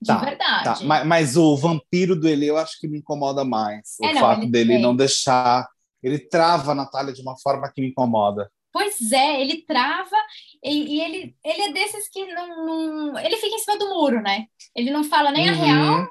De 0.00 0.08
tá, 0.08 0.18
verdade. 0.18 0.64
Tá. 0.64 0.78
Mas, 0.84 1.06
mas, 1.06 1.36
o 1.36 1.56
vampiro 1.56 2.14
do 2.14 2.28
Eli 2.28 2.46
eu 2.46 2.58
acho 2.58 2.78
que 2.78 2.88
me 2.88 2.98
incomoda 2.98 3.44
mais. 3.44 3.96
É, 4.02 4.10
o 4.10 4.14
não, 4.14 4.20
fato 4.20 4.46
dele 4.46 4.78
não 4.78 4.94
deixar 4.94 5.66
Ele 6.02 6.18
trava 6.18 6.72
a 6.72 6.74
Natália 6.74 7.12
de 7.12 7.22
uma 7.22 7.36
forma 7.38 7.70
que 7.72 7.80
me 7.80 7.88
incomoda. 7.88 8.50
Pois 8.72 9.10
é, 9.10 9.40
ele 9.40 9.62
trava 9.62 10.16
e, 10.62 10.96
e, 10.96 11.00
ele, 11.00 11.34
ele 11.42 11.62
é 11.62 11.72
desses 11.72 12.10
que 12.10 12.26
não, 12.26 12.66
não, 12.66 13.18
Ele 13.18 13.36
fica 13.36 13.54
em 13.54 13.58
cima 13.58 13.78
do 13.78 13.88
muro, 13.88 14.20
né? 14.20 14.44
Ele 14.74 14.90
não 14.90 15.02
fala 15.02 15.32
nem 15.32 15.48
uhum. 15.50 15.54
a 15.54 15.64
real. 15.64 16.08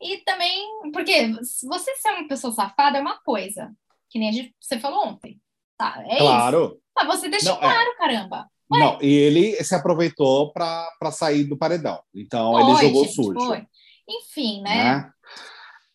E 0.00 0.18
também. 0.18 0.66
Porque 0.92 1.28
você 1.68 1.94
ser 1.96 2.10
uma 2.10 2.28
pessoa 2.28 2.52
safada 2.52 2.98
é 2.98 3.00
uma 3.00 3.18
coisa. 3.22 3.72
Que 4.08 4.18
nem 4.18 4.28
a 4.28 4.32
gente, 4.32 4.54
você 4.60 4.78
falou 4.78 5.06
ontem. 5.06 5.40
Tá, 5.76 6.02
é 6.06 6.18
claro. 6.18 6.64
isso. 6.64 6.80
Mas 6.96 7.06
você 7.06 7.28
deixa 7.28 7.50
não, 7.50 7.56
é. 7.56 7.60
claro, 7.60 7.90
é... 7.90 7.96
caramba. 7.96 8.50
Ué. 8.72 8.78
Não, 8.78 8.98
e 9.02 9.12
ele 9.12 9.64
se 9.64 9.74
aproveitou 9.74 10.52
para 10.52 11.10
sair 11.10 11.44
do 11.44 11.56
paredão. 11.56 12.00
Então 12.14 12.52
foi, 12.52 12.62
ele 12.62 12.80
jogou 12.88 13.04
gente, 13.04 13.14
sujo. 13.14 13.40
Foi. 13.40 13.66
Enfim, 14.08 14.62
né? 14.62 14.84
né? 14.84 15.12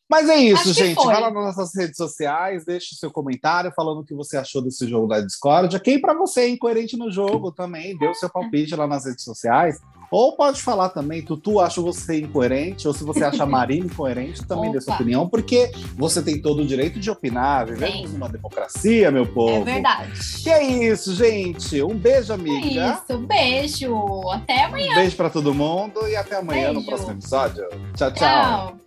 Mas 0.09 0.29
é 0.29 0.37
isso, 0.37 0.71
gente. 0.73 1.03
Vai 1.03 1.19
lá 1.19 1.31
nas 1.31 1.57
nossas 1.57 1.75
redes 1.75 1.97
sociais, 1.97 2.63
deixe 2.63 2.93
o 2.93 2.97
seu 2.97 3.09
comentário 3.09 3.71
falando 3.75 4.01
o 4.01 4.05
que 4.05 4.13
você 4.13 4.37
achou 4.37 4.61
desse 4.61 4.87
jogo 4.87 5.07
da 5.07 5.19
Discord. 5.19 5.79
Quem 5.79 5.99
para 5.99 6.13
você 6.13 6.41
é 6.41 6.49
incoerente 6.49 6.95
no 6.95 7.11
jogo 7.11 7.51
também, 7.51 7.97
dê 7.97 8.07
o 8.07 8.13
seu 8.13 8.29
palpite 8.29 8.75
lá 8.75 8.85
nas 8.85 9.05
redes 9.05 9.23
sociais. 9.23 9.79
Ou 10.11 10.35
pode 10.35 10.61
falar 10.61 10.89
também, 10.89 11.23
Tutu, 11.23 11.59
acho 11.59 11.81
você 11.81 12.19
incoerente, 12.19 12.87
ou 12.87 12.93
se 12.93 13.03
você 13.03 13.23
acha 13.23 13.43
a 13.43 13.45
Marina 13.45 13.87
incoerente, 13.87 14.45
também 14.45 14.71
dê 14.71 14.79
sua 14.79 14.95
opinião, 14.95 15.27
porque 15.27 15.71
você 15.95 16.21
tem 16.21 16.39
todo 16.41 16.61
o 16.61 16.65
direito 16.65 16.99
de 16.99 17.09
opinar. 17.09 17.65
Vivemos 17.65 18.11
Sim. 18.11 18.13
numa 18.13 18.29
democracia, 18.29 19.11
meu 19.11 19.25
povo. 19.25 19.67
É 19.67 19.73
verdade. 19.73 20.11
E 20.45 20.49
é 20.49 20.63
isso, 20.63 21.13
gente. 21.15 21.81
Um 21.81 21.97
beijo, 21.97 22.31
amiga. 22.31 22.81
É 22.81 22.93
isso, 22.93 23.19
um 23.19 23.25
beijo. 23.25 24.29
Até 24.31 24.65
amanhã. 24.65 24.91
Um 24.91 24.95
beijo 24.95 25.15
para 25.17 25.29
todo 25.29 25.53
mundo 25.53 26.07
e 26.07 26.15
até 26.15 26.37
amanhã 26.37 26.67
beijo. 26.67 26.79
no 26.79 26.85
próximo 26.85 27.11
episódio. 27.11 27.67
tchau. 27.95 28.11
tchau. 28.11 28.13
tchau. 28.13 28.84